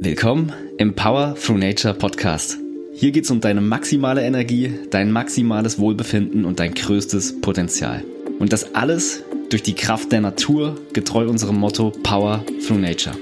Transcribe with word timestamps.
Willkommen 0.00 0.52
im 0.78 0.94
Power 0.94 1.34
Through 1.34 1.58
Nature 1.58 1.92
Podcast. 1.92 2.56
Hier 2.94 3.10
geht 3.10 3.24
es 3.24 3.32
um 3.32 3.40
deine 3.40 3.60
maximale 3.60 4.22
Energie, 4.22 4.72
dein 4.90 5.10
maximales 5.10 5.80
Wohlbefinden 5.80 6.44
und 6.44 6.60
dein 6.60 6.72
größtes 6.72 7.40
Potenzial. 7.40 8.04
Und 8.38 8.52
das 8.52 8.76
alles 8.76 9.24
durch 9.50 9.64
die 9.64 9.74
Kraft 9.74 10.12
der 10.12 10.20
Natur, 10.20 10.76
getreu 10.92 11.28
unserem 11.28 11.56
Motto 11.56 11.90
Power 12.04 12.44
Through 12.64 12.78
Nature. 12.78 13.16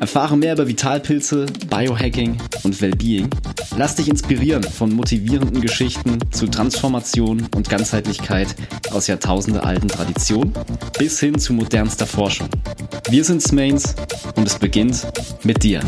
Erfahre 0.00 0.36
mehr 0.36 0.54
über 0.54 0.66
Vitalpilze, 0.66 1.46
Biohacking 1.68 2.38
und 2.64 2.80
Wellbeing. 2.80 3.30
Lass 3.76 3.96
dich 3.96 4.08
inspirieren 4.08 4.62
von 4.62 4.92
motivierenden 4.92 5.60
Geschichten 5.60 6.18
zu 6.30 6.46
Transformation 6.46 7.46
und 7.54 7.68
Ganzheitlichkeit 7.68 8.54
aus 8.90 9.06
jahrtausendealten 9.06 9.88
Traditionen 9.88 10.52
bis 10.98 11.20
hin 11.20 11.38
zu 11.38 11.52
modernster 11.52 12.06
Forschung. 12.06 12.48
Wir 13.08 13.24
sind 13.24 13.42
Smains 13.42 13.94
und 14.36 14.46
es 14.46 14.58
beginnt 14.58 15.06
mit 15.44 15.62
dir. 15.62 15.80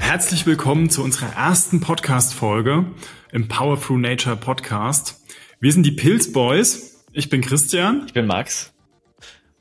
Herzlich 0.00 0.44
willkommen 0.44 0.90
zu 0.90 1.02
unserer 1.02 1.34
ersten 1.34 1.80
Podcast-Folge 1.80 2.84
im 3.32 3.48
Power 3.48 3.80
Through 3.80 3.98
Nature 3.98 4.36
Podcast. 4.36 5.21
Wir 5.62 5.72
sind 5.72 5.86
die 5.86 5.92
Pilz 5.92 6.32
Boys. 6.32 7.04
Ich 7.12 7.30
bin 7.30 7.40
Christian. 7.40 8.02
Ich 8.08 8.12
bin 8.12 8.26
Max. 8.26 8.72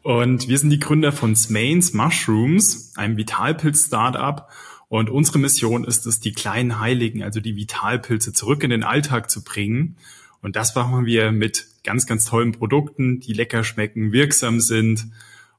Und 0.01 0.47
wir 0.47 0.57
sind 0.57 0.71
die 0.71 0.79
Gründer 0.79 1.11
von 1.11 1.35
Smains 1.35 1.93
Mushrooms, 1.93 2.93
einem 2.95 3.17
Vitalpilz-Startup. 3.17 4.47
Und 4.87 5.11
unsere 5.11 5.37
Mission 5.37 5.83
ist 5.83 6.07
es, 6.07 6.19
die 6.19 6.31
kleinen 6.31 6.79
Heiligen, 6.79 7.21
also 7.21 7.39
die 7.39 7.55
Vitalpilze, 7.55 8.33
zurück 8.33 8.63
in 8.63 8.71
den 8.71 8.83
Alltag 8.83 9.29
zu 9.29 9.43
bringen. 9.43 9.95
Und 10.41 10.55
das 10.55 10.73
machen 10.73 11.05
wir 11.05 11.31
mit 11.31 11.67
ganz, 11.83 12.07
ganz 12.07 12.25
tollen 12.25 12.51
Produkten, 12.51 13.19
die 13.19 13.33
lecker 13.33 13.63
schmecken, 13.63 14.11
wirksam 14.11 14.59
sind. 14.59 15.05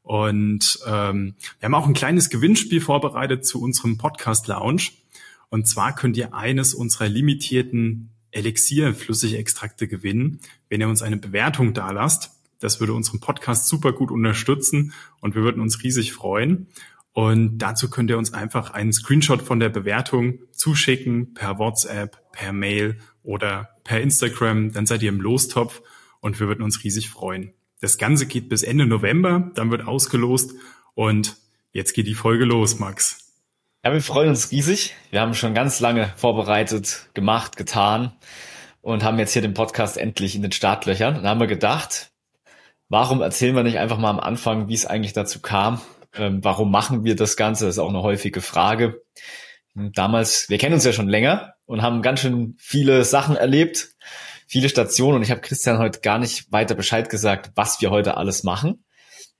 Und 0.02 0.80
ähm, 0.84 1.36
wir 1.60 1.66
haben 1.66 1.74
auch 1.76 1.86
ein 1.86 1.94
kleines 1.94 2.30
Gewinnspiel 2.30 2.80
vorbereitet 2.80 3.46
zu 3.46 3.62
unserem 3.62 3.96
Podcast 3.96 4.48
Lounge. 4.48 4.88
Und 5.50 5.68
zwar 5.68 5.94
könnt 5.94 6.16
ihr 6.16 6.34
eines 6.34 6.74
unserer 6.74 7.08
limitierten 7.08 8.11
Elixier-Flüssigextrakte 8.32 9.88
gewinnen, 9.88 10.40
wenn 10.68 10.80
ihr 10.80 10.88
uns 10.88 11.02
eine 11.02 11.16
Bewertung 11.16 11.74
dalasst. 11.74 12.32
Das 12.58 12.80
würde 12.80 12.94
unseren 12.94 13.20
Podcast 13.20 13.68
super 13.68 13.92
gut 13.92 14.10
unterstützen 14.10 14.92
und 15.20 15.34
wir 15.34 15.42
würden 15.42 15.60
uns 15.60 15.82
riesig 15.82 16.12
freuen. 16.12 16.68
Und 17.12 17.58
dazu 17.58 17.90
könnt 17.90 18.10
ihr 18.10 18.18
uns 18.18 18.32
einfach 18.32 18.70
einen 18.70 18.92
Screenshot 18.92 19.42
von 19.42 19.60
der 19.60 19.68
Bewertung 19.68 20.38
zuschicken 20.52 21.34
per 21.34 21.58
WhatsApp, 21.58 22.32
per 22.32 22.52
Mail 22.52 22.98
oder 23.22 23.70
per 23.84 24.00
Instagram. 24.00 24.72
Dann 24.72 24.86
seid 24.86 25.02
ihr 25.02 25.10
im 25.10 25.20
Lostopf 25.20 25.82
und 26.20 26.40
wir 26.40 26.48
würden 26.48 26.62
uns 26.62 26.82
riesig 26.82 27.10
freuen. 27.10 27.52
Das 27.80 27.98
Ganze 27.98 28.26
geht 28.26 28.48
bis 28.48 28.62
Ende 28.62 28.86
November, 28.86 29.50
dann 29.54 29.70
wird 29.70 29.86
ausgelost 29.86 30.54
und 30.94 31.36
jetzt 31.72 31.94
geht 31.94 32.06
die 32.06 32.14
Folge 32.14 32.44
los, 32.44 32.78
Max. 32.78 33.31
Ja, 33.84 33.92
wir 33.92 34.00
freuen 34.00 34.28
uns 34.28 34.52
riesig. 34.52 34.94
Wir 35.10 35.20
haben 35.20 35.34
schon 35.34 35.54
ganz 35.54 35.80
lange 35.80 36.12
vorbereitet, 36.14 37.08
gemacht, 37.14 37.56
getan 37.56 38.12
und 38.80 39.02
haben 39.02 39.18
jetzt 39.18 39.32
hier 39.32 39.42
den 39.42 39.54
Podcast 39.54 39.96
endlich 39.98 40.36
in 40.36 40.42
den 40.42 40.52
Startlöchern. 40.52 41.16
Und 41.16 41.26
haben 41.26 41.40
wir 41.40 41.48
gedacht, 41.48 42.12
warum 42.88 43.22
erzählen 43.22 43.56
wir 43.56 43.64
nicht 43.64 43.80
einfach 43.80 43.98
mal 43.98 44.10
am 44.10 44.20
Anfang, 44.20 44.68
wie 44.68 44.74
es 44.74 44.86
eigentlich 44.86 45.14
dazu 45.14 45.40
kam? 45.40 45.80
Ähm, 46.14 46.44
warum 46.44 46.70
machen 46.70 47.02
wir 47.02 47.16
das 47.16 47.36
Ganze? 47.36 47.66
Das 47.66 47.74
ist 47.74 47.78
auch 47.80 47.88
eine 47.88 48.04
häufige 48.04 48.40
Frage. 48.40 49.02
Damals, 49.74 50.48
wir 50.48 50.58
kennen 50.58 50.74
uns 50.74 50.84
ja 50.84 50.92
schon 50.92 51.08
länger 51.08 51.54
und 51.66 51.82
haben 51.82 52.02
ganz 52.02 52.20
schön 52.20 52.54
viele 52.60 53.04
Sachen 53.04 53.34
erlebt, 53.34 53.96
viele 54.46 54.68
Stationen 54.68 55.16
und 55.16 55.22
ich 55.22 55.32
habe 55.32 55.40
Christian 55.40 55.78
heute 55.78 56.02
gar 56.02 56.20
nicht 56.20 56.52
weiter 56.52 56.76
Bescheid 56.76 57.08
gesagt, 57.08 57.50
was 57.56 57.80
wir 57.80 57.90
heute 57.90 58.16
alles 58.16 58.44
machen 58.44 58.84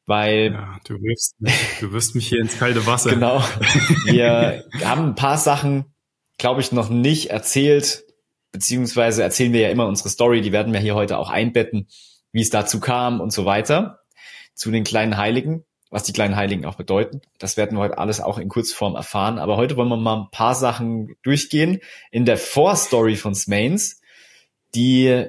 weil 0.06 0.52
ja, 0.52 0.78
du, 0.84 0.94
wirfst, 0.94 1.36
du 1.80 1.92
wirst 1.92 2.14
mich 2.14 2.28
hier 2.28 2.40
ins 2.40 2.58
kalte 2.58 2.86
Wasser. 2.86 3.10
Genau. 3.10 3.38
Wir 4.06 4.64
haben 4.84 5.04
ein 5.04 5.14
paar 5.14 5.38
Sachen, 5.38 5.94
glaube 6.38 6.60
ich, 6.60 6.72
noch 6.72 6.88
nicht 6.90 7.30
erzählt, 7.30 8.04
beziehungsweise 8.50 9.22
erzählen 9.22 9.52
wir 9.52 9.60
ja 9.60 9.70
immer 9.70 9.86
unsere 9.86 10.10
Story, 10.10 10.42
die 10.42 10.52
werden 10.52 10.72
wir 10.72 10.80
hier 10.80 10.94
heute 10.94 11.18
auch 11.18 11.30
einbetten, 11.30 11.88
wie 12.32 12.42
es 12.42 12.50
dazu 12.50 12.80
kam 12.80 13.20
und 13.20 13.32
so 13.32 13.46
weiter, 13.46 14.00
zu 14.54 14.70
den 14.70 14.84
kleinen 14.84 15.16
Heiligen, 15.16 15.64
was 15.90 16.02
die 16.02 16.12
kleinen 16.12 16.36
Heiligen 16.36 16.66
auch 16.66 16.74
bedeuten. 16.74 17.22
Das 17.38 17.56
werden 17.56 17.78
wir 17.78 17.82
heute 17.82 17.98
alles 17.98 18.20
auch 18.20 18.38
in 18.38 18.48
Kurzform 18.48 18.94
erfahren. 18.94 19.38
Aber 19.38 19.56
heute 19.56 19.76
wollen 19.76 19.88
wir 19.88 19.96
mal 19.96 20.22
ein 20.22 20.30
paar 20.30 20.54
Sachen 20.54 21.14
durchgehen 21.22 21.80
in 22.10 22.26
der 22.26 22.36
Vorstory 22.36 23.16
von 23.16 23.34
Smains, 23.34 24.00
die, 24.74 25.26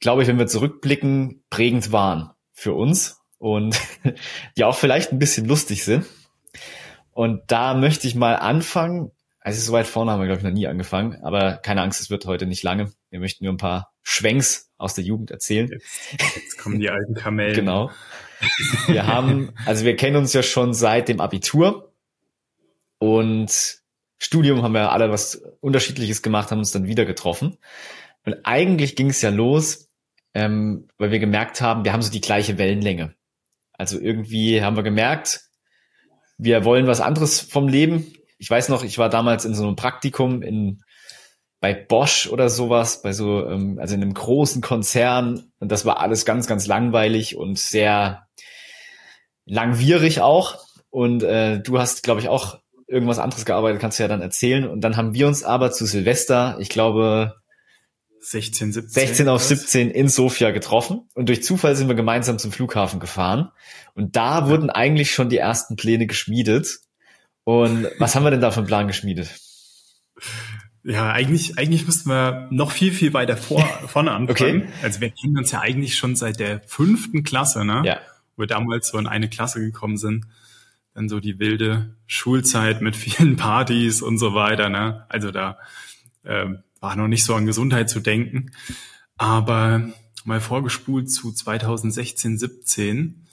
glaube 0.00 0.22
ich, 0.22 0.28
wenn 0.28 0.38
wir 0.38 0.46
zurückblicken, 0.46 1.44
prägend 1.50 1.92
waren 1.92 2.30
für 2.52 2.72
uns 2.72 3.21
und 3.42 3.76
die 4.56 4.62
auch 4.62 4.76
vielleicht 4.76 5.10
ein 5.10 5.18
bisschen 5.18 5.46
lustig 5.46 5.84
sind. 5.84 6.06
Und 7.10 7.42
da 7.48 7.74
möchte 7.74 8.06
ich 8.06 8.14
mal 8.14 8.36
anfangen. 8.36 9.10
Also 9.40 9.60
so 9.60 9.72
weit 9.72 9.88
vorne 9.88 10.12
haben 10.12 10.20
wir, 10.20 10.26
glaube 10.26 10.38
ich, 10.38 10.44
noch 10.44 10.52
nie 10.52 10.68
angefangen, 10.68 11.20
aber 11.24 11.56
keine 11.56 11.82
Angst, 11.82 12.00
es 12.00 12.08
wird 12.08 12.24
heute 12.26 12.46
nicht 12.46 12.62
lange. 12.62 12.92
Wir 13.10 13.18
möchten 13.18 13.44
nur 13.44 13.52
ein 13.52 13.58
paar 13.58 13.92
Schwenks 14.02 14.70
aus 14.78 14.94
der 14.94 15.02
Jugend 15.02 15.32
erzählen. 15.32 15.68
Jetzt, 15.68 16.36
jetzt 16.36 16.58
kommen 16.58 16.78
die 16.78 16.88
alten 16.88 17.14
Kamellen. 17.14 17.54
genau. 17.54 17.90
Wir 18.86 19.08
haben, 19.08 19.52
also 19.66 19.84
wir 19.84 19.96
kennen 19.96 20.16
uns 20.16 20.32
ja 20.32 20.44
schon 20.44 20.72
seit 20.72 21.08
dem 21.08 21.20
Abitur 21.20 21.92
und 22.98 23.82
Studium 24.18 24.62
haben 24.62 24.74
wir 24.74 24.92
alle 24.92 25.10
was 25.10 25.42
Unterschiedliches 25.60 26.22
gemacht, 26.22 26.52
haben 26.52 26.58
uns 26.58 26.70
dann 26.70 26.86
wieder 26.86 27.04
getroffen. 27.04 27.58
Und 28.24 28.36
eigentlich 28.44 28.94
ging 28.94 29.10
es 29.10 29.20
ja 29.20 29.30
los, 29.30 29.90
ähm, 30.34 30.86
weil 30.98 31.10
wir 31.10 31.18
gemerkt 31.18 31.60
haben, 31.60 31.84
wir 31.84 31.92
haben 31.92 32.02
so 32.02 32.12
die 32.12 32.20
gleiche 32.20 32.58
Wellenlänge. 32.58 33.16
Also 33.82 33.98
irgendwie 33.98 34.62
haben 34.62 34.76
wir 34.76 34.84
gemerkt, 34.84 35.40
wir 36.38 36.64
wollen 36.64 36.86
was 36.86 37.00
anderes 37.00 37.40
vom 37.40 37.66
Leben. 37.66 38.14
Ich 38.38 38.48
weiß 38.48 38.68
noch, 38.68 38.84
ich 38.84 38.96
war 38.96 39.08
damals 39.08 39.44
in 39.44 39.56
so 39.56 39.66
einem 39.66 39.74
Praktikum 39.74 40.40
in 40.40 40.84
bei 41.58 41.74
Bosch 41.74 42.28
oder 42.28 42.48
sowas, 42.48 43.02
bei 43.02 43.12
so, 43.12 43.44
ähm, 43.44 43.80
also 43.80 43.96
in 43.96 44.02
einem 44.02 44.14
großen 44.14 44.62
Konzern. 44.62 45.50
Und 45.58 45.72
das 45.72 45.84
war 45.84 45.98
alles 45.98 46.24
ganz, 46.24 46.46
ganz 46.46 46.68
langweilig 46.68 47.36
und 47.36 47.58
sehr 47.58 48.28
langwierig 49.46 50.20
auch. 50.20 50.64
Und 50.90 51.24
äh, 51.24 51.58
du 51.58 51.80
hast, 51.80 52.04
glaube 52.04 52.20
ich, 52.20 52.28
auch 52.28 52.60
irgendwas 52.86 53.18
anderes 53.18 53.44
gearbeitet, 53.44 53.80
kannst 53.80 53.98
du 53.98 54.04
ja 54.04 54.08
dann 54.08 54.22
erzählen. 54.22 54.68
Und 54.68 54.82
dann 54.82 54.96
haben 54.96 55.12
wir 55.12 55.26
uns 55.26 55.42
aber 55.42 55.72
zu 55.72 55.86
Silvester, 55.86 56.56
ich 56.60 56.68
glaube, 56.68 57.34
16, 58.24 58.72
17. 58.72 58.90
16 58.90 59.28
auf 59.28 59.42
17 59.42 59.90
in 59.90 60.08
Sofia 60.08 60.52
getroffen 60.52 61.08
und 61.14 61.28
durch 61.28 61.42
Zufall 61.42 61.74
sind 61.74 61.88
wir 61.88 61.96
gemeinsam 61.96 62.38
zum 62.38 62.52
Flughafen 62.52 63.00
gefahren 63.00 63.50
und 63.94 64.14
da 64.14 64.40
ja. 64.40 64.48
wurden 64.48 64.70
eigentlich 64.70 65.12
schon 65.12 65.28
die 65.28 65.38
ersten 65.38 65.76
Pläne 65.76 66.06
geschmiedet. 66.06 66.80
Und 67.44 67.88
was 67.98 68.14
haben 68.14 68.22
wir 68.22 68.30
denn 68.30 68.40
da 68.40 68.52
für 68.52 68.58
einen 68.58 68.68
Plan 68.68 68.86
geschmiedet? 68.86 69.28
Ja, 70.84 71.10
eigentlich, 71.10 71.58
eigentlich 71.58 71.86
müssten 71.86 72.10
wir 72.10 72.48
noch 72.50 72.70
viel, 72.70 72.92
viel 72.92 73.12
weiter 73.12 73.36
vor, 73.36 73.64
vorne 73.86 74.12
anfangen. 74.12 74.62
okay. 74.62 74.68
Also 74.82 75.00
wir 75.00 75.10
kennen 75.10 75.36
uns 75.38 75.50
ja 75.50 75.60
eigentlich 75.60 75.96
schon 75.96 76.14
seit 76.14 76.38
der 76.38 76.60
fünften 76.66 77.24
Klasse, 77.24 77.64
ne? 77.64 77.82
Ja. 77.84 78.00
Wo 78.36 78.42
wir 78.42 78.46
damals 78.46 78.88
so 78.88 78.98
in 78.98 79.06
eine 79.06 79.28
Klasse 79.28 79.60
gekommen 79.60 79.96
sind. 79.96 80.26
Dann 80.94 81.08
so 81.08 81.20
die 81.20 81.38
wilde 81.38 81.96
Schulzeit 82.06 82.82
mit 82.82 82.94
vielen 82.96 83.36
Partys 83.36 84.02
und 84.02 84.18
so 84.18 84.34
weiter, 84.34 84.68
ne? 84.68 85.06
Also 85.08 85.30
da, 85.30 85.58
ähm, 86.24 86.62
war 86.82 86.96
noch 86.96 87.08
nicht 87.08 87.24
so 87.24 87.34
an 87.34 87.46
Gesundheit 87.46 87.88
zu 87.88 88.00
denken. 88.00 88.50
Aber 89.16 89.88
mal 90.24 90.40
vorgespult 90.40 91.10
zu 91.10 91.32
2016, 91.32 92.38
17. 92.38 93.26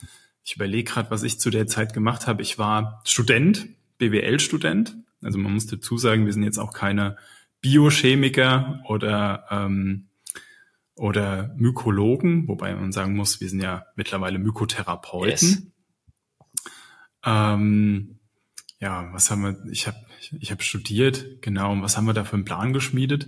Ich 0.46 0.56
überlege 0.56 0.92
gerade, 0.92 1.12
was 1.12 1.24
ich 1.24 1.40
zu 1.40 1.50
der 1.50 1.68
Zeit 1.68 1.94
gemacht 1.94 2.28
habe. 2.28 2.42
Ich 2.42 2.58
war 2.58 3.02
Student, 3.06 3.68
BWL-Student. 3.98 4.96
Also 5.22 5.38
man 5.40 5.54
muss 5.54 5.68
dazu 5.68 5.98
sagen, 5.98 6.26
wir 6.26 6.34
sind 6.34 6.44
jetzt 6.44 6.60
auch 6.60 6.74
keine 6.74 7.18
Biochemiker 7.62 8.82
oder 8.88 9.46
ähm, 9.50 10.06
oder 10.96 11.56
Mykologen, 11.58 12.48
wobei 12.48 12.76
man 12.76 12.92
sagen 12.92 13.16
muss, 13.16 13.40
wir 13.40 13.50
sind 13.50 13.62
ja 13.62 13.86
mittlerweile 13.96 14.38
Mykotherapeuten. 14.38 15.50
Yes. 15.50 15.64
Ähm, 17.26 18.19
ja, 18.80 19.10
was 19.14 19.30
haben 19.30 19.44
wir? 19.44 19.72
Ich 19.72 19.88
habe 19.88 19.98
ich 20.40 20.52
habe 20.52 20.64
studiert, 20.64 21.42
genau. 21.42 21.72
Und 21.72 21.82
was 21.82 21.98
haben 21.98 22.06
wir 22.06 22.14
da 22.14 22.24
für 22.24 22.36
einen 22.36 22.46
Plan 22.46 22.74
geschmiedet? 22.74 23.28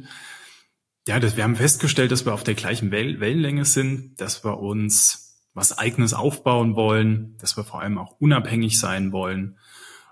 Ja, 1.07 1.19
das, 1.19 1.35
wir 1.35 1.43
haben 1.43 1.55
festgestellt, 1.55 2.11
dass 2.11 2.25
wir 2.25 2.33
auf 2.33 2.43
der 2.43 2.53
gleichen 2.53 2.91
Well 2.91 3.19
Wellenlänge 3.19 3.65
sind, 3.65 4.19
dass 4.21 4.45
wir 4.45 4.59
uns 4.59 5.31
was 5.53 5.77
Eigenes 5.77 6.13
aufbauen 6.13 6.75
wollen, 6.75 7.35
dass 7.39 7.57
wir 7.57 7.63
vor 7.63 7.81
allem 7.81 7.97
auch 7.97 8.15
unabhängig 8.19 8.79
sein 8.79 9.11
wollen. 9.11 9.57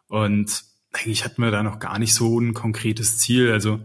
Und 0.08 0.64
eigentlich 0.92 1.24
hatten 1.24 1.42
wir 1.42 1.52
da 1.52 1.64
noch 1.64 1.80
gar 1.80 2.00
nicht 2.00 2.14
so 2.14 2.40
ein 2.40 2.54
konkretes 2.54 3.20
Ziel. 3.20 3.52
Also 3.52 3.80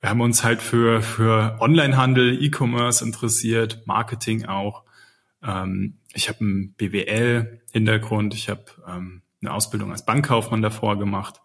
wir 0.00 0.10
haben 0.10 0.20
uns 0.20 0.44
halt 0.44 0.62
für, 0.62 1.02
für 1.02 1.56
Onlinehandel, 1.60 2.40
E-Commerce 2.42 3.04
interessiert, 3.04 3.86
Marketing 3.86 4.46
auch. 4.46 4.84
Ähm, 5.42 5.98
ich 6.12 6.28
habe 6.28 6.40
einen 6.40 6.74
BWL-Hintergrund, 6.74 8.34
ich 8.34 8.48
habe 8.48 8.64
ähm, 8.86 9.22
eine 9.40 9.52
Ausbildung 9.52 9.92
als 9.92 10.04
Bankkaufmann 10.04 10.62
davor 10.62 10.98
gemacht. 10.98 11.40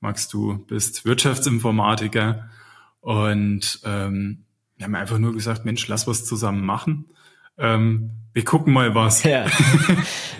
Max, 0.00 0.28
du 0.28 0.58
bist 0.66 1.04
Wirtschaftsinformatiker 1.04 2.48
und 3.00 3.80
ähm, 3.84 4.44
wir 4.76 4.86
haben 4.86 4.94
einfach 4.94 5.18
nur 5.18 5.34
gesagt, 5.34 5.64
Mensch, 5.64 5.86
lass 5.88 6.06
was 6.06 6.24
zusammen 6.24 6.64
machen. 6.64 7.06
ähm, 7.58 8.10
wir 8.32 8.44
gucken 8.44 8.72
mal 8.72 8.94
was. 8.94 9.24
Ja. 9.24 9.46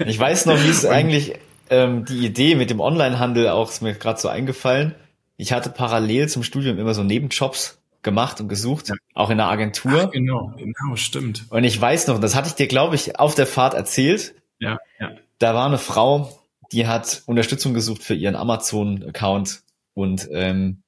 Ich 0.07 0.19
weiß 0.19 0.47
noch, 0.47 0.63
wie 0.63 0.69
es 0.69 0.87
eigentlich 0.87 1.35
ähm, 1.69 2.05
die 2.05 2.25
Idee 2.25 2.55
mit 2.55 2.71
dem 2.71 2.81
Onlinehandel 2.81 3.49
auch 3.49 3.71
ist 3.71 3.83
mir 3.83 3.95
gerade 3.95 4.21
so 4.21 4.29
eingefallen. 4.29 4.95
Ich 5.37 5.53
hatte 5.53 5.71
parallel 5.71 6.29
zum 6.29 6.43
Studium 6.43 6.79
immer 6.79 6.95
so 6.95 7.03
Nebenjobs 7.03 7.79
gemacht 8.03 8.41
und 8.41 8.49
gesucht, 8.49 8.89
ja. 8.89 8.95
auch 9.15 9.31
in 9.31 9.39
der 9.39 9.49
Agentur. 9.49 10.05
Ach, 10.07 10.11
genau, 10.11 10.55
genau, 10.57 10.97
stimmt. 10.97 11.47
Und 11.51 11.65
ich 11.65 11.81
weiß 11.81 12.07
noch, 12.07 12.19
das 12.19 12.35
hatte 12.35 12.49
ich 12.49 12.55
dir, 12.55 12.67
glaube 12.67 12.95
ich, 12.95 13.19
auf 13.19 13.35
der 13.35 13.47
Fahrt 13.47 13.75
erzählt. 13.75 14.35
Ja, 14.59 14.79
ja. 14.99 15.11
Da 15.39 15.55
war 15.55 15.67
eine 15.67 15.79
Frau, 15.79 16.40
die 16.73 16.87
hat 16.87 17.23
Unterstützung 17.27 17.75
gesucht 17.75 18.03
für 18.03 18.15
ihren 18.15 18.37
Amazon-Account 18.37 19.63
und 19.95 20.29
ähm, 20.33 20.83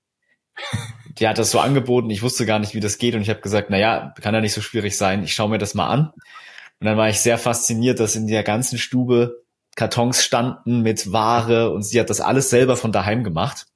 die 1.19 1.29
hat 1.29 1.39
das 1.39 1.51
so 1.51 1.61
angeboten. 1.61 2.11
Ich 2.11 2.23
wusste 2.23 2.47
gar 2.47 2.59
nicht, 2.59 2.75
wie 2.75 2.81
das 2.81 2.99
geht 2.99 3.15
und 3.15 3.23
ich 3.23 3.31
habe 3.31 3.41
gesagt, 3.41 3.69
na 3.71 3.79
ja, 3.79 4.15
kann 4.21 4.35
ja 4.35 4.41
nicht 4.41 4.55
so 4.55 4.61
schwierig 4.61 4.97
sein. 4.97 5.25
Ich 5.25 5.35
schaue 5.35 5.51
mir 5.51 5.59
das 5.59 5.75
mal 5.75 5.89
an. 5.89 6.13
Und 6.81 6.87
dann 6.87 6.97
war 6.97 7.09
ich 7.09 7.21
sehr 7.21 7.39
fasziniert, 7.39 8.01
dass 8.01 8.17
in 8.17 8.27
der 8.27 8.43
ganzen 8.43 8.79
Stube 8.79 9.43
Kartons 9.77 10.23
standen 10.23 10.83
mit 10.83 11.13
Ware 11.13 11.71
und 11.71 11.83
sie 11.83 11.99
hat 11.99 12.11
das 12.11 12.21
alles 12.21 12.51
selber 12.51 12.77
von 12.77 12.93
daheim 12.93 13.25
gemacht. 13.25 13.67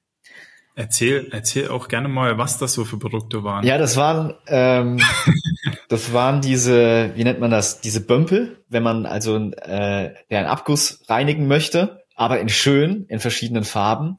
Erzähl, 0.79 1.29
erzähl 1.33 1.69
auch 1.69 1.89
gerne 1.89 2.07
mal, 2.07 2.37
was 2.37 2.59
das 2.59 2.75
so 2.75 2.85
für 2.85 2.99
Produkte 2.99 3.43
waren. 3.43 3.65
Ja, 3.65 3.79
das 3.79 3.97
waren, 3.97 4.35
ähm, 4.47 5.01
das 5.89 6.13
waren 6.13 6.43
diese, 6.43 7.13
wie 7.15 7.25
nennt 7.25 7.41
man 7.41 7.51
das, 7.51 7.81
diese 7.81 8.03
Bömpel, 8.03 8.63
wenn 8.69 8.83
man 8.83 9.07
also 9.07 9.37
äh, 9.37 10.13
der 10.31 10.39
einen 10.39 10.47
Abguss 10.47 11.03
reinigen 11.09 11.49
möchte, 11.49 12.05
aber 12.15 12.41
in 12.41 12.51
schön, 12.51 13.07
in 13.09 13.21
verschiedenen 13.21 13.65
Farben. 13.65 14.19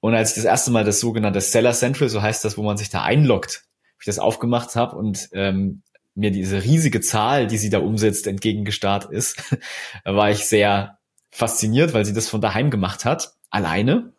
Und 0.00 0.14
als 0.14 0.30
ich 0.30 0.34
das 0.36 0.44
erste 0.44 0.70
Mal 0.70 0.84
das 0.84 1.00
sogenannte 1.00 1.40
Seller 1.40 1.72
Central, 1.72 2.10
so 2.10 2.20
heißt 2.20 2.44
das, 2.44 2.58
wo 2.58 2.62
man 2.62 2.76
sich 2.76 2.90
da 2.90 3.02
einloggt, 3.02 3.64
ich 3.98 4.04
das 4.04 4.18
aufgemacht 4.18 4.76
habe 4.76 4.94
und 4.94 5.30
ähm, 5.32 5.80
mir 6.14 6.30
diese 6.30 6.64
riesige 6.64 7.00
Zahl, 7.00 7.46
die 7.46 7.56
sie 7.56 7.70
da 7.70 7.78
umsetzt, 7.78 8.26
entgegengestarrt 8.26 9.06
ist, 9.06 9.42
war 10.04 10.30
ich 10.30 10.44
sehr 10.44 10.98
fasziniert, 11.30 11.94
weil 11.94 12.04
sie 12.04 12.12
das 12.12 12.28
von 12.28 12.42
daheim 12.42 12.68
gemacht 12.70 13.06
hat, 13.06 13.32
alleine 13.48 14.12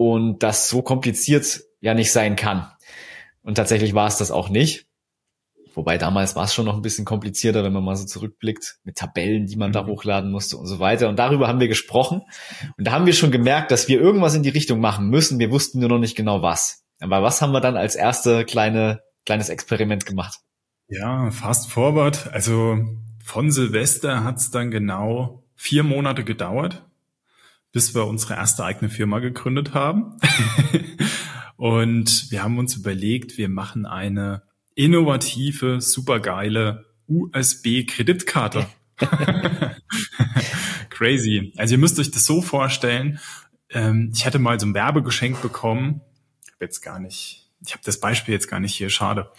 und 0.00 0.42
das 0.42 0.70
so 0.70 0.80
kompliziert 0.80 1.60
ja 1.82 1.92
nicht 1.92 2.10
sein 2.10 2.34
kann. 2.34 2.72
Und 3.42 3.56
tatsächlich 3.56 3.92
war 3.92 4.06
es 4.06 4.16
das 4.16 4.30
auch 4.30 4.48
nicht. 4.48 4.86
Wobei 5.74 5.98
damals 5.98 6.34
war 6.34 6.44
es 6.44 6.54
schon 6.54 6.64
noch 6.64 6.74
ein 6.74 6.80
bisschen 6.80 7.04
komplizierter, 7.04 7.64
wenn 7.64 7.74
man 7.74 7.84
mal 7.84 7.96
so 7.96 8.06
zurückblickt, 8.06 8.78
mit 8.82 8.96
Tabellen, 8.96 9.44
die 9.44 9.56
man 9.56 9.72
da 9.72 9.82
mhm. 9.82 9.88
hochladen 9.88 10.30
musste 10.30 10.56
und 10.56 10.66
so 10.66 10.78
weiter. 10.78 11.10
Und 11.10 11.18
darüber 11.18 11.48
haben 11.48 11.60
wir 11.60 11.68
gesprochen. 11.68 12.22
Und 12.78 12.86
da 12.86 12.92
haben 12.92 13.04
wir 13.04 13.12
schon 13.12 13.30
gemerkt, 13.30 13.72
dass 13.72 13.88
wir 13.88 14.00
irgendwas 14.00 14.34
in 14.34 14.42
die 14.42 14.48
Richtung 14.48 14.80
machen 14.80 15.10
müssen. 15.10 15.38
Wir 15.38 15.50
wussten 15.50 15.80
nur 15.80 15.90
noch 15.90 15.98
nicht 15.98 16.16
genau 16.16 16.40
was. 16.40 16.82
Aber 16.98 17.22
was 17.22 17.42
haben 17.42 17.52
wir 17.52 17.60
dann 17.60 17.76
als 17.76 17.94
erste 17.94 18.46
kleine, 18.46 19.00
kleines 19.26 19.50
Experiment 19.50 20.06
gemacht? 20.06 20.38
Ja, 20.88 21.30
fast 21.30 21.70
forward. 21.70 22.32
Also 22.32 22.78
von 23.22 23.50
Silvester 23.50 24.24
hat 24.24 24.38
es 24.38 24.50
dann 24.50 24.70
genau 24.70 25.44
vier 25.56 25.82
Monate 25.82 26.24
gedauert, 26.24 26.86
bis 27.72 27.94
wir 27.94 28.06
unsere 28.06 28.34
erste 28.34 28.64
eigene 28.64 28.90
Firma 28.90 29.18
gegründet 29.20 29.74
haben. 29.74 30.16
und 31.56 32.30
wir 32.30 32.42
haben 32.42 32.58
uns 32.58 32.76
überlegt, 32.76 33.38
wir 33.38 33.48
machen 33.48 33.86
eine 33.86 34.42
innovative, 34.74 35.80
supergeile 35.80 36.86
USB-Kreditkarte. 37.06 38.66
Crazy. 40.90 41.52
Also 41.56 41.74
ihr 41.74 41.78
müsst 41.78 41.98
euch 41.98 42.10
das 42.10 42.24
so 42.24 42.42
vorstellen. 42.42 43.18
Ähm, 43.70 44.12
ich 44.14 44.26
hatte 44.26 44.38
mal 44.38 44.58
so 44.58 44.66
ein 44.66 44.74
Werbegeschenk 44.74 45.40
bekommen. 45.42 46.00
Ich 46.44 46.52
habe 46.52 46.64
jetzt 46.64 46.80
gar 46.80 46.98
nicht, 46.98 47.48
ich 47.64 47.72
habe 47.72 47.82
das 47.84 48.00
Beispiel 48.00 48.34
jetzt 48.34 48.48
gar 48.48 48.60
nicht 48.60 48.74
hier, 48.74 48.90
schade. 48.90 49.30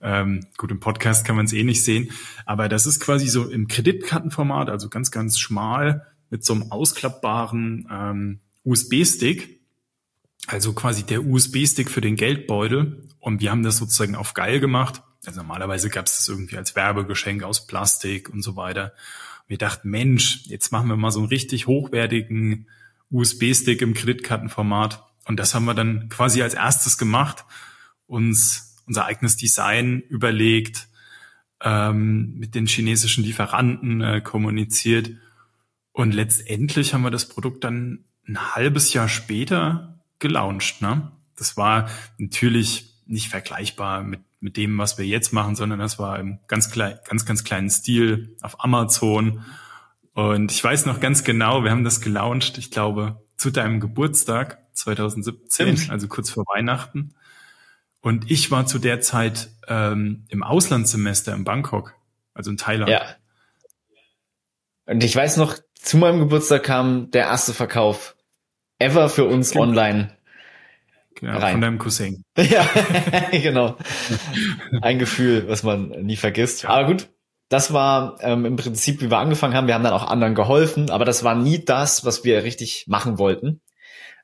Ähm, 0.00 0.46
gut, 0.56 0.70
im 0.70 0.80
Podcast 0.80 1.24
kann 1.24 1.36
man 1.36 1.46
es 1.46 1.52
eh 1.52 1.64
nicht 1.64 1.84
sehen. 1.84 2.10
Aber 2.46 2.68
das 2.68 2.86
ist 2.86 3.00
quasi 3.00 3.26
so 3.28 3.48
im 3.48 3.68
Kreditkartenformat, 3.68 4.70
also 4.70 4.88
ganz, 4.88 5.10
ganz 5.10 5.38
schmal 5.38 6.06
mit 6.30 6.44
so 6.44 6.54
einem 6.54 6.70
ausklappbaren 6.70 7.88
ähm, 7.90 8.40
USB-Stick. 8.64 9.60
Also 10.46 10.72
quasi 10.72 11.04
der 11.04 11.24
USB-Stick 11.24 11.90
für 11.90 12.00
den 12.00 12.16
Geldbeutel. 12.16 13.08
Und 13.18 13.40
wir 13.40 13.50
haben 13.50 13.62
das 13.62 13.76
sozusagen 13.76 14.14
auf 14.14 14.34
geil 14.34 14.60
gemacht. 14.60 15.02
Also 15.26 15.40
normalerweise 15.40 15.90
gab 15.90 16.06
es 16.06 16.16
das 16.16 16.28
irgendwie 16.28 16.56
als 16.56 16.74
Werbegeschenk 16.74 17.42
aus 17.42 17.66
Plastik 17.66 18.30
und 18.30 18.42
so 18.42 18.56
weiter. 18.56 18.94
Und 19.42 19.50
wir 19.50 19.58
dachten, 19.58 19.90
Mensch, 19.90 20.44
jetzt 20.46 20.72
machen 20.72 20.88
wir 20.88 20.96
mal 20.96 21.10
so 21.10 21.20
einen 21.20 21.28
richtig 21.28 21.66
hochwertigen 21.66 22.66
USB-Stick 23.10 23.82
im 23.82 23.92
Kreditkartenformat. 23.92 25.04
Und 25.26 25.38
das 25.38 25.54
haben 25.54 25.66
wir 25.66 25.74
dann 25.74 26.08
quasi 26.08 26.42
als 26.42 26.54
erstes 26.54 26.96
gemacht, 26.96 27.44
uns 28.06 28.78
unser 28.86 29.04
eigenes 29.04 29.36
Design 29.36 30.02
überlegt, 30.08 30.88
ähm, 31.62 32.38
mit 32.38 32.54
den 32.54 32.66
chinesischen 32.66 33.22
Lieferanten 33.22 34.00
äh, 34.00 34.20
kommuniziert 34.20 35.10
und 35.92 36.12
letztendlich 36.12 36.94
haben 36.94 37.02
wir 37.02 37.10
das 37.10 37.28
Produkt 37.28 37.64
dann 37.64 38.04
ein 38.26 38.54
halbes 38.54 38.92
Jahr 38.92 39.08
später 39.08 40.00
gelauncht. 40.18 40.82
Ne? 40.82 41.10
Das 41.36 41.56
war 41.56 41.90
natürlich 42.18 43.02
nicht 43.06 43.28
vergleichbar 43.28 44.02
mit, 44.02 44.20
mit 44.38 44.56
dem, 44.56 44.78
was 44.78 44.98
wir 44.98 45.06
jetzt 45.06 45.32
machen, 45.32 45.56
sondern 45.56 45.80
das 45.80 45.98
war 45.98 46.18
im 46.18 46.38
ganz, 46.46 46.70
klein, 46.70 46.98
ganz, 47.08 47.26
ganz 47.26 47.44
kleinen 47.44 47.70
Stil 47.70 48.36
auf 48.40 48.62
Amazon. 48.62 49.44
Und 50.12 50.52
ich 50.52 50.62
weiß 50.62 50.86
noch 50.86 51.00
ganz 51.00 51.24
genau, 51.24 51.64
wir 51.64 51.70
haben 51.70 51.84
das 51.84 52.00
gelauncht, 52.00 52.58
ich 52.58 52.70
glaube, 52.70 53.22
zu 53.36 53.50
deinem 53.50 53.80
Geburtstag 53.80 54.58
2017, 54.74 55.90
also 55.90 56.08
kurz 56.08 56.30
vor 56.30 56.44
Weihnachten. 56.46 57.14
Und 58.00 58.30
ich 58.30 58.50
war 58.50 58.66
zu 58.66 58.78
der 58.78 59.00
Zeit 59.00 59.50
ähm, 59.66 60.24
im 60.28 60.42
Auslandssemester 60.42 61.34
in 61.34 61.44
Bangkok, 61.44 61.94
also 62.32 62.50
in 62.50 62.56
Thailand. 62.56 62.90
Ja. 62.90 63.16
Und 64.86 65.04
ich 65.04 65.14
weiß 65.14 65.36
noch, 65.36 65.56
zu 65.82 65.96
meinem 65.96 66.18
Geburtstag 66.20 66.62
kam 66.62 67.10
der 67.10 67.24
erste 67.24 67.54
Verkauf 67.54 68.16
ever 68.78 69.08
für 69.08 69.24
uns 69.24 69.52
genau. 69.52 69.64
online. 69.64 70.16
Genau, 71.14 71.38
rein. 71.38 71.52
von 71.52 71.60
deinem 71.60 71.78
Cousin. 71.78 72.24
ja, 72.36 72.66
genau. 73.30 73.76
Ein 74.80 74.98
Gefühl, 74.98 75.48
was 75.48 75.62
man 75.62 75.88
nie 75.88 76.16
vergisst. 76.16 76.64
Aber 76.64 76.86
gut, 76.86 77.08
das 77.48 77.72
war 77.72 78.18
ähm, 78.20 78.44
im 78.44 78.56
Prinzip, 78.56 79.02
wie 79.02 79.10
wir 79.10 79.18
angefangen 79.18 79.54
haben. 79.54 79.66
Wir 79.66 79.74
haben 79.74 79.84
dann 79.84 79.92
auch 79.92 80.08
anderen 80.08 80.34
geholfen, 80.34 80.90
aber 80.90 81.04
das 81.04 81.24
war 81.24 81.34
nie 81.34 81.64
das, 81.64 82.04
was 82.04 82.24
wir 82.24 82.44
richtig 82.44 82.86
machen 82.86 83.18
wollten. 83.18 83.60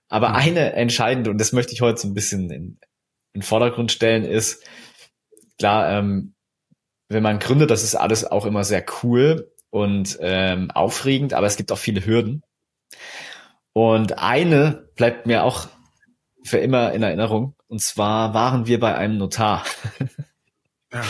Aber 0.09 0.31
mhm. 0.31 0.37
eine 0.37 0.73
entscheidende, 0.75 1.31
und 1.31 1.39
das 1.39 1.53
möchte 1.53 1.73
ich 1.73 1.81
heute 1.81 2.01
so 2.01 2.09
ein 2.09 2.15
bisschen 2.15 2.51
in, 2.51 2.79
in 3.33 3.41
den 3.41 3.43
Vordergrund 3.43 3.93
stellen, 3.93 4.25
ist, 4.25 4.63
klar, 5.59 5.91
ähm, 5.91 6.35
wenn 7.09 7.23
man 7.23 7.39
gründet, 7.39 7.71
das 7.71 7.83
ist 7.83 7.95
alles 7.95 8.25
auch 8.25 8.47
immer 8.47 8.65
sehr 8.65 8.85
cool 9.03 9.53
und 9.77 10.17
ähm, 10.23 10.71
aufregend, 10.71 11.35
aber 11.35 11.47
es 11.47 11.59
gibt 11.59 11.71
auch 11.71 11.77
viele 11.77 12.07
Hürden. 12.07 12.43
Und 13.75 14.19
eine 14.19 14.89
bleibt 14.97 15.27
mir 15.27 15.45
auch 15.45 15.69
für 16.43 16.57
immer 16.57 16.93
in 16.93 17.03
Erinnerung. 17.03 17.55
Und 17.69 17.83
zwar 17.83 18.33
waren 18.33 18.67
wir 18.67 18.81
bei 18.81 18.95
einem 18.95 19.19
Notar. 19.19 19.67
Ja. 20.93 21.03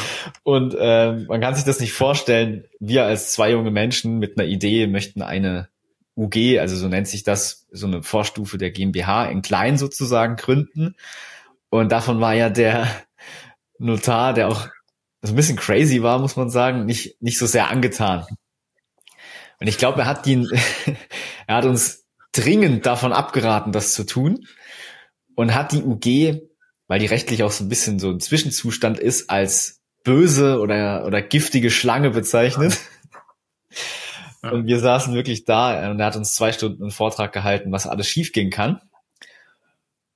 Und 0.43 0.75
ähm, 0.81 1.27
man 1.29 1.41
kann 1.43 1.55
sich 1.55 1.63
das 1.63 1.79
nicht 1.79 1.93
vorstellen. 1.93 2.65
Wir 2.81 3.05
als 3.05 3.33
zwei 3.33 3.53
junge 3.53 3.71
Menschen 3.71 4.19
mit 4.19 4.37
einer 4.37 4.49
Idee 4.49 4.87
möchten 4.87 5.23
eine 5.23 5.69
UG, 6.17 6.59
also 6.59 6.75
so 6.77 6.89
nennt 6.89 7.07
sich 7.07 7.23
das, 7.23 7.67
so 7.71 7.87
eine 7.87 8.03
Vorstufe 8.03 8.59
der 8.59 8.71
GmbH 8.71 9.27
in 9.27 9.43
klein 9.43 9.77
sozusagen 9.77 10.37
gründen. 10.37 10.97
Und 11.69 11.93
davon 11.93 12.21
war 12.21 12.35
ja 12.35 12.49
der 12.49 12.89
Notar, 13.79 14.33
der 14.33 14.49
auch 14.49 14.67
so 15.23 15.35
ein 15.35 15.37
bisschen 15.37 15.59
crazy 15.59 16.03
war, 16.03 16.19
muss 16.19 16.37
man 16.37 16.49
sagen, 16.49 16.87
nicht, 16.87 17.23
nicht 17.23 17.39
so 17.39 17.47
sehr 17.47 17.69
angetan. 17.69 18.27
Und 19.59 19.67
ich 19.67 19.79
glaube, 19.79 20.03
er 20.03 20.07
hat 20.07 20.27
die, 20.27 20.49
er 21.47 21.57
hat 21.57 21.65
uns 21.65 22.07
dringend 22.33 22.87
davon 22.87 23.13
abgeraten, 23.13 23.73
das 23.73 23.93
zu 23.93 24.05
tun 24.05 24.47
und 25.35 25.55
hat 25.55 25.73
die 25.73 25.83
UG, 25.83 26.43
weil 26.89 26.99
die 26.99 27.07
rechtlich 27.07 27.43
auch 27.43 27.51
so 27.51 27.65
ein 27.65 27.69
bisschen 27.69 27.99
so 27.99 28.11
ein 28.11 28.21
Zwischenzustand 28.21 28.99
ist, 28.99 29.31
als 29.31 29.81
böse 30.05 30.61
oder, 30.61 31.05
oder 31.07 31.23
giftige 31.23 31.71
Schlange 31.71 32.11
bezeichnet. 32.11 32.79
Ja. 34.43 34.51
Und 34.51 34.67
wir 34.67 34.79
saßen 34.79 35.15
wirklich 35.15 35.45
da 35.45 35.91
und 35.91 35.99
er 35.99 36.07
hat 36.07 36.17
uns 36.17 36.35
zwei 36.35 36.53
Stunden 36.53 36.83
einen 36.83 36.93
Vortrag 36.93 37.33
gehalten, 37.33 37.73
was 37.73 37.87
alles 37.87 38.07
schiefgehen 38.07 38.51
kann. 38.51 38.81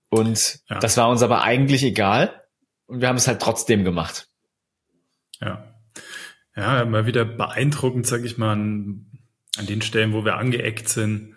Und 0.09 0.61
ja. 0.69 0.79
das 0.79 0.97
war 0.97 1.09
uns 1.09 1.23
aber 1.23 1.43
eigentlich 1.43 1.83
egal. 1.83 2.45
Und 2.87 3.01
wir 3.01 3.09
haben 3.09 3.17
es 3.17 3.29
halt 3.29 3.41
trotzdem 3.41 3.85
gemacht. 3.85 4.29
Ja. 5.41 5.75
Ja, 6.57 6.85
mal 6.85 7.07
wieder 7.07 7.25
beeindruckend, 7.25 8.07
sag 8.07 8.25
ich 8.25 8.37
mal, 8.37 8.53
an 8.53 9.10
an 9.59 9.67
den 9.67 9.83
Stellen, 9.83 10.13
wo 10.13 10.25
wir 10.25 10.37
angeeckt 10.37 10.89
sind, 10.89 11.35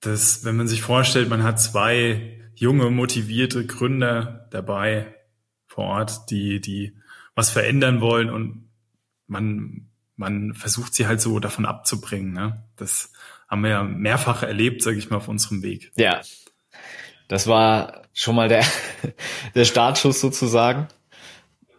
dass, 0.00 0.44
wenn 0.44 0.56
man 0.56 0.68
sich 0.68 0.82
vorstellt, 0.82 1.28
man 1.28 1.42
hat 1.42 1.60
zwei 1.60 2.40
junge, 2.54 2.90
motivierte 2.90 3.66
Gründer 3.66 4.48
dabei 4.50 5.14
vor 5.66 5.84
Ort, 5.84 6.30
die, 6.30 6.60
die 6.60 6.96
was 7.34 7.50
verändern 7.50 8.00
wollen 8.00 8.30
und 8.30 8.70
man, 9.26 9.88
man 10.16 10.54
versucht 10.54 10.94
sie 10.94 11.06
halt 11.06 11.20
so 11.20 11.38
davon 11.38 11.66
abzubringen. 11.66 12.32
Ne? 12.32 12.64
Das 12.76 13.12
haben 13.48 13.62
wir 13.62 13.70
ja 13.70 13.82
mehrfach 13.82 14.42
erlebt, 14.42 14.82
sage 14.82 14.96
ich 14.96 15.10
mal, 15.10 15.16
auf 15.16 15.28
unserem 15.28 15.62
Weg. 15.62 15.92
Ja, 15.96 16.22
das 17.28 17.46
war 17.46 18.02
schon 18.12 18.36
mal 18.36 18.48
der, 18.48 18.64
der 19.54 19.64
Startschuss 19.64 20.20
sozusagen. 20.20 20.88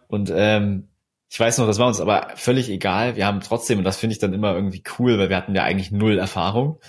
Und 0.06 0.32
ähm, 0.34 0.87
Ich 1.30 1.38
weiß 1.38 1.58
noch, 1.58 1.66
das 1.66 1.78
war 1.78 1.88
uns 1.88 2.00
aber 2.00 2.28
völlig 2.36 2.70
egal. 2.70 3.16
Wir 3.16 3.26
haben 3.26 3.40
trotzdem, 3.40 3.78
und 3.78 3.84
das 3.84 3.98
finde 3.98 4.14
ich 4.14 4.18
dann 4.18 4.32
immer 4.32 4.54
irgendwie 4.54 4.82
cool, 4.98 5.18
weil 5.18 5.28
wir 5.28 5.36
hatten 5.36 5.54
ja 5.54 5.62
eigentlich 5.62 5.90
null 5.90 6.18
Erfahrung, 6.18 6.80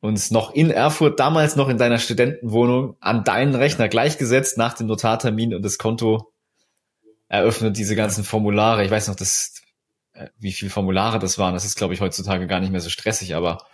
uns 0.00 0.30
noch 0.30 0.52
in 0.54 0.70
Erfurt, 0.70 1.20
damals 1.20 1.54
noch 1.54 1.68
in 1.68 1.78
deiner 1.78 1.98
Studentenwohnung, 1.98 2.96
an 3.00 3.24
deinen 3.24 3.54
Rechner 3.54 3.88
gleichgesetzt 3.88 4.56
nach 4.58 4.74
dem 4.74 4.86
Notartermin 4.86 5.54
und 5.54 5.62
das 5.62 5.78
Konto 5.78 6.32
eröffnet, 7.28 7.76
diese 7.76 7.94
ganzen 7.94 8.24
Formulare. 8.24 8.84
Ich 8.84 8.90
weiß 8.90 9.08
noch, 9.08 9.16
das, 9.16 9.62
äh, 10.12 10.28
wie 10.38 10.52
viele 10.52 10.70
Formulare 10.70 11.18
das 11.18 11.38
waren. 11.38 11.54
Das 11.54 11.64
ist, 11.64 11.76
glaube 11.76 11.94
ich, 11.94 12.00
heutzutage 12.00 12.46
gar 12.46 12.60
nicht 12.60 12.72
mehr 12.72 12.80
so 12.80 12.90
stressig, 12.90 13.34
aber 13.34 13.64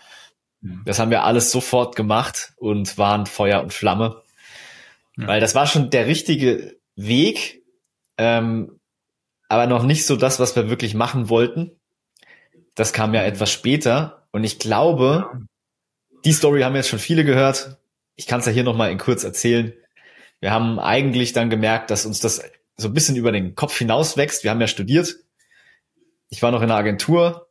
mhm. 0.61 0.83
das 0.85 0.99
haben 0.99 1.11
wir 1.11 1.25
alles 1.25 1.51
sofort 1.51 1.97
gemacht 1.97 2.53
und 2.57 2.99
waren 2.99 3.27
Feuer 3.27 3.63
und 3.63 3.73
Flamme. 3.73 4.23
Ja. 5.17 5.29
Weil 5.29 5.41
das 5.41 5.55
war 5.55 5.67
schon 5.67 5.91
der 5.91 6.07
richtige 6.07 6.77
Weg, 6.95 7.63
ähm, 8.17 8.78
aber 9.49 9.67
noch 9.67 9.83
nicht 9.83 10.07
so 10.07 10.17
das, 10.17 10.39
was 10.39 10.55
wir 10.57 10.69
wirklich 10.69 10.95
machen 10.95 11.29
wollten. 11.29 11.73
Das 12.75 12.93
kam 12.93 13.15
ja 13.15 13.23
etwas 13.23 13.51
später 13.51 14.27
und 14.31 14.45
ich 14.45 14.59
glaube, 14.59 15.47
die 16.25 16.33
Story 16.33 16.63
haben 16.63 16.77
jetzt 16.77 16.89
schon 16.89 16.99
viele 16.99 17.25
gehört. 17.25 17.79
Ich 18.17 18.27
kann 18.27 18.41
es 18.41 18.47
ja 18.47 18.53
hier 18.53 18.65
nochmal 18.65 18.91
in 18.91 18.99
kurz 18.99 19.25
erzählen. 19.25 19.73
Wir 20.41 20.53
haben 20.53 20.79
eigentlich 20.79 21.33
dann 21.33 21.51
gemerkt, 21.51 21.91
dass 21.91 22.07
uns 22.07 22.21
das 22.21 22.43
so 22.77 22.89
ein 22.89 22.95
bisschen 22.95 23.17
über 23.17 23.33
den 23.33 23.55
Kopf 23.55 23.77
hinaus 23.77 24.17
wächst. 24.17 24.45
Wir 24.45 24.51
haben 24.51 24.61
ja 24.61 24.69
studiert. 24.69 25.17
Ich 26.31 26.43
war 26.43 26.51
noch 26.51 26.63
in 26.63 26.69
der 26.69 26.77
Agentur. 26.77 27.49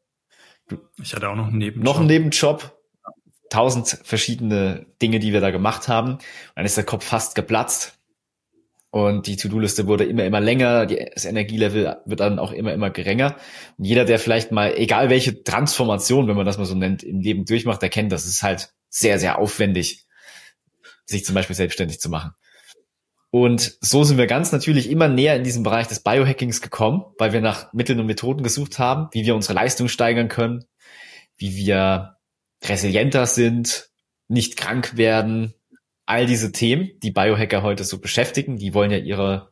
Ich 1.01 1.13
hatte 1.13 1.29
auch 1.29 1.35
noch 1.35 1.47
einen 1.47 1.57
Nebenjob. 1.57 1.83
Noch 1.83 1.97
einen 1.97 2.07
Nebenjob. 2.07 2.77
Tausend 3.49 3.99
verschiedene 4.03 4.85
Dinge, 5.01 5.19
die 5.19 5.33
wir 5.33 5.41
da 5.41 5.51
gemacht 5.51 5.87
haben. 5.87 6.13
Und 6.13 6.21
dann 6.55 6.65
ist 6.65 6.77
der 6.77 6.83
Kopf 6.83 7.05
fast 7.05 7.35
geplatzt. 7.35 7.96
Und 8.89 9.27
die 9.27 9.35
To-Do-Liste 9.35 9.85
wurde 9.85 10.05
immer, 10.05 10.23
immer 10.23 10.39
länger, 10.39 10.85
das 10.85 11.25
Energielevel 11.25 11.97
wird 12.05 12.19
dann 12.19 12.39
auch 12.39 12.51
immer, 12.51 12.73
immer 12.73 12.89
geringer. 12.89 13.35
Und 13.77 13.85
jeder, 13.85 14.05
der 14.05 14.17
vielleicht 14.17 14.51
mal, 14.51 14.73
egal 14.77 15.09
welche 15.09 15.43
Transformation, 15.43 16.27
wenn 16.27 16.37
man 16.37 16.45
das 16.45 16.57
mal 16.57 16.65
so 16.65 16.75
nennt, 16.75 17.03
im 17.03 17.19
Leben 17.19 17.45
durchmacht, 17.45 17.81
der 17.81 17.89
kennt, 17.89 18.11
das 18.11 18.25
ist 18.25 18.43
halt 18.43 18.73
sehr, 18.89 19.19
sehr 19.19 19.39
aufwendig, 19.39 20.05
sich 21.05 21.25
zum 21.25 21.35
Beispiel 21.35 21.55
selbstständig 21.55 21.99
zu 21.99 22.09
machen. 22.09 22.31
Und 23.29 23.77
so 23.81 24.05
sind 24.05 24.17
wir 24.17 24.25
ganz 24.25 24.53
natürlich 24.53 24.89
immer 24.89 25.09
näher 25.09 25.35
in 25.35 25.43
diesen 25.43 25.63
Bereich 25.63 25.87
des 25.87 25.99
Biohackings 25.99 26.61
gekommen, 26.61 27.03
weil 27.17 27.33
wir 27.33 27.41
nach 27.41 27.73
Mitteln 27.73 27.99
und 27.99 28.05
Methoden 28.05 28.41
gesucht 28.41 28.79
haben, 28.79 29.09
wie 29.11 29.25
wir 29.25 29.35
unsere 29.35 29.53
Leistung 29.53 29.89
steigern 29.89 30.29
können, 30.29 30.63
wie 31.35 31.55
wir 31.55 32.15
resilienter 32.63 33.25
sind, 33.25 33.89
nicht 34.29 34.55
krank 34.55 34.95
werden, 34.95 35.53
all 36.07 36.25
diese 36.25 36.51
Themen, 36.51 36.91
die 37.03 37.11
Biohacker 37.11 37.61
heute 37.61 37.83
so 37.83 37.99
beschäftigen, 37.99 38.57
die 38.57 38.73
wollen 38.73 38.91
ja 38.91 38.97
ihre 38.97 39.51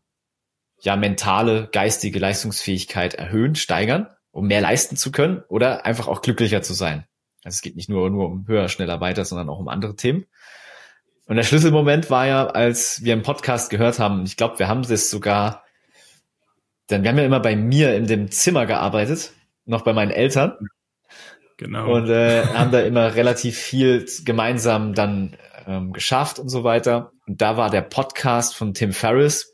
ja 0.80 0.96
mentale, 0.96 1.70
geistige 1.72 2.18
Leistungsfähigkeit 2.18 3.14
erhöhen, 3.14 3.56
steigern, 3.56 4.08
um 4.32 4.48
mehr 4.48 4.62
leisten 4.62 4.98
zu 4.98 5.12
können 5.12 5.44
oder 5.50 5.86
einfach 5.86 6.08
auch 6.08 6.22
glücklicher 6.22 6.62
zu 6.62 6.74
sein. 6.74 7.06
Also 7.44 7.56
es 7.56 7.62
geht 7.62 7.76
nicht 7.76 7.90
nur, 7.90 8.10
nur 8.10 8.28
um 8.28 8.48
höher, 8.48 8.70
schneller, 8.70 9.02
weiter, 9.02 9.26
sondern 9.26 9.50
auch 9.50 9.60
um 9.60 9.68
andere 9.68 9.96
Themen. 9.96 10.26
Und 11.28 11.36
der 11.36 11.44
Schlüsselmoment 11.44 12.10
war 12.10 12.26
ja, 12.28 12.48
als 12.48 13.04
wir 13.04 13.14
im 13.14 13.24
Podcast 13.24 13.70
gehört 13.70 14.00
haben, 14.00 14.24
ich 14.26 14.38
glaube, 14.38 14.60
wir 14.60 14.68
haben 14.68 14.82
es 14.82 15.10
sogar, 15.10 15.64
denn 16.90 17.04
wir 17.04 17.10
haben 17.10 17.18
ja 17.18 17.26
immer 17.26 17.40
bei 17.40 17.56
mir 17.56 17.96
in 17.96 18.08
dem 18.08 18.32
Zimmer 18.32 18.66
gearbeitet, 18.66 19.34
noch 19.66 19.84
bei 19.84 19.94
meinen 19.94 20.12
Eltern. 20.12 20.54
Genau. 21.58 21.96
Und 21.96 22.10
äh, 22.10 22.46
haben 22.46 22.72
da 22.72 22.82
immer 22.82 23.16
relativ 23.16 23.58
viel 23.58 24.06
gemeinsam 24.24 24.94
dann 24.94 25.36
ähm, 25.66 25.94
geschafft 25.94 26.40
und 26.40 26.50
so 26.50 26.64
weiter. 26.64 27.12
Und 27.28 27.42
da 27.42 27.58
war 27.58 27.70
der 27.70 27.82
Podcast 27.82 28.56
von 28.56 28.74
Tim 28.74 28.94
Ferriss 28.94 29.54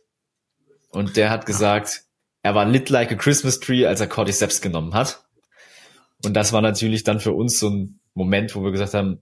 und 0.90 1.18
der 1.18 1.30
hat 1.30 1.46
gesagt, 1.46 2.04
er 2.44 2.56
war 2.56 2.66
lit 2.66 2.90
like 2.90 3.12
a 3.12 3.16
Christmas 3.16 3.60
tree, 3.60 3.86
als 3.86 4.02
er 4.02 4.08
Cordyceps 4.08 4.62
genommen 4.62 4.94
hat. 4.94 5.24
Und 6.24 6.34
das 6.34 6.54
war 6.54 6.62
natürlich 6.62 7.04
dann 7.04 7.20
für 7.20 7.34
uns 7.34 7.60
so 7.60 7.70
ein 7.70 8.00
Moment, 8.14 8.56
wo 8.56 8.64
wir 8.64 8.72
gesagt 8.72 8.94
haben, 8.94 9.22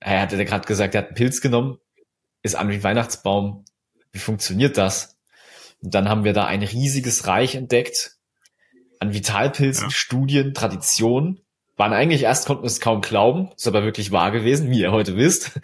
er 0.00 0.22
hatte 0.22 0.42
gerade 0.44 0.66
gesagt, 0.66 0.94
er 0.94 1.02
hat 1.02 1.08
einen 1.08 1.16
Pilz 1.16 1.40
genommen, 1.40 1.78
ist 2.42 2.54
an 2.54 2.70
wie 2.70 2.82
Weihnachtsbaum. 2.82 3.64
Wie 4.12 4.18
funktioniert 4.18 4.76
das? 4.76 5.18
Und 5.80 5.94
dann 5.94 6.08
haben 6.08 6.24
wir 6.24 6.32
da 6.32 6.46
ein 6.46 6.62
riesiges 6.62 7.26
Reich 7.26 7.54
entdeckt 7.54 8.16
an 9.00 9.14
Vitalpilzen, 9.14 9.84
ja. 9.84 9.90
Studien, 9.90 10.54
Traditionen. 10.54 11.40
Waren 11.76 11.92
eigentlich 11.92 12.24
erst 12.24 12.46
konnten 12.46 12.64
wir 12.64 12.68
es 12.68 12.80
kaum 12.80 13.00
glauben, 13.00 13.50
ist 13.56 13.68
aber 13.68 13.84
wirklich 13.84 14.10
wahr 14.10 14.32
gewesen, 14.32 14.70
wie 14.70 14.80
ihr 14.80 14.90
heute 14.90 15.16
wisst. 15.16 15.60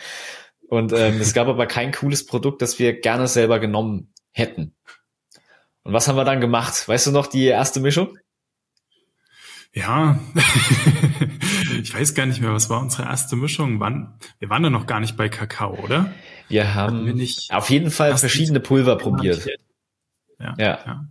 Und 0.68 0.92
ähm, 0.92 1.20
es 1.20 1.34
gab 1.34 1.48
aber 1.48 1.66
kein 1.66 1.92
cooles 1.92 2.26
Produkt, 2.26 2.62
das 2.62 2.78
wir 2.78 3.00
gerne 3.00 3.28
selber 3.28 3.58
genommen 3.58 4.12
hätten. 4.32 4.74
Und 5.82 5.92
was 5.92 6.08
haben 6.08 6.16
wir 6.16 6.24
dann 6.24 6.40
gemacht? 6.40 6.88
Weißt 6.88 7.06
du 7.06 7.10
noch 7.10 7.26
die 7.26 7.44
erste 7.44 7.80
Mischung? 7.80 8.16
Ja, 9.74 10.20
ich 11.82 11.92
weiß 11.92 12.14
gar 12.14 12.26
nicht 12.26 12.40
mehr, 12.40 12.52
was 12.52 12.70
war 12.70 12.80
unsere 12.80 13.04
erste 13.04 13.34
Mischung? 13.34 13.80
Wann? 13.80 14.18
Wir 14.38 14.48
waren 14.48 14.62
da 14.62 14.70
noch 14.70 14.86
gar 14.86 15.00
nicht 15.00 15.16
bei 15.16 15.28
Kakao, 15.28 15.74
oder? 15.74 16.12
Wir 16.48 16.74
haben 16.74 17.06
wir 17.06 17.28
auf 17.50 17.70
jeden 17.70 17.90
Fall 17.90 18.16
verschiedene 18.16 18.60
Pulver 18.60 18.96
probiert. 18.96 19.44
Ja, 20.38 20.54
ja. 20.58 20.78
ja. 20.86 21.06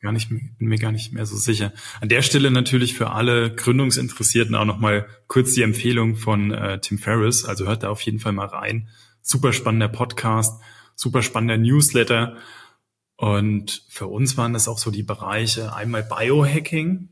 Gar 0.00 0.12
nicht, 0.12 0.28
bin 0.28 0.54
mir 0.58 0.78
gar 0.78 0.92
nicht 0.92 1.12
mehr 1.12 1.26
so 1.26 1.36
sicher. 1.36 1.72
An 2.00 2.08
der 2.08 2.22
Stelle 2.22 2.52
natürlich 2.52 2.94
für 2.94 3.10
alle 3.10 3.52
Gründungsinteressierten 3.52 4.54
auch 4.54 4.64
nochmal 4.64 5.08
kurz 5.26 5.54
die 5.54 5.62
Empfehlung 5.62 6.14
von 6.14 6.52
äh, 6.52 6.80
Tim 6.80 6.98
Ferriss. 6.98 7.44
Also 7.44 7.66
hört 7.66 7.82
da 7.82 7.88
auf 7.88 8.00
jeden 8.02 8.20
Fall 8.20 8.32
mal 8.32 8.46
rein. 8.46 8.88
Super 9.22 9.52
spannender 9.52 9.88
Podcast, 9.88 10.62
super 10.94 11.22
spannender 11.22 11.58
Newsletter. 11.58 12.36
Und 13.16 13.82
für 13.88 14.06
uns 14.06 14.36
waren 14.36 14.52
das 14.52 14.68
auch 14.68 14.78
so 14.78 14.92
die 14.92 15.02
Bereiche 15.02 15.74
einmal 15.74 16.04
Biohacking, 16.04 17.08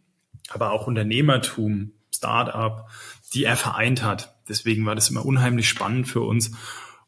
aber 0.51 0.71
auch 0.71 0.87
Unternehmertum, 0.87 1.91
Startup, 2.15 2.89
die 3.35 3.43
er 3.43 3.57
vereint 3.57 4.05
hat. 4.05 4.37
Deswegen 4.49 4.87
war 4.87 4.95
das 4.95 5.11
immer 5.11 5.27
unheimlich 5.27 5.69
spannend 5.69 6.07
für 6.07 6.21
uns. 6.21 6.53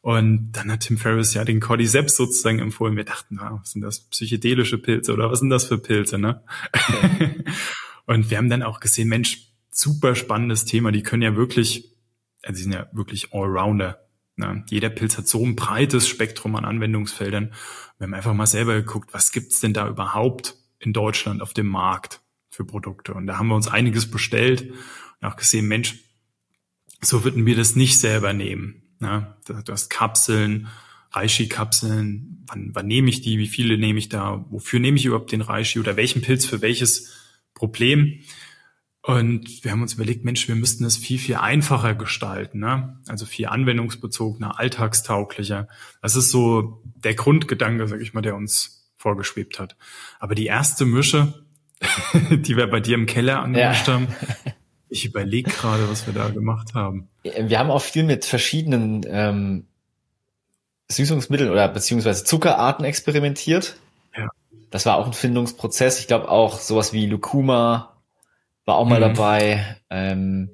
Und 0.01 0.53
dann 0.53 0.71
hat 0.71 0.81
Tim 0.81 0.97
Ferriss 0.97 1.33
ja 1.33 1.43
den 1.43 1.59
Cordyceps 1.59 2.15
sozusagen 2.15 2.59
empfohlen. 2.59 2.95
Wir 2.95 3.03
dachten, 3.03 3.35
na, 3.39 3.59
was 3.59 3.71
sind 3.71 3.81
das 3.81 3.99
psychedelische 3.99 4.77
Pilze 4.77 5.13
oder 5.13 5.29
was 5.29 5.39
sind 5.39 5.49
das 5.49 5.65
für 5.65 5.77
Pilze, 5.77 6.17
ne? 6.17 6.43
Okay. 6.71 7.43
und 8.05 8.29
wir 8.29 8.37
haben 8.37 8.49
dann 8.49 8.63
auch 8.63 8.79
gesehen, 8.79 9.09
Mensch, 9.09 9.51
super 9.69 10.15
spannendes 10.15 10.65
Thema. 10.65 10.91
Die 10.91 11.03
können 11.03 11.21
ja 11.21 11.35
wirklich, 11.35 11.95
also 12.43 12.57
sie 12.57 12.63
sind 12.63 12.73
ja 12.73 12.87
wirklich 12.93 13.33
Allrounder. 13.33 14.07
Ne? 14.37 14.63
Jeder 14.69 14.89
Pilz 14.89 15.17
hat 15.17 15.27
so 15.27 15.45
ein 15.45 15.57
breites 15.57 16.07
Spektrum 16.07 16.55
an 16.55 16.63
Anwendungsfeldern. 16.63 17.53
Wir 17.97 18.05
haben 18.05 18.13
einfach 18.13 18.33
mal 18.33 18.47
selber 18.47 18.75
geguckt, 18.75 19.13
was 19.13 19.33
gibt's 19.33 19.59
denn 19.59 19.73
da 19.73 19.87
überhaupt 19.89 20.55
in 20.79 20.93
Deutschland 20.93 21.41
auf 21.41 21.53
dem 21.53 21.67
Markt? 21.67 22.21
für 22.59 22.65
Produkte. 22.65 23.13
Und 23.13 23.25
da 23.25 23.37
haben 23.37 23.47
wir 23.47 23.55
uns 23.55 23.69
einiges 23.69 24.11
bestellt 24.11 24.69
und 25.21 25.27
auch 25.27 25.37
gesehen, 25.37 25.69
Mensch, 25.69 25.95
so 27.01 27.23
würden 27.23 27.45
wir 27.45 27.55
das 27.55 27.77
nicht 27.77 27.97
selber 27.97 28.33
nehmen. 28.33 28.81
Ja, 29.01 29.37
du 29.45 29.71
hast 29.71 29.89
Kapseln, 29.89 30.67
Reishi-Kapseln, 31.11 32.43
wann, 32.47 32.71
wann 32.73 32.87
nehme 32.87 33.09
ich 33.09 33.21
die, 33.21 33.37
wie 33.37 33.47
viele 33.47 33.77
nehme 33.77 33.99
ich 33.99 34.09
da, 34.09 34.45
wofür 34.49 34.79
nehme 34.79 34.97
ich 34.97 35.05
überhaupt 35.05 35.31
den 35.31 35.41
Reishi 35.41 35.79
oder 35.79 35.95
welchen 35.95 36.21
Pilz 36.21 36.45
für 36.45 36.61
welches 36.61 37.13
Problem. 37.53 38.21
Und 39.01 39.63
wir 39.63 39.71
haben 39.71 39.81
uns 39.81 39.93
überlegt, 39.93 40.25
Mensch, 40.25 40.47
wir 40.47 40.55
müssten 40.55 40.83
es 40.83 40.97
viel, 40.97 41.17
viel 41.17 41.35
einfacher 41.35 41.95
gestalten, 41.95 42.59
ne? 42.59 42.99
also 43.07 43.25
viel 43.25 43.47
anwendungsbezogener, 43.47 44.59
alltagstauglicher. 44.59 45.67
Das 46.01 46.15
ist 46.15 46.29
so 46.29 46.83
der 46.83 47.15
Grundgedanke, 47.15 47.87
sag 47.87 48.01
ich 48.01 48.13
mal, 48.13 48.21
der 48.21 48.35
uns 48.35 48.91
vorgeschwebt 48.97 49.57
hat. 49.57 49.77
Aber 50.19 50.35
die 50.35 50.45
erste 50.45 50.85
Mische, 50.85 51.45
die 52.29 52.57
wir 52.57 52.67
bei 52.67 52.81
dir 52.81 52.95
im 52.95 53.05
Keller 53.05 53.41
angemischt 53.41 53.87
ja. 53.87 53.93
haben. 53.93 54.07
Ich 54.89 55.05
überlege 55.05 55.51
gerade, 55.51 55.89
was 55.89 56.07
wir 56.07 56.13
da 56.13 56.29
gemacht 56.29 56.73
haben. 56.73 57.09
Wir 57.23 57.59
haben 57.59 57.69
auch 57.69 57.81
viel 57.81 58.03
mit 58.03 58.25
verschiedenen 58.25 59.05
ähm, 59.07 59.67
Süßungsmitteln 60.89 61.51
oder 61.51 61.67
beziehungsweise 61.67 62.23
Zuckerarten 62.23 62.83
experimentiert. 62.85 63.75
Ja. 64.17 64.27
Das 64.71 64.85
war 64.85 64.97
auch 64.97 65.05
ein 65.05 65.13
Findungsprozess. 65.13 65.99
Ich 65.99 66.07
glaube 66.07 66.29
auch 66.29 66.59
sowas 66.59 66.91
wie 66.91 67.05
Lucuma 67.05 67.95
war 68.65 68.75
auch 68.75 68.85
mal 68.85 68.99
mhm. 68.99 69.15
dabei. 69.15 69.77
Ähm, 69.89 70.51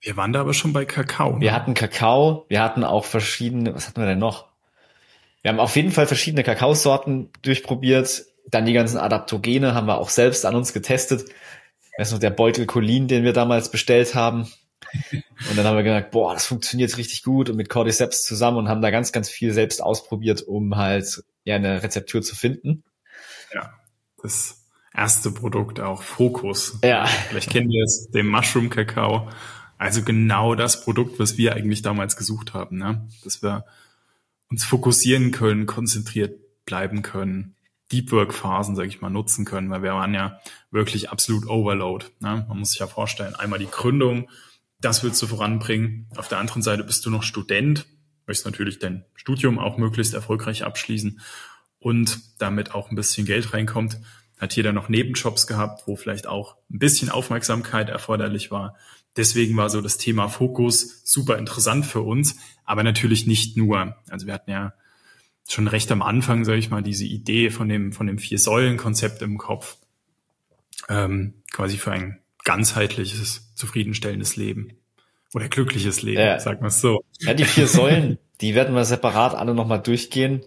wir 0.00 0.16
waren 0.16 0.32
da 0.32 0.40
aber 0.40 0.54
schon 0.54 0.72
bei 0.72 0.84
Kakao. 0.84 1.34
Ne? 1.34 1.40
Wir 1.40 1.52
hatten 1.52 1.74
Kakao, 1.74 2.44
wir 2.48 2.62
hatten 2.62 2.84
auch 2.84 3.04
verschiedene, 3.04 3.74
was 3.74 3.88
hatten 3.88 4.00
wir 4.00 4.06
denn 4.06 4.18
noch? 4.18 4.46
Wir 5.42 5.50
haben 5.50 5.60
auf 5.60 5.74
jeden 5.76 5.90
Fall 5.90 6.06
verschiedene 6.06 6.44
Kakaosorten 6.44 7.30
durchprobiert. 7.42 8.26
Dann 8.48 8.66
die 8.66 8.72
ganzen 8.72 8.98
Adaptogene 8.98 9.74
haben 9.74 9.86
wir 9.86 9.98
auch 9.98 10.08
selbst 10.08 10.44
an 10.44 10.54
uns 10.54 10.72
getestet. 10.72 11.24
Das 11.96 12.08
ist 12.08 12.12
noch 12.12 12.20
der 12.20 12.30
Beutel 12.30 12.66
Colin, 12.66 13.08
den 13.08 13.24
wir 13.24 13.32
damals 13.32 13.70
bestellt 13.70 14.14
haben. 14.14 14.48
Und 15.12 15.56
dann 15.56 15.66
haben 15.66 15.76
wir 15.76 15.82
gedacht, 15.82 16.10
boah, 16.10 16.34
das 16.34 16.46
funktioniert 16.46 16.96
richtig 16.96 17.22
gut 17.22 17.50
und 17.50 17.56
mit 17.56 17.68
Cordyceps 17.68 18.24
zusammen 18.24 18.58
und 18.58 18.68
haben 18.68 18.82
da 18.82 18.90
ganz, 18.90 19.12
ganz 19.12 19.28
viel 19.28 19.52
selbst 19.52 19.82
ausprobiert, 19.82 20.42
um 20.42 20.76
halt 20.76 21.24
ja 21.44 21.56
eine 21.56 21.82
Rezeptur 21.82 22.22
zu 22.22 22.34
finden. 22.34 22.84
Ja, 23.52 23.72
das 24.22 24.64
erste 24.94 25.30
Produkt 25.30 25.80
auch 25.80 26.02
Fokus. 26.02 26.78
Ja. 26.82 27.06
Vielleicht 27.06 27.50
kennen 27.50 27.68
wir 27.68 27.84
es, 27.84 28.10
den 28.10 28.26
Mushroom 28.26 28.70
Kakao. 28.70 29.28
Also 29.76 30.02
genau 30.02 30.54
das 30.54 30.82
Produkt, 30.82 31.18
was 31.18 31.36
wir 31.36 31.54
eigentlich 31.54 31.82
damals 31.82 32.16
gesucht 32.16 32.54
haben, 32.54 32.78
ne? 32.78 33.06
dass 33.24 33.42
wir 33.42 33.66
uns 34.48 34.64
fokussieren 34.64 35.32
können, 35.32 35.66
konzentriert 35.66 36.38
bleiben 36.64 37.02
können 37.02 37.55
Deep 37.92 38.10
Work 38.12 38.34
Phasen, 38.34 38.74
sage 38.74 38.88
ich 38.88 39.00
mal, 39.00 39.10
nutzen 39.10 39.44
können, 39.44 39.70
weil 39.70 39.82
wir 39.82 39.92
waren 39.92 40.14
ja 40.14 40.40
wirklich 40.70 41.10
absolut 41.10 41.46
Overload. 41.46 42.06
Ne? 42.20 42.44
Man 42.48 42.58
muss 42.58 42.70
sich 42.70 42.80
ja 42.80 42.86
vorstellen, 42.86 43.34
einmal 43.34 43.58
die 43.58 43.70
Gründung, 43.70 44.28
das 44.80 45.02
willst 45.02 45.22
du 45.22 45.26
voranbringen. 45.26 46.08
Auf 46.16 46.28
der 46.28 46.38
anderen 46.38 46.62
Seite 46.62 46.84
bist 46.84 47.06
du 47.06 47.10
noch 47.10 47.22
Student, 47.22 47.86
möchtest 48.26 48.46
natürlich 48.46 48.78
dein 48.78 49.04
Studium 49.14 49.58
auch 49.58 49.78
möglichst 49.78 50.14
erfolgreich 50.14 50.64
abschließen 50.64 51.20
und 51.78 52.20
damit 52.38 52.74
auch 52.74 52.90
ein 52.90 52.96
bisschen 52.96 53.26
Geld 53.26 53.52
reinkommt. 53.52 53.98
Hat 54.38 54.54
jeder 54.54 54.72
noch 54.72 54.88
Nebenjobs 54.88 55.46
gehabt, 55.46 55.84
wo 55.86 55.96
vielleicht 55.96 56.26
auch 56.26 56.56
ein 56.70 56.78
bisschen 56.78 57.08
Aufmerksamkeit 57.08 57.88
erforderlich 57.88 58.50
war. 58.50 58.76
Deswegen 59.16 59.56
war 59.56 59.70
so 59.70 59.80
das 59.80 59.96
Thema 59.96 60.28
Fokus 60.28 61.02
super 61.04 61.38
interessant 61.38 61.86
für 61.86 62.02
uns, 62.02 62.36
aber 62.64 62.82
natürlich 62.82 63.26
nicht 63.26 63.56
nur. 63.56 63.96
Also 64.10 64.26
wir 64.26 64.34
hatten 64.34 64.50
ja 64.50 64.74
schon 65.48 65.68
recht 65.68 65.90
am 65.92 66.02
Anfang, 66.02 66.44
sage 66.44 66.58
ich 66.58 66.70
mal, 66.70 66.82
diese 66.82 67.04
Idee 67.04 67.50
von 67.50 67.68
dem, 67.68 67.92
von 67.92 68.06
dem 68.06 68.18
Vier-Säulen-Konzept 68.18 69.22
im 69.22 69.38
Kopf, 69.38 69.76
ähm, 70.88 71.34
quasi 71.52 71.78
für 71.78 71.92
ein 71.92 72.20
ganzheitliches, 72.44 73.52
zufriedenstellendes 73.54 74.36
Leben 74.36 74.78
oder 75.34 75.48
glückliches 75.48 76.02
Leben, 76.02 76.20
ja. 76.20 76.38
sagen 76.38 76.60
wir 76.60 76.68
es 76.68 76.80
so. 76.80 77.04
Ja, 77.20 77.34
die 77.34 77.44
vier 77.44 77.66
Säulen, 77.66 78.18
die 78.40 78.54
werden 78.54 78.74
wir 78.74 78.84
separat 78.84 79.34
alle 79.34 79.54
nochmal 79.54 79.80
durchgehen. 79.80 80.44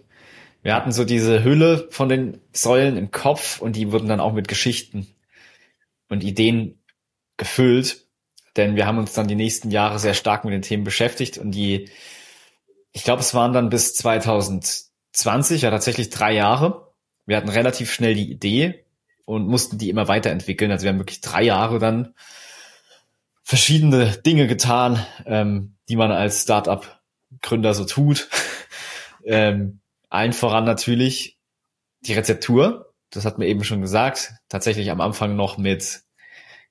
Wir 0.62 0.74
hatten 0.74 0.92
so 0.92 1.04
diese 1.04 1.42
Hülle 1.42 1.88
von 1.90 2.08
den 2.08 2.40
Säulen 2.52 2.96
im 2.96 3.10
Kopf 3.10 3.60
und 3.60 3.76
die 3.76 3.92
wurden 3.92 4.08
dann 4.08 4.20
auch 4.20 4.32
mit 4.32 4.48
Geschichten 4.48 5.06
und 6.08 6.22
Ideen 6.22 6.78
gefüllt, 7.38 8.06
denn 8.56 8.76
wir 8.76 8.86
haben 8.86 8.98
uns 8.98 9.14
dann 9.14 9.28
die 9.28 9.34
nächsten 9.34 9.70
Jahre 9.70 9.98
sehr 9.98 10.12
stark 10.12 10.44
mit 10.44 10.52
den 10.52 10.62
Themen 10.62 10.84
beschäftigt 10.84 11.38
und 11.38 11.52
die, 11.52 11.88
ich 12.92 13.04
glaube, 13.04 13.20
es 13.20 13.32
waren 13.32 13.54
dann 13.54 13.70
bis 13.70 13.94
2000 13.94 14.89
20, 15.12 15.62
ja 15.62 15.70
tatsächlich 15.70 16.10
drei 16.10 16.32
Jahre. 16.32 16.92
Wir 17.26 17.36
hatten 17.36 17.48
relativ 17.48 17.92
schnell 17.92 18.14
die 18.14 18.30
Idee 18.30 18.84
und 19.24 19.46
mussten 19.46 19.78
die 19.78 19.90
immer 19.90 20.08
weiterentwickeln. 20.08 20.70
Also 20.70 20.84
wir 20.84 20.90
haben 20.90 20.98
wirklich 20.98 21.20
drei 21.20 21.42
Jahre 21.42 21.78
dann 21.78 22.14
verschiedene 23.42 24.16
Dinge 24.18 24.46
getan, 24.46 25.04
ähm, 25.26 25.76
die 25.88 25.96
man 25.96 26.12
als 26.12 26.42
Startup-Gründer 26.42 27.74
so 27.74 27.84
tut. 27.84 28.28
ähm, 29.24 29.80
allen 30.08 30.32
voran 30.32 30.64
natürlich 30.64 31.38
die 32.00 32.14
Rezeptur. 32.14 32.92
Das 33.10 33.24
hat 33.24 33.38
mir 33.38 33.46
eben 33.46 33.64
schon 33.64 33.80
gesagt. 33.80 34.32
Tatsächlich 34.48 34.90
am 34.90 35.00
Anfang 35.00 35.36
noch 35.36 35.58
mit 35.58 36.02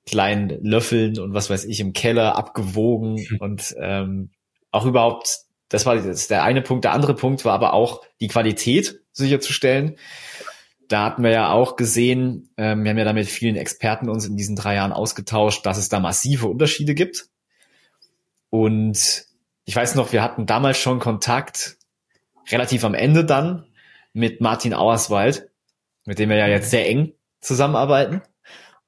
kleinen 0.06 0.64
Löffeln 0.64 1.18
und 1.18 1.34
was 1.34 1.50
weiß 1.50 1.64
ich 1.64 1.80
im 1.80 1.92
Keller 1.92 2.36
abgewogen 2.36 3.18
hm. 3.18 3.36
und 3.38 3.74
ähm, 3.78 4.30
auch 4.70 4.86
überhaupt 4.86 5.40
das 5.70 5.86
war 5.86 5.96
das 5.96 6.28
der 6.28 6.42
eine 6.42 6.60
Punkt. 6.60 6.84
Der 6.84 6.92
andere 6.92 7.14
Punkt 7.14 7.44
war 7.46 7.54
aber 7.54 7.72
auch 7.72 8.02
die 8.20 8.28
Qualität 8.28 9.00
sicherzustellen. 9.12 9.96
Da 10.88 11.04
hatten 11.04 11.22
wir 11.22 11.30
ja 11.30 11.52
auch 11.52 11.76
gesehen, 11.76 12.50
ähm, 12.56 12.82
wir 12.82 12.90
haben 12.90 12.98
ja 12.98 13.04
da 13.04 13.12
mit 13.12 13.28
vielen 13.28 13.56
Experten 13.56 14.08
uns 14.08 14.26
in 14.26 14.36
diesen 14.36 14.56
drei 14.56 14.74
Jahren 14.74 14.92
ausgetauscht, 14.92 15.64
dass 15.64 15.78
es 15.78 15.88
da 15.88 16.00
massive 16.00 16.48
Unterschiede 16.48 16.94
gibt. 16.94 17.28
Und 18.50 19.26
ich 19.64 19.76
weiß 19.76 19.94
noch, 19.94 20.12
wir 20.12 20.22
hatten 20.22 20.46
damals 20.46 20.78
schon 20.78 20.98
Kontakt, 20.98 21.78
relativ 22.50 22.84
am 22.84 22.94
Ende 22.94 23.24
dann, 23.24 23.66
mit 24.12 24.40
Martin 24.40 24.74
Auerswald, 24.74 25.48
mit 26.04 26.18
dem 26.18 26.28
wir 26.28 26.36
ja 26.36 26.48
jetzt 26.48 26.70
sehr 26.70 26.88
eng 26.88 27.12
zusammenarbeiten. 27.40 28.22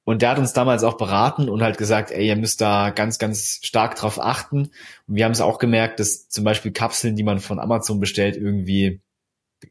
Und 0.05 0.21
der 0.21 0.31
hat 0.31 0.37
uns 0.37 0.53
damals 0.53 0.83
auch 0.83 0.97
beraten 0.97 1.49
und 1.49 1.63
halt 1.63 1.77
gesagt, 1.77 2.11
ey, 2.11 2.27
ihr 2.27 2.35
müsst 2.35 2.59
da 2.59 2.89
ganz, 2.89 3.19
ganz 3.19 3.59
stark 3.63 3.95
drauf 3.95 4.19
achten. 4.19 4.71
Und 5.07 5.15
wir 5.15 5.23
haben 5.23 5.31
es 5.31 5.41
auch 5.41 5.59
gemerkt, 5.59 5.99
dass 5.99 6.27
zum 6.27 6.43
Beispiel 6.43 6.71
Kapseln, 6.71 7.15
die 7.15 7.23
man 7.23 7.39
von 7.39 7.59
Amazon 7.59 7.99
bestellt, 7.99 8.35
irgendwie 8.35 9.01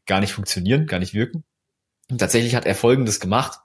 gar 0.07 0.19
nicht 0.19 0.33
funktionieren, 0.33 0.87
gar 0.87 0.99
nicht 0.99 1.13
wirken. 1.13 1.43
Und 2.09 2.17
tatsächlich 2.17 2.55
hat 2.55 2.65
er 2.65 2.73
Folgendes 2.73 3.19
gemacht. 3.19 3.59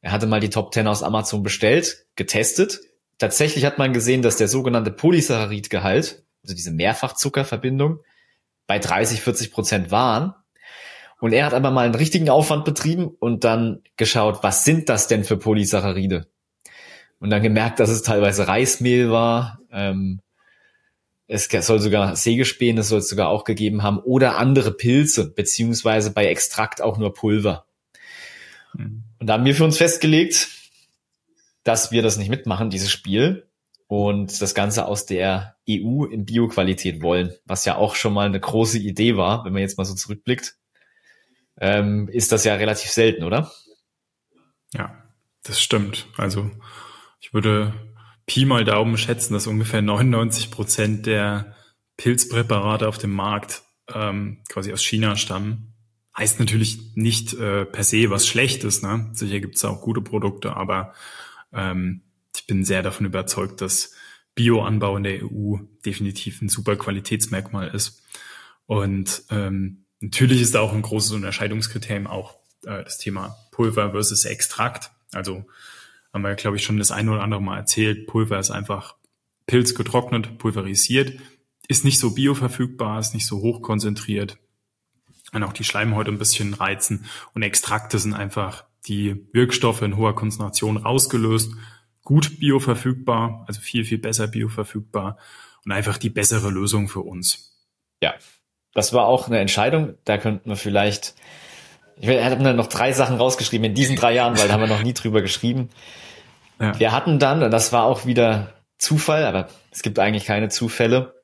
Er 0.00 0.12
hatte 0.12 0.26
mal 0.26 0.40
die 0.40 0.50
Top 0.50 0.74
10 0.74 0.86
aus 0.88 1.02
Amazon 1.02 1.42
bestellt, 1.42 2.06
getestet. 2.16 2.80
Tatsächlich 3.18 3.64
hat 3.64 3.78
man 3.78 3.92
gesehen, 3.92 4.22
dass 4.22 4.36
der 4.36 4.48
sogenannte 4.48 4.90
Polysaccharidgehalt, 4.90 6.24
also 6.42 6.54
diese 6.54 6.70
Mehrfachzuckerverbindung, 6.72 8.00
bei 8.66 8.78
30, 8.78 9.20
40 9.20 9.50
Prozent 9.50 9.90
waren. 9.90 10.34
Und 11.20 11.32
er 11.32 11.46
hat 11.46 11.54
aber 11.54 11.70
mal 11.70 11.84
einen 11.84 11.94
richtigen 11.94 12.30
Aufwand 12.30 12.64
betrieben 12.64 13.08
und 13.08 13.44
dann 13.44 13.82
geschaut, 13.96 14.42
was 14.42 14.64
sind 14.64 14.88
das 14.88 15.08
denn 15.08 15.24
für 15.24 15.36
Polysaccharide? 15.36 16.28
Und 17.18 17.30
dann 17.30 17.42
gemerkt, 17.42 17.80
dass 17.80 17.90
es 17.90 18.02
teilweise 18.02 18.46
Reismehl 18.46 19.10
war. 19.10 19.58
Ähm, 19.72 20.20
es 21.26 21.48
soll 21.48 21.80
sogar 21.80 22.14
Sägespäne, 22.14 22.80
es 22.80 22.88
soll 22.88 23.00
es 23.00 23.08
sogar 23.08 23.28
auch 23.28 23.44
gegeben 23.44 23.82
haben, 23.82 23.98
oder 23.98 24.38
andere 24.38 24.72
Pilze, 24.72 25.30
beziehungsweise 25.34 26.12
bei 26.12 26.26
Extrakt 26.26 26.80
auch 26.80 26.96
nur 26.96 27.12
Pulver. 27.12 27.66
Mhm. 28.74 29.02
Und 29.18 29.26
da 29.26 29.34
haben 29.34 29.44
wir 29.44 29.56
für 29.56 29.64
uns 29.64 29.76
festgelegt, 29.76 30.48
dass 31.64 31.90
wir 31.90 32.02
das 32.02 32.16
nicht 32.16 32.30
mitmachen, 32.30 32.70
dieses 32.70 32.90
Spiel, 32.90 33.48
und 33.88 34.40
das 34.42 34.54
Ganze 34.54 34.86
aus 34.86 35.06
der 35.06 35.56
EU 35.68 36.04
in 36.04 36.26
Bioqualität 36.26 37.02
wollen, 37.02 37.32
was 37.46 37.64
ja 37.64 37.76
auch 37.76 37.94
schon 37.94 38.12
mal 38.12 38.26
eine 38.26 38.38
große 38.38 38.78
Idee 38.78 39.16
war, 39.16 39.44
wenn 39.44 39.54
man 39.54 39.62
jetzt 39.62 39.78
mal 39.78 39.84
so 39.84 39.94
zurückblickt 39.94 40.57
ähm, 41.60 42.08
ist 42.08 42.32
das 42.32 42.44
ja 42.44 42.54
relativ 42.54 42.90
selten, 42.90 43.24
oder? 43.24 43.52
Ja, 44.72 45.02
das 45.42 45.60
stimmt. 45.60 46.06
Also 46.16 46.50
ich 47.20 47.32
würde 47.32 47.74
Pi 48.26 48.44
mal 48.44 48.64
Daumen 48.64 48.98
schätzen, 48.98 49.32
dass 49.32 49.46
ungefähr 49.46 49.82
99 49.82 50.50
Prozent 50.50 51.06
der 51.06 51.56
Pilzpräparate 51.96 52.86
auf 52.86 52.98
dem 52.98 53.12
Markt 53.12 53.62
ähm, 53.92 54.42
quasi 54.48 54.72
aus 54.72 54.82
China 54.82 55.16
stammen. 55.16 55.74
Heißt 56.16 56.38
natürlich 56.38 56.96
nicht 56.96 57.34
äh, 57.34 57.64
per 57.64 57.84
se 57.84 58.10
was 58.10 58.26
Schlechtes. 58.26 58.82
Ne? 58.82 59.08
Sicher 59.12 59.40
gibt 59.40 59.56
es 59.56 59.64
auch 59.64 59.80
gute 59.80 60.00
Produkte, 60.00 60.56
aber 60.56 60.92
ähm, 61.52 62.02
ich 62.34 62.46
bin 62.46 62.64
sehr 62.64 62.82
davon 62.82 63.06
überzeugt, 63.06 63.60
dass 63.60 63.94
Bioanbau 64.34 64.96
in 64.96 65.02
der 65.02 65.24
EU 65.24 65.56
definitiv 65.84 66.42
ein 66.42 66.48
super 66.48 66.76
Qualitätsmerkmal 66.76 67.68
ist. 67.68 68.02
Und 68.66 69.22
ähm, 69.30 69.86
Natürlich 70.00 70.40
ist 70.40 70.54
da 70.54 70.60
auch 70.60 70.72
ein 70.72 70.82
großes 70.82 71.12
Unterscheidungskriterium 71.12 72.06
auch 72.06 72.34
äh, 72.64 72.84
das 72.84 72.98
Thema 72.98 73.36
Pulver 73.50 73.90
versus 73.90 74.24
Extrakt. 74.24 74.90
Also 75.12 75.44
haben 76.12 76.22
wir, 76.22 76.34
glaube 76.34 76.56
ich, 76.56 76.64
schon 76.64 76.78
das 76.78 76.90
eine 76.90 77.10
oder 77.12 77.22
andere 77.22 77.42
Mal 77.42 77.58
erzählt. 77.58 78.06
Pulver 78.06 78.38
ist 78.38 78.50
einfach 78.50 78.96
Pilz 79.46 79.74
getrocknet, 79.74 80.38
pulverisiert, 80.38 81.18
ist 81.68 81.84
nicht 81.84 81.98
so 81.98 82.12
bioverfügbar, 82.12 83.00
ist 83.00 83.14
nicht 83.14 83.26
so 83.26 83.40
hoch 83.40 83.62
konzentriert, 83.62 84.38
kann 85.32 85.42
auch 85.42 85.52
die 85.52 85.64
Schleimhäute 85.64 86.10
ein 86.10 86.18
bisschen 86.18 86.54
reizen. 86.54 87.06
Und 87.34 87.42
Extrakte 87.42 87.98
sind 87.98 88.14
einfach 88.14 88.64
die 88.86 89.26
Wirkstoffe 89.32 89.82
in 89.82 89.96
hoher 89.96 90.14
Konzentration 90.14 90.76
rausgelöst, 90.76 91.52
gut 92.02 92.38
bioverfügbar, 92.38 93.44
also 93.46 93.60
viel, 93.60 93.84
viel 93.84 93.98
besser 93.98 94.28
bioverfügbar 94.28 95.18
und 95.64 95.72
einfach 95.72 95.98
die 95.98 96.10
bessere 96.10 96.50
Lösung 96.50 96.88
für 96.88 97.00
uns. 97.00 97.54
Ja, 98.02 98.14
das 98.78 98.92
war 98.92 99.06
auch 99.06 99.26
eine 99.26 99.40
Entscheidung. 99.40 99.94
Da 100.04 100.16
könnten 100.18 100.48
wir 100.48 100.56
vielleicht, 100.56 101.14
ich 101.96 102.08
habe 102.08 102.36
mir 102.36 102.54
noch 102.54 102.68
drei 102.68 102.92
Sachen 102.92 103.16
rausgeschrieben 103.16 103.66
in 103.66 103.74
diesen 103.74 103.96
drei 103.96 104.14
Jahren, 104.14 104.38
weil 104.38 104.48
da 104.48 104.54
haben 104.54 104.60
wir 104.60 104.68
noch 104.68 104.82
nie 104.82 104.94
drüber 104.94 105.20
geschrieben. 105.20 105.68
Ja. 106.60 106.78
Wir 106.78 106.92
hatten 106.92 107.18
dann, 107.18 107.42
und 107.42 107.50
das 107.50 107.72
war 107.72 107.84
auch 107.84 108.06
wieder 108.06 108.54
Zufall, 108.78 109.24
aber 109.24 109.48
es 109.70 109.82
gibt 109.82 109.98
eigentlich 109.98 110.24
keine 110.24 110.48
Zufälle. 110.48 111.22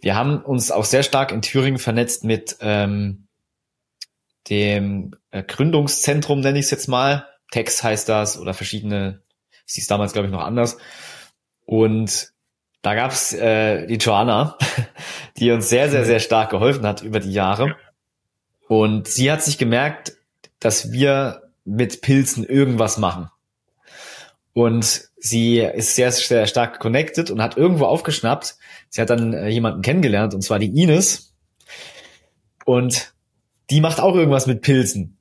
Wir 0.00 0.16
haben 0.16 0.42
uns 0.42 0.70
auch 0.70 0.84
sehr 0.84 1.02
stark 1.02 1.32
in 1.32 1.42
Thüringen 1.42 1.78
vernetzt 1.78 2.24
mit 2.24 2.56
ähm, 2.60 3.28
dem 4.48 5.14
äh, 5.30 5.42
Gründungszentrum, 5.42 6.40
nenne 6.40 6.58
ich 6.58 6.66
es 6.66 6.70
jetzt 6.72 6.88
mal. 6.88 7.28
Tex 7.52 7.82
heißt 7.82 8.08
das 8.08 8.38
oder 8.38 8.52
verschiedene, 8.52 9.22
es 9.66 9.74
hieß 9.74 9.86
damals, 9.86 10.12
glaube 10.12 10.26
ich, 10.26 10.32
noch 10.32 10.44
anders. 10.44 10.76
Und 11.64 12.33
da 12.84 12.94
gab's 12.94 13.32
äh, 13.32 13.86
die 13.86 13.96
Joanna, 13.96 14.58
die 15.38 15.50
uns 15.50 15.70
sehr, 15.70 15.88
sehr, 15.88 16.04
sehr 16.04 16.20
stark 16.20 16.50
geholfen 16.50 16.86
hat 16.86 17.02
über 17.02 17.18
die 17.18 17.32
Jahre. 17.32 17.76
Und 18.68 19.08
sie 19.08 19.32
hat 19.32 19.42
sich 19.42 19.56
gemerkt, 19.56 20.18
dass 20.60 20.92
wir 20.92 21.44
mit 21.64 22.02
Pilzen 22.02 22.44
irgendwas 22.44 22.98
machen. 22.98 23.30
Und 24.52 25.08
sie 25.16 25.60
ist 25.60 25.94
sehr, 25.94 26.12
sehr 26.12 26.46
stark 26.46 26.78
connected 26.78 27.30
und 27.30 27.40
hat 27.40 27.56
irgendwo 27.56 27.86
aufgeschnappt. 27.86 28.56
Sie 28.90 29.00
hat 29.00 29.08
dann 29.08 29.32
äh, 29.32 29.48
jemanden 29.48 29.80
kennengelernt, 29.80 30.34
und 30.34 30.42
zwar 30.42 30.58
die 30.58 30.78
Ines. 30.78 31.32
Und 32.66 33.14
die 33.70 33.80
macht 33.80 33.98
auch 33.98 34.14
irgendwas 34.14 34.46
mit 34.46 34.60
Pilzen. 34.60 35.16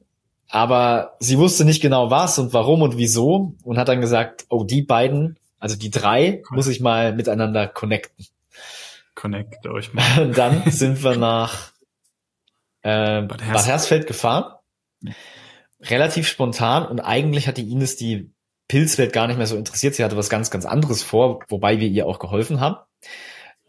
Aber 0.50 1.16
sie 1.20 1.38
wusste 1.38 1.64
nicht 1.64 1.82
genau 1.82 2.12
was 2.12 2.38
und 2.40 2.52
warum 2.52 2.82
und 2.82 2.98
wieso 2.98 3.56
und 3.64 3.78
hat 3.78 3.88
dann 3.88 4.02
gesagt, 4.02 4.46
oh, 4.50 4.66
die 4.66 4.82
beiden 4.82 5.40
also 5.64 5.78
die 5.78 5.92
drei 5.92 6.44
muss 6.50 6.68
ich 6.68 6.82
mal 6.82 7.16
miteinander 7.16 7.70
connecten. 7.70 8.28
Connect 9.16 9.66
euch 9.66 9.94
mal. 9.94 10.24
Und 10.24 10.38
dann 10.38 10.70
sind 10.70 11.02
wir 11.06 11.16
nach 11.16 11.72
äh, 12.82 13.22
Bad, 13.22 13.42
Hersfeld. 13.42 13.54
Bad 13.54 13.66
Hersfeld 13.68 14.08
gefahren. 14.08 14.54
Relativ 15.80 16.28
spontan 16.28 16.86
und 16.86 17.00
eigentlich 17.00 17.48
hat 17.48 17.56
die 17.56 17.72
Ines 17.72 17.96
die 17.96 18.30
Pilzwelt 18.68 19.14
gar 19.14 19.28
nicht 19.28 19.38
mehr 19.38 19.48
so 19.48 19.56
interessiert. 19.56 19.96
Sie 19.96 20.04
hatte 20.04 20.18
was 20.18 20.30
ganz, 20.30 20.52
ganz 20.52 20.66
anderes 20.66 21.02
vor, 21.02 21.40
wobei 21.48 21.80
wir 21.80 21.88
ihr 21.88 22.08
auch 22.08 22.20
geholfen 22.20 22.60
haben. 22.60 22.76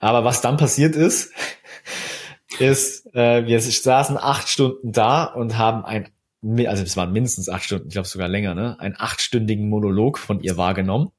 Aber 0.01 0.25
was 0.25 0.41
dann 0.41 0.57
passiert 0.57 0.97
ist, 0.97 1.33
ist, 2.59 3.07
äh, 3.15 3.47
wir 3.47 3.61
saßen 3.61 4.19
acht 4.19 4.49
Stunden 4.49 4.91
da 4.91 5.23
und 5.23 5.59
haben 5.59 5.85
ein 5.85 6.11
also 6.67 6.83
es 6.83 6.97
waren 6.97 7.13
mindestens 7.13 7.49
acht 7.49 7.65
Stunden, 7.65 7.87
ich 7.87 7.95
glaube 7.95 8.09
sogar 8.09 8.29
länger, 8.29 8.55
ne? 8.55 8.79
Einen 8.79 8.97
achtstündigen 8.99 9.69
Monolog 9.69 10.19
von 10.19 10.41
ihr 10.41 10.59
wahrgenommen. 10.59 11.11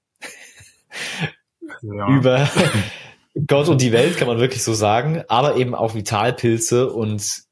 Ja. 1.81 2.08
Über 2.10 2.49
Gott 3.47 3.67
und 3.67 3.81
die 3.81 3.91
Welt, 3.91 4.17
kann 4.17 4.27
man 4.27 4.39
wirklich 4.39 4.63
so 4.63 4.73
sagen, 4.73 5.23
aber 5.27 5.58
eben 5.58 5.75
auch 5.75 5.93
Vitalpilze 5.93 6.91
und 6.91 7.43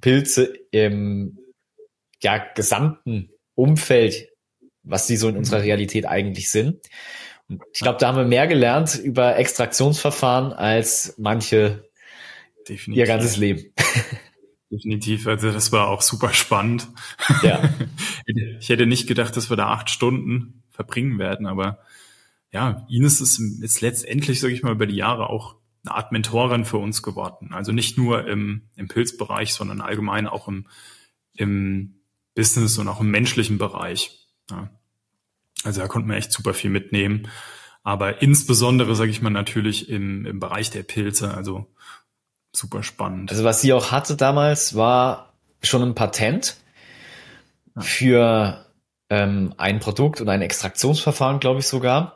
Pilze 0.00 0.54
im 0.70 1.38
ja, 2.22 2.38
gesamten 2.38 3.30
Umfeld, 3.54 4.28
was 4.82 5.06
sie 5.06 5.16
so 5.16 5.28
in 5.28 5.36
unserer 5.36 5.62
Realität 5.62 6.06
eigentlich 6.06 6.50
sind. 6.50 6.86
Und 7.48 7.62
ich 7.72 7.80
glaube, 7.80 7.98
da 7.98 8.08
haben 8.08 8.16
wir 8.16 8.24
mehr 8.24 8.46
gelernt 8.46 8.98
über 9.02 9.36
Extraktionsverfahren 9.36 10.52
als 10.52 11.14
manche 11.18 11.84
Definitiv. 12.68 12.96
ihr 12.96 13.06
ganzes 13.06 13.36
Leben. 13.36 13.72
Definitiv, 14.70 15.26
also 15.28 15.52
das 15.52 15.70
war 15.70 15.88
auch 15.88 16.02
super 16.02 16.32
spannend. 16.32 16.88
Ja. 17.42 17.62
Ich 18.58 18.70
hätte 18.70 18.86
nicht 18.86 19.06
gedacht, 19.06 19.36
dass 19.36 19.50
wir 19.50 19.56
da 19.56 19.68
acht 19.68 19.88
Stunden 19.88 20.64
verbringen 20.70 21.20
werden, 21.20 21.46
aber 21.46 21.78
ja, 22.52 22.86
Ines 22.88 23.20
ist 23.20 23.40
jetzt 23.60 23.80
letztendlich, 23.80 24.40
sage 24.40 24.54
ich 24.54 24.62
mal, 24.62 24.72
über 24.72 24.86
die 24.86 24.96
Jahre 24.96 25.28
auch 25.28 25.56
eine 25.84 25.94
Art 25.94 26.12
Mentorin 26.12 26.64
für 26.64 26.78
uns 26.78 27.02
geworden. 27.02 27.52
Also 27.52 27.72
nicht 27.72 27.96
nur 27.96 28.26
im, 28.26 28.62
im 28.76 28.88
Pilzbereich, 28.88 29.52
sondern 29.52 29.80
allgemein 29.80 30.26
auch 30.26 30.48
im, 30.48 30.66
im 31.34 32.00
Business 32.34 32.78
und 32.78 32.88
auch 32.88 33.00
im 33.00 33.10
menschlichen 33.10 33.58
Bereich. 33.58 34.26
Ja. 34.50 34.70
Also 35.64 35.80
da 35.80 35.88
konnten 35.88 36.08
wir 36.08 36.16
echt 36.16 36.32
super 36.32 36.54
viel 36.54 36.70
mitnehmen. 36.70 37.28
Aber 37.82 38.20
insbesondere, 38.20 38.96
sage 38.96 39.10
ich 39.10 39.22
mal, 39.22 39.30
natürlich 39.30 39.88
im, 39.88 40.26
im 40.26 40.40
Bereich 40.40 40.70
der 40.70 40.82
Pilze. 40.82 41.34
Also 41.34 41.66
super 42.52 42.82
spannend. 42.82 43.30
Also 43.30 43.44
was 43.44 43.60
sie 43.60 43.72
auch 43.72 43.92
hatte 43.92 44.16
damals, 44.16 44.74
war 44.74 45.34
schon 45.62 45.82
ein 45.82 45.94
Patent 45.94 46.56
für 47.78 48.66
ähm, 49.08 49.54
ein 49.56 49.80
Produkt 49.80 50.20
und 50.20 50.28
ein 50.28 50.42
Extraktionsverfahren, 50.42 51.40
glaube 51.40 51.60
ich 51.60 51.66
sogar. 51.66 52.15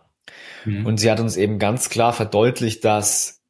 Mhm. 0.64 0.86
Und 0.86 0.98
sie 0.98 1.10
hat 1.10 1.20
uns 1.20 1.36
eben 1.36 1.58
ganz 1.58 1.90
klar 1.90 2.12
verdeutlicht, 2.12 2.84
dass 2.84 3.40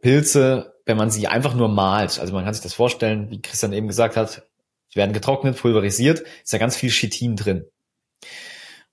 Pilze, 0.00 0.74
wenn 0.86 0.96
man 0.96 1.10
sie 1.10 1.26
einfach 1.26 1.54
nur 1.54 1.68
malt, 1.68 2.18
also 2.18 2.32
man 2.32 2.44
kann 2.44 2.54
sich 2.54 2.62
das 2.62 2.74
vorstellen, 2.74 3.30
wie 3.30 3.42
Christian 3.42 3.72
eben 3.72 3.86
gesagt 3.86 4.16
hat, 4.16 4.46
die 4.92 4.96
werden 4.96 5.12
getrocknet, 5.12 5.56
pulverisiert, 5.58 6.22
ist 6.42 6.52
ja 6.52 6.58
ganz 6.58 6.76
viel 6.76 6.90
Chitin 6.90 7.36
drin. 7.36 7.64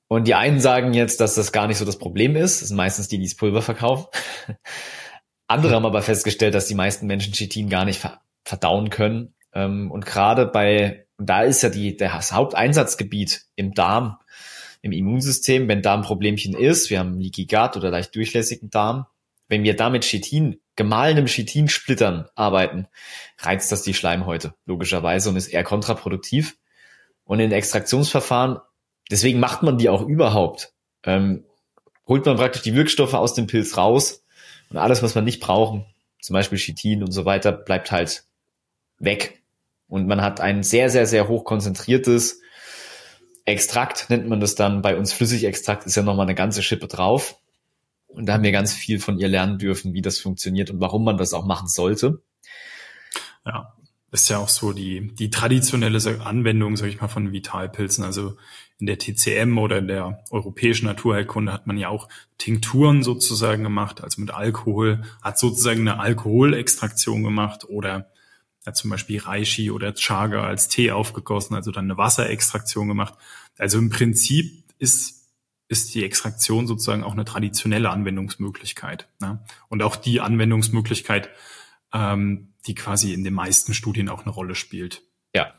Und 0.08 0.28
die 0.28 0.36
einen 0.36 0.60
sagen 0.60 0.93
jetzt, 0.93 1.19
dass 1.19 1.36
das 1.36 1.52
gar 1.52 1.67
nicht 1.67 1.78
so 1.78 1.86
das 1.86 1.97
Problem 1.97 2.36
ist. 2.36 2.62
Das 2.62 2.69
sind 2.69 2.78
meistens 2.78 3.08
die, 3.08 3.17
die 3.17 3.26
das 3.26 3.36
Pulver 3.36 3.62
verkaufen. 3.62 4.08
Andere 5.47 5.76
haben 5.76 5.86
aber 5.86 6.02
festgestellt, 6.02 6.54
dass 6.54 6.67
die 6.67 6.76
meisten 6.76 7.08
Menschen 7.08 7.34
Chitin 7.34 7.69
gar 7.69 7.86
nicht 7.86 8.08
verdauen 8.43 8.89
können. 8.89 9.34
Ähm, 9.54 9.91
und 9.91 10.06
gerade 10.06 10.45
bei, 10.45 11.08
da 11.17 11.41
ist 11.41 11.62
ja 11.63 11.69
die, 11.69 11.97
das 11.97 12.32
Haupteinsatzgebiet 12.32 13.45
im 13.56 13.73
Darm, 13.73 14.17
im 14.88 14.93
Immunsystem, 14.93 15.67
wenn 15.67 15.82
da 15.82 15.93
ein 15.93 16.02
Problemchen 16.02 16.56
ist, 16.56 16.89
wir 16.89 17.00
haben 17.00 17.19
Leaky 17.19 17.45
Gut 17.45 17.76
oder 17.76 17.89
leicht 17.89 18.15
durchlässigen 18.15 18.69
Darm, 18.69 19.06
wenn 19.50 19.63
wir 19.63 19.76
da 19.76 19.89
mit 19.89 20.04
Chitin, 20.04 20.60
gemahlenem 20.76 21.26
Chitinsplittern 21.26 22.28
arbeiten, 22.36 22.88
reizt 23.39 23.71
das 23.71 23.82
die 23.82 23.93
Schleimhäute, 23.93 24.54
logischerweise, 24.65 25.30
und 25.30 25.36
ist 25.36 25.47
eher 25.47 25.63
kontraproduktiv. 25.63 26.58
Und 27.23 27.39
in 27.39 27.52
Extraktionsverfahren, 27.52 28.60
deswegen 29.12 29.39
macht 29.39 29.63
man 29.63 29.78
die 29.78 29.89
auch 29.89 30.06
überhaupt, 30.06 30.73
ähm, 31.04 31.43
holt 32.08 32.26
man 32.26 32.38
praktisch 32.38 32.62
die 32.62 32.76
Wirkstoffe 32.76 33.13
aus 33.13 33.34
dem 33.34 33.47
Pilz 33.47 33.76
raus 33.76 34.23
und 34.69 34.78
alles, 34.78 35.04
was 35.04 35.15
man 35.15 35.26
nicht 35.26 35.41
brauchen, 35.41 35.86
zum 36.21 36.34
Beispiel 36.34 36.58
Chitin 36.58 37.04
und 37.04 37.12
so 37.12 37.26
weiter, 37.26 37.52
bleibt 37.52 37.91
halt 37.91 38.23
weg. 39.00 39.41
Und 39.88 40.08
man 40.08 40.21
hat 40.21 40.41
ein 40.41 40.63
sehr, 40.63 40.89
sehr, 40.89 41.06
sehr 41.06 41.28
hoch 41.28 41.43
konzentriertes 41.43 42.41
Extrakt, 43.47 44.10
nennt 44.10 44.27
man 44.27 44.41
das 44.41 44.55
dann. 44.55 44.81
Bei 44.81 44.97
uns 44.97 45.13
Flüssigextrakt 45.13 45.86
ist 45.86 45.95
ja 45.95 46.03
nochmal 46.03 46.25
eine 46.25 46.36
ganze 46.36 46.62
Schippe 46.62 46.88
drauf. 46.88 47.39
Und 48.07 48.25
da 48.25 48.33
haben 48.33 48.43
wir 48.43 48.51
ganz 48.51 48.73
viel 48.73 48.99
von 48.99 49.17
ihr 49.19 49.29
lernen 49.29 49.57
dürfen, 49.57 49.93
wie 49.93 50.01
das 50.01 50.19
funktioniert 50.19 50.69
und 50.69 50.81
warum 50.81 51.05
man 51.05 51.15
das 51.15 51.33
auch 51.33 51.45
machen 51.45 51.69
sollte. 51.69 52.21
Ja, 53.45 53.73
ist 54.12 54.29
ja 54.29 54.39
auch 54.39 54.49
so 54.49 54.73
die, 54.73 55.15
die 55.15 55.29
traditionelle 55.29 55.97
Anwendung, 56.25 56.75
sag 56.75 56.88
ich 56.88 56.99
mal, 56.99 57.07
von 57.07 57.31
Vitalpilzen. 57.31 58.03
Also 58.03 58.36
in 58.79 58.86
der 58.86 58.97
TCM 58.97 59.57
oder 59.57 59.77
in 59.77 59.88
der 59.88 60.25
europäischen 60.29 60.88
Naturheilkunde 60.88 61.53
hat 61.53 61.67
man 61.67 61.77
ja 61.77 61.88
auch 61.88 62.10
Tinkturen 62.38 63.01
sozusagen 63.01 63.63
gemacht, 63.63 64.03
also 64.03 64.19
mit 64.19 64.31
Alkohol, 64.31 65.03
hat 65.21 65.39
sozusagen 65.39 65.88
eine 65.88 66.01
Alkoholextraktion 66.01 67.23
gemacht 67.23 67.63
oder 67.69 68.12
hat 68.67 68.77
zum 68.77 68.89
Beispiel 68.89 69.19
Reishi 69.19 69.71
oder 69.71 69.93
Chaga 69.93 70.43
als 70.43 70.67
Tee 70.67 70.91
aufgegossen, 70.91 71.56
also 71.56 71.71
dann 71.71 71.86
eine 71.86 71.97
Wasserextraktion 71.97 72.88
gemacht. 72.88 73.15
Also 73.58 73.80
im 73.80 73.89
Prinzip 73.89 74.63
ist, 74.77 75.30
ist 75.67 75.95
die 75.95 76.03
Extraktion 76.03 76.67
sozusagen 76.67 77.03
auch 77.03 77.13
eine 77.13 77.25
traditionelle 77.25 77.89
Anwendungsmöglichkeit. 77.89 79.08
Ne? 79.19 79.43
Und 79.69 79.82
auch 79.82 79.95
die 79.95 80.21
Anwendungsmöglichkeit, 80.21 81.30
ähm, 81.93 82.53
die 82.67 82.75
quasi 82.75 83.13
in 83.13 83.23
den 83.23 83.34
meisten 83.34 83.73
Studien 83.73 84.10
auch 84.10 84.21
eine 84.21 84.32
Rolle 84.32 84.56
spielt. 84.56 85.01
Ja, 85.34 85.53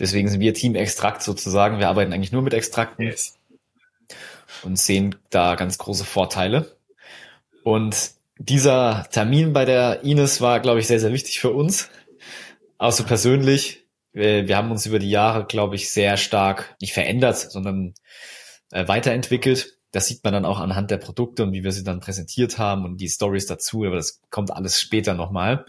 Deswegen 0.00 0.28
sind 0.28 0.40
wir 0.40 0.54
Team 0.54 0.74
Extrakt 0.74 1.22
sozusagen. 1.22 1.78
Wir 1.78 1.88
arbeiten 1.88 2.12
eigentlich 2.12 2.32
nur 2.32 2.42
mit 2.42 2.54
Extrakten 2.54 3.02
yes. 3.02 3.38
und 4.62 4.78
sehen 4.78 5.16
da 5.28 5.54
ganz 5.56 5.76
große 5.76 6.04
Vorteile. 6.04 6.74
Und 7.62 8.12
dieser 8.38 9.06
Termin 9.12 9.52
bei 9.52 9.66
der 9.66 10.02
Ines 10.02 10.40
war, 10.40 10.60
glaube 10.60 10.80
ich, 10.80 10.86
sehr, 10.86 11.00
sehr 11.00 11.12
wichtig 11.12 11.38
für 11.38 11.50
uns. 11.50 11.90
Auch 12.80 12.92
so 12.92 13.04
persönlich. 13.04 13.84
Wir 14.14 14.56
haben 14.56 14.70
uns 14.70 14.86
über 14.86 14.98
die 14.98 15.10
Jahre, 15.10 15.44
glaube 15.44 15.76
ich, 15.76 15.90
sehr 15.90 16.16
stark 16.16 16.76
nicht 16.80 16.94
verändert, 16.94 17.36
sondern 17.36 17.92
äh, 18.72 18.88
weiterentwickelt. 18.88 19.76
Das 19.92 20.06
sieht 20.06 20.24
man 20.24 20.32
dann 20.32 20.46
auch 20.46 20.58
anhand 20.58 20.90
der 20.90 20.96
Produkte 20.96 21.42
und 21.42 21.52
wie 21.52 21.62
wir 21.62 21.72
sie 21.72 21.84
dann 21.84 22.00
präsentiert 22.00 22.56
haben 22.56 22.86
und 22.86 22.96
die 22.96 23.10
Stories 23.10 23.44
dazu. 23.44 23.84
Aber 23.84 23.96
das 23.96 24.22
kommt 24.30 24.50
alles 24.50 24.80
später 24.80 25.12
nochmal. 25.12 25.66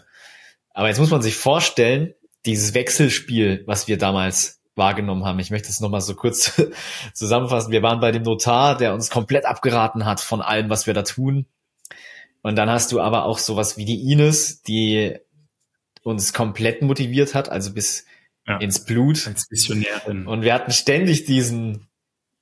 Aber 0.70 0.88
jetzt 0.88 1.00
muss 1.00 1.10
man 1.10 1.20
sich 1.20 1.36
vorstellen, 1.36 2.14
dieses 2.46 2.72
Wechselspiel, 2.72 3.62
was 3.66 3.88
wir 3.88 3.98
damals 3.98 4.62
wahrgenommen 4.74 5.26
haben. 5.26 5.38
Ich 5.38 5.50
möchte 5.50 5.68
es 5.68 5.80
nochmal 5.80 6.00
so 6.00 6.14
kurz 6.14 6.62
zusammenfassen. 7.12 7.72
Wir 7.72 7.82
waren 7.82 8.00
bei 8.00 8.10
dem 8.10 8.22
Notar, 8.22 8.78
der 8.78 8.94
uns 8.94 9.10
komplett 9.10 9.44
abgeraten 9.44 10.06
hat 10.06 10.20
von 10.20 10.40
allem, 10.40 10.70
was 10.70 10.86
wir 10.86 10.94
da 10.94 11.02
tun. 11.02 11.44
Und 12.40 12.56
dann 12.56 12.70
hast 12.70 12.90
du 12.90 13.02
aber 13.02 13.26
auch 13.26 13.36
sowas 13.36 13.76
wie 13.76 13.84
die 13.84 14.10
Ines, 14.10 14.62
die 14.62 15.18
uns 16.02 16.32
komplett 16.32 16.82
motiviert 16.82 17.34
hat, 17.34 17.48
also 17.48 17.72
bis 17.72 18.04
ja, 18.46 18.58
ins 18.58 18.84
Blut. 18.84 19.26
Als 19.26 19.50
Missionärin. 19.50 20.26
Und 20.26 20.42
wir 20.42 20.54
hatten 20.54 20.72
ständig 20.72 21.24
diesen, 21.24 21.86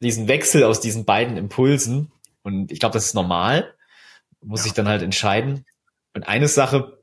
diesen 0.00 0.28
Wechsel 0.28 0.64
aus 0.64 0.80
diesen 0.80 1.04
beiden 1.04 1.36
Impulsen. 1.36 2.10
Und 2.42 2.72
ich 2.72 2.80
glaube, 2.80 2.94
das 2.94 3.06
ist 3.06 3.14
normal. 3.14 3.74
Muss 4.42 4.60
ja. 4.60 4.68
ich 4.68 4.72
dann 4.72 4.88
halt 4.88 5.02
entscheiden. 5.02 5.66
Und 6.14 6.26
eine 6.26 6.48
Sache, 6.48 7.00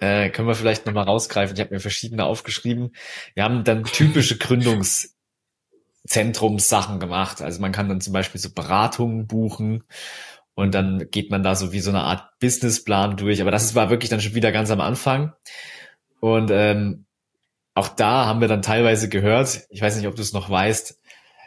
äh, 0.00 0.30
können 0.30 0.48
wir 0.48 0.54
vielleicht 0.54 0.86
nochmal 0.86 1.04
rausgreifen. 1.04 1.54
Ich 1.56 1.60
habe 1.60 1.74
mir 1.74 1.80
verschiedene 1.80 2.24
aufgeschrieben. 2.24 2.94
Wir 3.34 3.44
haben 3.44 3.64
dann 3.64 3.84
typische 3.84 4.38
Gründungszentrumssachen 6.04 7.00
gemacht. 7.00 7.42
Also 7.42 7.60
man 7.60 7.72
kann 7.72 7.88
dann 7.88 8.00
zum 8.00 8.12
Beispiel 8.12 8.40
so 8.40 8.50
Beratungen 8.50 9.26
buchen 9.26 9.84
und 10.58 10.74
dann 10.74 11.08
geht 11.12 11.30
man 11.30 11.44
da 11.44 11.54
so 11.54 11.70
wie 11.72 11.78
so 11.78 11.90
eine 11.90 12.00
Art 12.00 12.36
Businessplan 12.40 13.16
durch. 13.16 13.40
Aber 13.40 13.52
das 13.52 13.76
war 13.76 13.90
wirklich 13.90 14.10
dann 14.10 14.20
schon 14.20 14.34
wieder 14.34 14.50
ganz 14.50 14.72
am 14.72 14.80
Anfang. 14.80 15.32
Und 16.18 16.50
ähm, 16.52 17.04
auch 17.74 17.86
da 17.86 18.26
haben 18.26 18.40
wir 18.40 18.48
dann 18.48 18.60
teilweise 18.60 19.08
gehört, 19.08 19.60
ich 19.70 19.80
weiß 19.80 19.96
nicht, 19.96 20.08
ob 20.08 20.16
du 20.16 20.22
es 20.22 20.32
noch 20.32 20.50
weißt, 20.50 21.00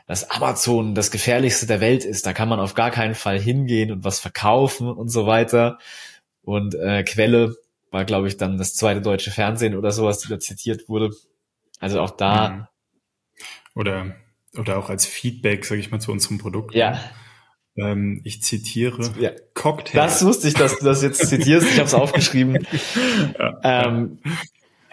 dass 0.08 0.32
Amazon 0.32 0.96
das 0.96 1.12
gefährlichste 1.12 1.68
der 1.68 1.82
Welt 1.82 2.06
ist. 2.06 2.26
Da 2.26 2.32
kann 2.32 2.48
man 2.48 2.62
auf 2.62 2.74
gar 2.74 2.90
keinen 2.90 3.14
Fall 3.14 3.38
hingehen 3.38 3.92
und 3.92 4.06
was 4.06 4.22
verkaufen 4.22 4.88
und 4.88 5.10
so 5.10 5.28
weiter. 5.28 5.78
Und 6.42 6.76
äh, 6.76 7.04
Quelle 7.04 7.58
war, 7.92 8.06
glaube 8.06 8.30
ich, 8.30 8.38
dann 8.38 8.58
das 8.58 8.76
zweite 8.76 9.02
deutsche 9.02 9.32
Fernsehen 9.32 9.76
oder 9.76 9.92
sowas, 9.92 10.20
die 10.20 10.30
da 10.30 10.40
zitiert 10.40 10.88
wurde. 10.88 11.10
Also 11.82 12.00
auch 12.00 12.12
da. 12.12 12.50
Mhm. 12.50 12.68
Oder, 13.76 14.16
oder 14.58 14.78
auch 14.78 14.90
als 14.90 15.06
Feedback, 15.06 15.66
sage 15.66 15.82
ich 15.82 15.92
mal, 15.92 16.00
zu 16.00 16.14
unserem 16.14 16.38
Produkt. 16.38 16.74
Ja. 16.74 16.98
Ähm, 17.78 18.22
ich 18.24 18.42
zitiere 18.44 19.14
ja. 19.20 19.32
Cocktail. 19.54 19.98
Das 19.98 20.26
wusste 20.26 20.48
ich, 20.48 20.54
dass 20.54 20.80
du 20.80 20.86
das 20.86 21.02
jetzt 21.02 21.28
zitierst. 21.28 21.68
Ich 21.68 21.78
habe 21.78 21.88
es 21.88 21.94
aufgeschrieben. 21.94 22.60
Ja, 23.38 23.60
ähm, 23.64 24.20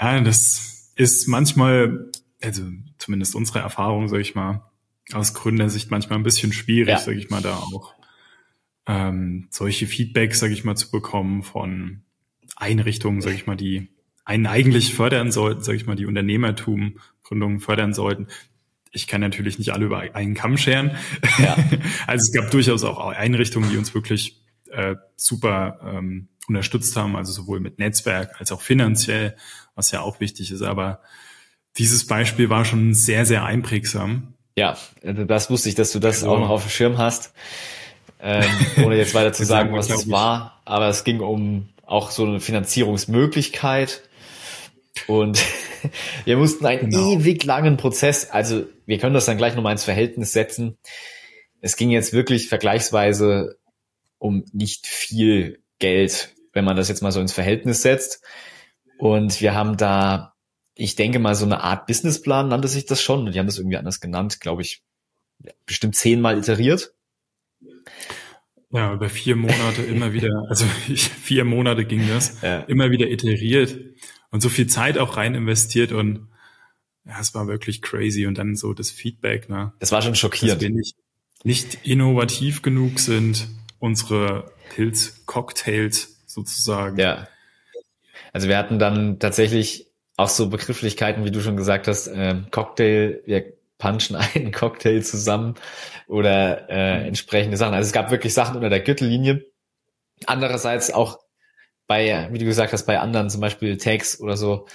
ja, 0.01 0.21
das 0.21 0.93
ist 0.97 1.27
manchmal, 1.29 2.11
also 2.43 2.63
zumindest 2.99 3.35
unsere 3.35 3.61
Erfahrung, 3.61 4.09
sage 4.09 4.23
ich 4.23 4.35
mal, 4.35 4.71
aus 5.13 5.35
Gründersicht 5.35 5.91
manchmal 5.91 6.19
ein 6.19 6.25
bisschen 6.25 6.53
schwierig, 6.53 6.89
ja. 6.89 6.99
sage 6.99 7.19
ich 7.19 7.31
mal, 7.31 7.43
da 7.43 7.57
auch 7.57 7.95
ähm, 8.87 9.49
solche 9.51 9.87
Feedbacks, 9.87 10.39
sage 10.39 10.53
ich 10.53 10.65
mal, 10.65 10.77
zu 10.77 10.91
bekommen 10.91 11.43
von 11.43 12.03
Einrichtungen, 12.57 13.21
sage 13.21 13.37
ich 13.37 13.47
mal, 13.47 13.57
die 13.57 13.89
einen 14.25 14.47
eigentlich 14.47 14.95
fördern 14.95 15.33
sollten, 15.33 15.63
sage 15.63 15.77
ich 15.77 15.87
mal, 15.87 15.97
die 15.97 16.07
Unternehmertum, 16.07 16.99
Gründungen 17.23 17.61
fördern 17.61 17.95
sollten. 17.95 18.29
Ich 18.93 19.07
kann 19.07 19.21
natürlich 19.21 19.59
nicht 19.59 19.73
alle 19.73 19.87
über 19.87 19.99
einen 20.15 20.35
Kamm 20.35 20.57
scheren. 20.57 20.97
Ja. 21.39 21.57
Also 22.07 22.25
es 22.25 22.33
gab 22.33 22.51
durchaus 22.51 22.85
auch 22.85 22.99
Einrichtungen, 22.99 23.71
die 23.71 23.77
uns 23.77 23.95
wirklich 23.95 24.41
äh, 24.71 24.97
super 25.17 25.81
ähm, 25.85 26.29
unterstützt 26.49 26.97
haben, 26.97 27.17
also 27.17 27.33
sowohl 27.33 27.61
mit 27.61 27.79
Netzwerk 27.79 28.41
als 28.41 28.53
auch 28.53 28.63
finanziell, 28.63 29.37
was 29.75 29.91
ja 29.91 30.01
auch 30.01 30.21
wichtig 30.21 30.51
ist. 30.51 30.63
Aber 30.63 31.01
dieses 31.77 32.07
Beispiel 32.07 32.51
war 32.51 32.65
schon 32.65 32.95
sehr, 32.95 33.27
sehr 33.27 33.45
einprägsam. 33.45 34.35
Ja, 34.57 34.77
also 35.05 35.25
das 35.25 35.51
wusste 35.51 35.69
ich, 35.69 35.75
dass 35.75 35.93
du 35.93 35.99
das 35.99 36.17
also, 36.17 36.31
auch 36.31 36.41
noch 36.41 36.51
auf 36.51 36.63
dem 36.63 36.71
Schirm 36.71 36.99
hast. 36.99 37.33
Ähm, 38.21 38.45
ohne 38.85 38.97
jetzt 38.97 39.15
weiter 39.15 39.33
zu 39.33 39.45
sagen, 39.47 39.73
was 39.73 39.89
es 39.91 40.11
war. 40.11 40.61
Aber 40.65 40.89
es 40.89 41.05
ging 41.05 41.21
um 41.21 41.69
auch 41.87 42.11
so 42.11 42.25
eine 42.25 42.41
Finanzierungsmöglichkeit. 42.41 44.03
Und 45.07 45.43
wir 46.25 46.37
mussten 46.37 46.67
einen 46.67 46.91
genau. 46.91 47.13
ewig 47.13 47.45
langen 47.45 47.77
Prozess, 47.77 48.31
also 48.31 48.67
wir 48.87 48.99
können 48.99 49.15
das 49.15 49.27
dann 49.27 49.37
gleich 49.37 49.55
nochmal 49.55 49.73
ins 49.73 49.85
Verhältnis 49.85 50.33
setzen. 50.33 50.79
Es 51.61 51.77
ging 51.77 51.91
jetzt 51.91 52.13
wirklich 52.13 52.49
vergleichsweise 52.49 53.59
um 54.19 54.45
nicht 54.53 54.87
viel 54.87 55.63
Geld, 55.79 56.35
wenn 56.53 56.65
man 56.65 56.77
das 56.77 56.89
jetzt 56.89 57.03
mal 57.03 57.13
so 57.13 57.21
ins 57.21 57.33
Verhältnis 57.33 57.83
setzt. 57.83 58.23
Und 58.99 59.41
wir 59.41 59.55
haben 59.55 59.77
da, 59.77 60.35
ich 60.75 60.97
denke 60.97 61.19
mal, 61.19 61.35
so 61.35 61.45
eine 61.45 61.63
Art 61.63 61.87
Businessplan 61.87 62.49
nannte 62.49 62.69
sich 62.69 62.87
das 62.87 63.01
schon. 63.01 63.27
Und 63.27 63.35
die 63.35 63.39
haben 63.39 63.47
das 63.47 63.59
irgendwie 63.59 63.77
anders 63.77 64.01
genannt, 64.01 64.41
glaube 64.41 64.63
ich, 64.63 64.83
bestimmt 65.67 65.95
zehnmal 65.95 66.39
iteriert. 66.39 66.95
Ja, 68.71 68.93
über 68.93 69.09
vier 69.09 69.37
Monate 69.37 69.83
immer 69.83 70.13
wieder, 70.13 70.45
also 70.49 70.65
vier 70.95 71.45
Monate 71.45 71.85
ging 71.85 72.07
das, 72.09 72.43
ja. 72.43 72.61
immer 72.61 72.91
wieder 72.91 73.09
iteriert 73.09 73.79
und 74.31 74.41
so 74.41 74.49
viel 74.49 74.67
Zeit 74.67 74.99
auch 74.99 75.17
rein 75.17 75.35
investiert 75.35 75.93
und 75.93 76.29
ja, 77.05 77.19
es 77.21 77.35
war 77.35 77.47
wirklich 77.47 77.81
crazy 77.81 78.27
und 78.27 78.37
dann 78.37 78.55
so 78.55 78.75
das 78.75 78.91
Feedback, 78.91 79.49
ne? 79.49 79.73
Das 79.79 79.93
war 79.93 80.03
schon 80.03 80.15
schockierend. 80.15 80.61
Dass 80.61 80.69
wir 80.69 80.75
nicht, 80.75 80.97
nicht 81.43 81.87
innovativ 81.87 82.61
genug 82.61 83.01
sind, 83.01 83.49
unsere 83.79 84.53
Pilz-Cocktails 84.75 86.19
sozusagen. 86.27 86.99
Ja. 86.99 87.29
Also 88.33 88.49
wir 88.49 88.59
hatten 88.59 88.79
dann 88.79 89.19
tatsächlich 89.19 89.87
auch 90.17 90.29
so 90.29 90.51
Begrifflichkeiten, 90.51 91.25
wie 91.25 91.31
du 91.31 91.41
schon 91.41 91.57
gesagt 91.57 91.89
hast, 91.89 92.09
äh, 92.09 92.43
Cocktail, 92.51 93.23
wir 93.25 93.53
punchen 93.79 94.17
einen 94.35 94.53
Cocktail 94.53 95.01
zusammen 95.03 95.55
oder 96.07 96.69
äh, 96.69 97.07
entsprechende 97.07 97.57
Sachen. 97.57 97.75
Also 97.75 97.87
es 97.87 97.93
gab 97.93 98.11
wirklich 98.11 98.35
Sachen 98.35 98.57
unter 98.57 98.69
der 98.69 98.81
Gürtellinie. 98.81 99.47
Andererseits 100.27 100.93
auch 100.93 101.21
bei, 101.89 102.29
wie 102.31 102.39
du 102.39 102.45
gesagt 102.45 102.73
hast, 102.73 102.87
bei 102.87 103.01
anderen, 103.01 103.31
zum 103.31 103.41
Beispiel 103.41 103.77
Tags 103.79 104.21
oder 104.21 104.37
so, 104.37 104.67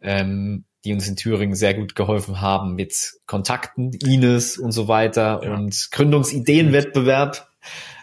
ähm, 0.00 0.64
die 0.84 0.94
uns 0.94 1.06
in 1.06 1.16
Thüringen 1.16 1.54
sehr 1.54 1.74
gut 1.74 1.94
geholfen 1.94 2.40
haben 2.40 2.74
mit 2.74 3.12
Kontakten, 3.26 3.92
Ines 3.92 4.56
und 4.56 4.72
so 4.72 4.88
weiter 4.88 5.42
ja. 5.44 5.54
und 5.54 5.88
Gründungsideenwettbewerb 5.90 7.48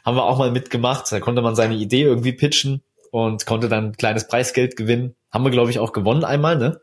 haben 0.06 0.16
wir 0.16 0.24
auch 0.24 0.38
mal 0.38 0.52
mitgemacht. 0.52 1.12
Da 1.12 1.20
konnte 1.20 1.42
man 1.42 1.56
seine 1.56 1.76
Idee 1.76 2.04
irgendwie 2.04 2.34
pitchen 2.34 2.82
und 3.12 3.46
konnte 3.46 3.70
dann 3.70 3.94
kleines 3.94 4.28
Preisgeld 4.28 4.76
gewinnen. 4.76 5.16
Haben 5.32 5.44
wir, 5.44 5.52
glaube 5.52 5.72
ich, 5.72 5.80
auch 5.80 5.92
gewonnen 5.92 6.24
einmal, 6.24 6.58
ne? 6.58 6.82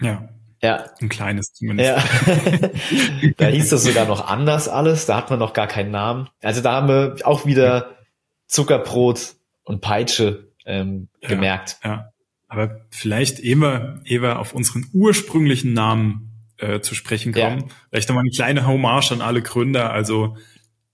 Ja. 0.00 0.28
Ja. 0.62 0.84
Ein 1.00 1.08
kleines 1.08 1.52
zumindest. 1.52 1.88
Ja. 1.88 2.70
da 3.38 3.46
hieß 3.46 3.70
das 3.70 3.82
sogar 3.82 4.06
noch 4.06 4.26
anders 4.26 4.68
alles. 4.68 5.06
Da 5.06 5.16
hat 5.16 5.30
man 5.30 5.38
noch 5.38 5.54
gar 5.54 5.66
keinen 5.66 5.90
Namen. 5.90 6.28
Also 6.42 6.60
da 6.60 6.72
haben 6.72 6.88
wir 6.88 7.16
auch 7.24 7.46
wieder 7.46 7.96
Zuckerbrot 8.46 9.36
und 9.70 9.80
Peitsche 9.80 10.48
ähm, 10.66 11.08
ja, 11.22 11.28
gemerkt. 11.28 11.78
Ja. 11.84 12.12
Aber 12.48 12.84
vielleicht 12.90 13.38
immer, 13.38 14.00
eher 14.04 14.40
auf 14.40 14.52
unseren 14.52 14.84
ursprünglichen 14.92 15.72
Namen 15.72 16.32
äh, 16.58 16.80
zu 16.80 16.96
sprechen 16.96 17.32
kommen. 17.32 17.60
Ja. 17.60 17.74
Vielleicht 17.90 18.08
nochmal 18.08 18.22
eine 18.22 18.32
kleine 18.34 18.66
Hommage 18.66 19.12
an 19.12 19.20
alle 19.20 19.42
Gründer. 19.42 19.92
Also 19.92 20.36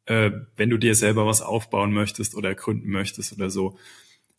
äh, 0.05 0.31
wenn 0.57 0.69
du 0.69 0.77
dir 0.77 0.95
selber 0.95 1.27
was 1.27 1.41
aufbauen 1.41 1.95
möchtest 1.95 2.35
oder 2.35 2.55
gründen 2.55 2.91
möchtest 2.91 3.33
oder 3.33 3.49
so, 3.49 3.79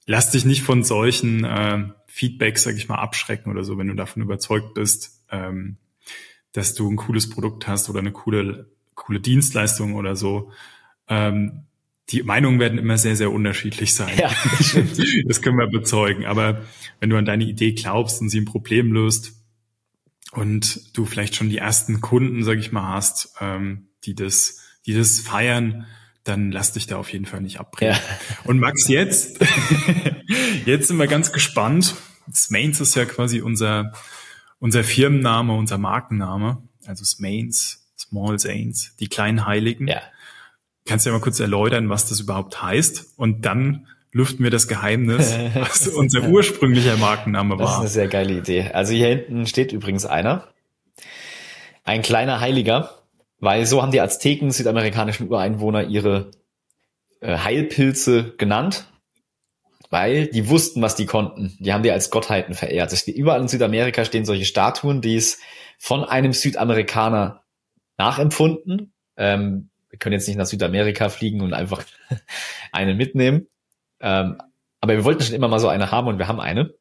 lass 0.05 0.29
dich 0.29 0.45
nicht 0.45 0.61
von 0.61 0.83
solchen 0.83 1.43
äh, 1.43 1.85
Feedbacks, 2.05 2.61
sag 2.61 2.75
ich 2.75 2.87
mal, 2.87 2.99
abschrecken 2.99 3.51
oder 3.51 3.63
so, 3.63 3.79
wenn 3.79 3.87
du 3.87 3.95
davon 3.95 4.21
überzeugt 4.21 4.75
bist, 4.75 5.23
ähm, 5.31 5.77
dass 6.51 6.75
du 6.75 6.87
ein 6.87 6.95
cooles 6.95 7.27
Produkt 7.27 7.67
hast 7.67 7.89
oder 7.89 7.99
eine 7.99 8.11
coole, 8.11 8.69
coole 8.93 9.19
Dienstleistung 9.19 9.95
oder 9.95 10.15
so. 10.15 10.51
Ähm, 11.09 11.63
die 12.09 12.23
Meinungen 12.23 12.59
werden 12.59 12.79
immer 12.79 12.97
sehr, 12.97 13.15
sehr 13.15 13.31
unterschiedlich 13.31 13.93
sein. 13.93 14.17
Ja, 14.17 14.29
das 15.27 15.41
können 15.41 15.57
wir 15.57 15.67
bezeugen. 15.67 16.25
Aber 16.25 16.61
wenn 16.99 17.09
du 17.09 17.17
an 17.17 17.25
deine 17.25 17.43
Idee 17.43 17.73
glaubst 17.73 18.21
und 18.21 18.29
sie 18.29 18.39
ein 18.39 18.45
Problem 18.45 18.93
löst 18.93 19.33
und 20.31 20.95
du 20.95 21.05
vielleicht 21.05 21.35
schon 21.35 21.49
die 21.49 21.57
ersten 21.57 21.99
Kunden, 21.99 22.43
sag 22.43 22.59
ich 22.59 22.71
mal, 22.71 22.93
hast, 22.93 23.35
ähm, 23.41 23.89
die 24.05 24.15
das, 24.15 24.59
die 24.85 24.93
das 24.93 25.19
feiern, 25.19 25.85
dann 26.23 26.51
lass 26.51 26.73
dich 26.73 26.87
da 26.87 26.97
auf 26.97 27.11
jeden 27.11 27.25
Fall 27.25 27.41
nicht 27.41 27.59
abbringen. 27.59 27.93
Ja. 27.93 27.99
Und 28.45 28.59
Max, 28.59 28.87
jetzt, 28.87 29.39
jetzt 30.65 30.87
sind 30.87 30.97
wir 30.97 31.07
ganz 31.07 31.31
gespannt. 31.31 31.95
Smains 32.33 32.81
ist 32.81 32.95
ja 32.95 33.05
quasi 33.05 33.41
unser, 33.41 33.93
unser 34.59 34.83
Firmenname, 34.83 35.53
unser 35.53 35.77
Markenname. 35.77 36.61
Also 36.85 37.05
Smains, 37.05 37.89
Small 37.97 38.39
Saints, 38.39 38.95
die 38.99 39.07
kleinen 39.07 39.45
Heiligen. 39.45 39.87
Ja. 39.87 40.01
Kannst 40.87 41.05
du 41.05 41.09
ja 41.09 41.15
mal 41.15 41.21
kurz 41.21 41.39
erläutern, 41.39 41.89
was 41.89 42.07
das 42.07 42.19
überhaupt 42.19 42.61
heißt? 42.61 43.13
Und 43.17 43.45
dann 43.45 43.87
lüften 44.11 44.43
wir 44.43 44.51
das 44.51 44.67
Geheimnis, 44.67 45.35
was 45.53 45.87
unser 45.87 46.27
ursprünglicher 46.27 46.97
Markenname 46.97 47.59
war. 47.59 47.65
Das 47.65 47.73
ist 47.73 47.79
eine 47.79 47.89
sehr 47.89 48.07
geile 48.07 48.33
Idee. 48.33 48.71
Also 48.73 48.93
hier 48.93 49.07
hinten 49.07 49.47
steht 49.47 49.71
übrigens 49.71 50.05
einer. 50.05 50.47
Ein 51.83 52.01
kleiner 52.01 52.39
Heiliger. 52.39 52.97
Weil 53.39 53.65
so 53.65 53.81
haben 53.81 53.91
die 53.91 54.01
Azteken, 54.01 54.51
südamerikanischen 54.51 55.29
Ureinwohner, 55.29 55.83
ihre 55.83 56.31
äh, 57.19 57.37
Heilpilze 57.37 58.33
genannt, 58.37 58.87
weil 59.89 60.27
die 60.27 60.49
wussten, 60.49 60.81
was 60.81 60.95
die 60.95 61.05
konnten. 61.05 61.55
Die 61.59 61.71
haben 61.71 61.83
die 61.83 61.91
als 61.91 62.09
Gottheiten 62.09 62.55
verehrt. 62.55 62.91
Es 62.91 63.07
überall 63.07 63.41
in 63.41 63.47
Südamerika 63.47 64.05
stehen 64.05 64.25
solche 64.25 64.45
Statuen, 64.45 65.01
die 65.01 65.15
es 65.15 65.39
von 65.77 66.03
einem 66.03 66.33
Südamerikaner 66.33 67.43
nachempfunden. 67.97 68.93
Ähm, 69.15 69.69
wir 69.89 69.99
können 69.99 70.13
jetzt 70.13 70.27
nicht 70.27 70.37
nach 70.37 70.45
Südamerika 70.45 71.09
fliegen 71.09 71.41
und 71.41 71.53
einfach 71.53 71.83
eine 72.71 72.93
mitnehmen. 72.93 73.47
Ähm, 73.99 74.37
aber 74.81 74.95
wir 74.95 75.03
wollten 75.03 75.23
schon 75.23 75.35
immer 75.35 75.47
mal 75.47 75.59
so 75.59 75.67
eine 75.67 75.91
haben 75.91 76.07
und 76.07 76.19
wir 76.19 76.27
haben 76.27 76.39
eine. 76.39 76.73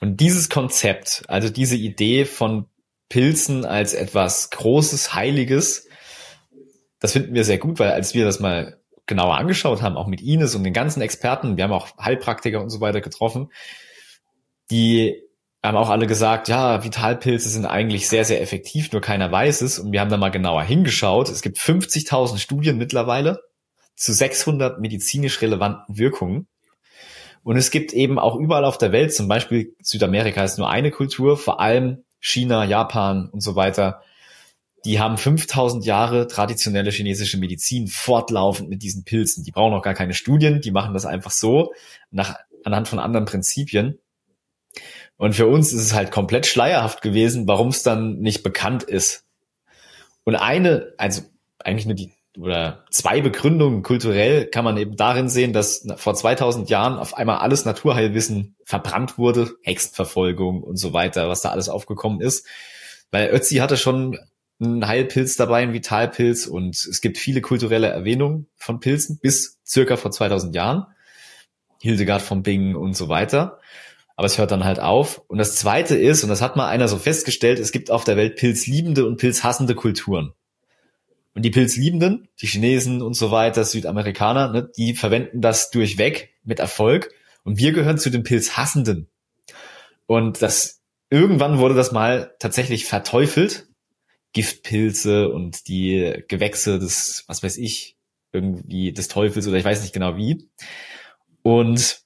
Und 0.00 0.20
dieses 0.20 0.48
Konzept, 0.48 1.24
also 1.28 1.48
diese 1.48 1.76
Idee 1.76 2.24
von 2.24 2.66
Pilzen 3.08 3.64
als 3.64 3.94
etwas 3.94 4.50
Großes, 4.50 5.14
Heiliges. 5.14 5.88
Das 7.00 7.12
finden 7.12 7.34
wir 7.34 7.44
sehr 7.44 7.58
gut, 7.58 7.78
weil 7.78 7.90
als 7.90 8.14
wir 8.14 8.24
das 8.24 8.40
mal 8.40 8.80
genauer 9.06 9.36
angeschaut 9.36 9.82
haben, 9.82 9.96
auch 9.96 10.08
mit 10.08 10.20
Ines 10.20 10.54
und 10.54 10.64
den 10.64 10.72
ganzen 10.72 11.00
Experten, 11.00 11.56
wir 11.56 11.64
haben 11.64 11.72
auch 11.72 11.96
Heilpraktiker 11.98 12.60
und 12.60 12.70
so 12.70 12.80
weiter 12.80 13.00
getroffen, 13.00 13.52
die 14.70 15.22
haben 15.66 15.76
auch 15.76 15.90
alle 15.90 16.06
gesagt, 16.06 16.48
ja, 16.48 16.84
Vitalpilze 16.84 17.48
sind 17.48 17.66
eigentlich 17.66 18.08
sehr, 18.08 18.24
sehr 18.24 18.40
effektiv, 18.40 18.92
nur 18.92 19.00
keiner 19.00 19.30
weiß 19.30 19.62
es. 19.62 19.78
Und 19.78 19.92
wir 19.92 20.00
haben 20.00 20.10
da 20.10 20.16
mal 20.16 20.30
genauer 20.30 20.62
hingeschaut. 20.62 21.28
Es 21.28 21.42
gibt 21.42 21.58
50.000 21.58 22.38
Studien 22.38 22.78
mittlerweile 22.78 23.40
zu 23.94 24.12
600 24.12 24.80
medizinisch 24.80 25.40
relevanten 25.40 25.98
Wirkungen. 25.98 26.46
Und 27.42 27.56
es 27.56 27.70
gibt 27.70 27.92
eben 27.92 28.18
auch 28.18 28.36
überall 28.36 28.64
auf 28.64 28.76
der 28.76 28.92
Welt, 28.92 29.14
zum 29.14 29.28
Beispiel 29.28 29.74
Südamerika 29.80 30.42
ist 30.42 30.58
nur 30.58 30.68
eine 30.68 30.90
Kultur, 30.90 31.36
vor 31.36 31.60
allem 31.60 32.04
China, 32.18 32.64
Japan 32.64 33.28
und 33.30 33.40
so 33.40 33.54
weiter, 33.54 34.02
die 34.84 35.00
haben 35.00 35.16
5000 35.16 35.84
Jahre 35.84 36.26
traditionelle 36.28 36.90
chinesische 36.90 37.38
Medizin 37.38 37.88
fortlaufend 37.88 38.68
mit 38.68 38.82
diesen 38.82 39.04
Pilzen. 39.04 39.42
Die 39.44 39.50
brauchen 39.50 39.74
auch 39.74 39.82
gar 39.82 39.94
keine 39.94 40.14
Studien, 40.14 40.60
die 40.60 40.70
machen 40.70 40.94
das 40.94 41.06
einfach 41.06 41.30
so 41.30 41.72
nach, 42.10 42.36
anhand 42.64 42.88
von 42.88 42.98
anderen 42.98 43.26
Prinzipien. 43.26 43.98
Und 45.16 45.34
für 45.34 45.46
uns 45.46 45.72
ist 45.72 45.82
es 45.82 45.94
halt 45.94 46.10
komplett 46.10 46.46
schleierhaft 46.46 47.02
gewesen, 47.02 47.48
warum 47.48 47.68
es 47.68 47.82
dann 47.82 48.18
nicht 48.18 48.42
bekannt 48.42 48.82
ist. 48.82 49.24
Und 50.24 50.36
eine, 50.36 50.92
also 50.98 51.22
eigentlich 51.58 51.86
nur 51.86 51.94
die 51.94 52.12
oder 52.38 52.84
zwei 52.90 53.22
Begründungen 53.22 53.82
kulturell 53.82 54.46
kann 54.46 54.64
man 54.64 54.76
eben 54.76 54.96
darin 54.96 55.28
sehen, 55.28 55.52
dass 55.52 55.86
vor 55.96 56.14
2000 56.14 56.68
Jahren 56.68 56.98
auf 56.98 57.16
einmal 57.16 57.38
alles 57.38 57.64
Naturheilwissen 57.64 58.56
verbrannt 58.64 59.16
wurde, 59.16 59.52
Hexenverfolgung 59.62 60.62
und 60.62 60.76
so 60.76 60.92
weiter, 60.92 61.28
was 61.28 61.40
da 61.40 61.50
alles 61.50 61.68
aufgekommen 61.68 62.20
ist. 62.20 62.46
Weil 63.10 63.30
Ötzi 63.30 63.56
hatte 63.56 63.76
schon 63.76 64.18
einen 64.60 64.86
Heilpilz 64.86 65.36
dabei, 65.36 65.62
einen 65.62 65.72
Vitalpilz 65.72 66.46
und 66.46 66.74
es 66.74 67.00
gibt 67.00 67.18
viele 67.18 67.40
kulturelle 67.40 67.88
Erwähnungen 67.88 68.48
von 68.56 68.80
Pilzen 68.80 69.18
bis 69.18 69.58
circa 69.66 69.96
vor 69.96 70.10
2000 70.10 70.54
Jahren. 70.54 70.86
Hildegard 71.80 72.22
von 72.22 72.42
Bingen 72.42 72.74
und 72.74 72.94
so 72.94 73.08
weiter. 73.08 73.60
Aber 74.16 74.26
es 74.26 74.38
hört 74.38 74.50
dann 74.50 74.64
halt 74.64 74.80
auf. 74.80 75.22
Und 75.28 75.38
das 75.38 75.56
zweite 75.56 75.96
ist, 75.96 76.22
und 76.22 76.30
das 76.30 76.42
hat 76.42 76.56
mal 76.56 76.68
einer 76.68 76.88
so 76.88 76.96
festgestellt, 76.96 77.58
es 77.58 77.70
gibt 77.70 77.90
auf 77.90 78.04
der 78.04 78.16
Welt 78.16 78.36
pilzliebende 78.36 79.06
und 79.06 79.18
pilzhassende 79.18 79.74
Kulturen. 79.74 80.32
Und 81.34 81.42
die 81.42 81.50
Pilzliebenden, 81.50 82.28
die 82.40 82.46
Chinesen 82.46 83.02
und 83.02 83.12
so 83.12 83.30
weiter, 83.30 83.62
Südamerikaner, 83.62 84.50
ne, 84.52 84.70
die 84.74 84.94
verwenden 84.94 85.42
das 85.42 85.70
durchweg 85.70 86.30
mit 86.44 86.60
Erfolg. 86.60 87.12
Und 87.44 87.58
wir 87.58 87.72
gehören 87.72 87.98
zu 87.98 88.08
den 88.08 88.22
Pilzhassenden. 88.22 89.08
Und 90.06 90.40
das, 90.40 90.80
irgendwann 91.10 91.58
wurde 91.58 91.74
das 91.74 91.92
mal 91.92 92.34
tatsächlich 92.38 92.86
verteufelt. 92.86 93.68
Giftpilze 94.32 95.28
und 95.28 95.68
die 95.68 96.24
Gewächse 96.28 96.78
des, 96.78 97.24
was 97.26 97.42
weiß 97.42 97.56
ich, 97.58 97.96
irgendwie 98.32 98.92
des 98.92 99.08
Teufels 99.08 99.46
oder 99.46 99.56
ich 99.56 99.64
weiß 99.64 99.82
nicht 99.82 99.94
genau 99.94 100.16
wie. 100.16 100.48
Und 101.42 102.00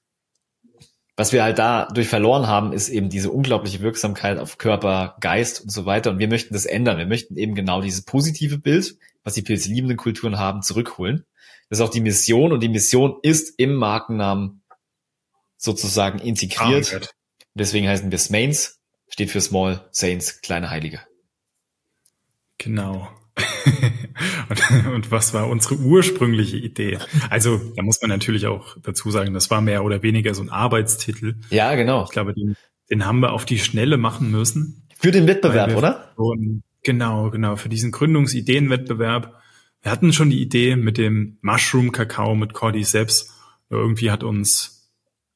was 1.21 1.35
wir 1.35 1.43
halt 1.43 1.59
dadurch 1.59 2.09
verloren 2.09 2.47
haben, 2.47 2.73
ist 2.73 2.89
eben 2.89 3.11
diese 3.11 3.31
unglaubliche 3.31 3.81
Wirksamkeit 3.81 4.39
auf 4.39 4.57
Körper, 4.57 5.19
Geist 5.21 5.61
und 5.61 5.71
so 5.71 5.85
weiter. 5.85 6.13
Und 6.13 6.19
wir 6.19 6.29
möchten 6.29 6.55
das 6.55 6.65
ändern. 6.65 6.97
Wir 6.97 7.05
möchten 7.05 7.37
eben 7.37 7.55
genau 7.55 7.83
dieses 7.83 8.01
positive 8.01 8.57
Bild, 8.57 8.97
was 9.23 9.35
die 9.35 9.43
pilzliebenden 9.43 9.99
Kulturen 9.99 10.39
haben, 10.39 10.63
zurückholen. 10.63 11.27
Das 11.69 11.79
ist 11.79 11.85
auch 11.85 11.91
die 11.91 12.01
Mission 12.01 12.53
und 12.53 12.61
die 12.61 12.71
Mission 12.71 13.19
ist 13.21 13.53
im 13.59 13.75
Markennamen 13.75 14.63
sozusagen 15.59 16.21
integriert. 16.21 16.91
Ah, 16.95 17.07
Deswegen 17.53 17.87
heißen 17.87 18.11
wir 18.11 18.17
Smains, 18.17 18.81
steht 19.11 19.31
für 19.31 19.43
Small 19.43 19.87
Saints, 19.91 20.41
kleine 20.41 20.71
Heilige. 20.71 21.03
Genau. 22.57 23.11
und, 24.49 24.87
und, 24.95 25.11
was 25.11 25.35
war 25.35 25.49
unsere 25.49 25.77
ursprüngliche 25.77 26.57
Idee? 26.57 26.99
Also, 27.29 27.61
da 27.77 27.83
muss 27.83 28.01
man 28.01 28.11
natürlich 28.11 28.47
auch 28.47 28.77
dazu 28.83 29.11
sagen, 29.11 29.35
das 29.35 29.51
war 29.51 29.61
mehr 29.61 29.85
oder 29.85 30.03
weniger 30.03 30.35
so 30.35 30.43
ein 30.43 30.51
Arbeitstitel. 30.51 31.37
Ja, 31.51 31.75
genau. 31.75 32.05
Ich 32.05 32.11
glaube, 32.11 32.35
den, 32.35 32.57
den 32.91 33.07
haben 33.07 33.21
wir 33.21 33.33
auf 33.33 33.45
die 33.45 33.59
Schnelle 33.59 33.97
machen 33.97 34.31
müssen. 34.31 34.87
Für 34.99 35.11
den 35.11 35.27
Wettbewerb, 35.27 35.75
oder? 35.77 36.13
Und 36.17 36.63
genau, 36.83 37.31
genau, 37.31 37.57
für 37.57 37.69
diesen 37.69 37.91
Gründungsideenwettbewerb. 37.91 39.41
Wir 39.83 39.91
hatten 39.91 40.13
schon 40.13 40.31
die 40.31 40.43
Idee 40.43 40.77
mit 40.77 40.99
dem 40.99 41.39
Mushroom-Kakao 41.41 42.35
mit 42.35 42.53
Cordy 42.53 42.85
selbst. 42.85 43.33
Irgendwie 43.71 44.11
hat 44.11 44.23
uns 44.23 44.81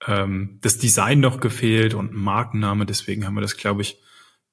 ähm, 0.06 0.58
das 0.60 0.78
Design 0.78 1.20
noch 1.20 1.40
gefehlt 1.40 1.94
und 1.94 2.12
ein 2.12 2.18
Markenname. 2.18 2.84
Deswegen 2.86 3.26
haben 3.26 3.34
wir 3.34 3.40
das, 3.40 3.56
glaube 3.56 3.82
ich, 3.82 3.98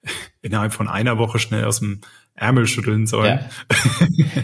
innerhalb 0.42 0.74
von 0.74 0.88
einer 0.88 1.18
Woche 1.18 1.40
schnell 1.40 1.66
aus 1.66 1.80
dem 1.80 2.02
Ärmel 2.36 2.66
schütteln 2.68 3.06
sollen. 3.08 3.40
Ja. 3.40 3.50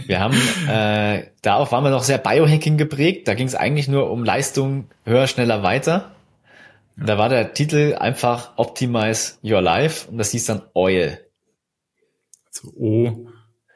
Wir 0.06 0.20
haben, 0.20 0.38
äh, 0.70 1.28
darauf 1.42 1.72
waren 1.72 1.84
wir 1.84 1.90
noch 1.90 2.04
sehr 2.04 2.18
Biohacking 2.18 2.78
geprägt. 2.78 3.28
Da 3.28 3.34
ging 3.34 3.48
es 3.48 3.56
eigentlich 3.56 3.88
nur 3.88 4.12
um 4.12 4.24
Leistung 4.24 4.90
höher, 5.06 5.28
schneller, 5.28 5.64
weiter. 5.64 6.12
Ja. 6.98 7.06
Da 7.06 7.18
war 7.18 7.30
der 7.30 7.54
Titel 7.54 7.96
einfach 8.00 8.54
Optimize 8.58 9.36
Your 9.44 9.62
Life 9.62 10.10
und 10.10 10.18
das 10.18 10.32
hieß 10.32 10.46
dann 10.46 10.62
Oil. 10.74 11.20
Also 12.48 12.74
O, 12.76 13.28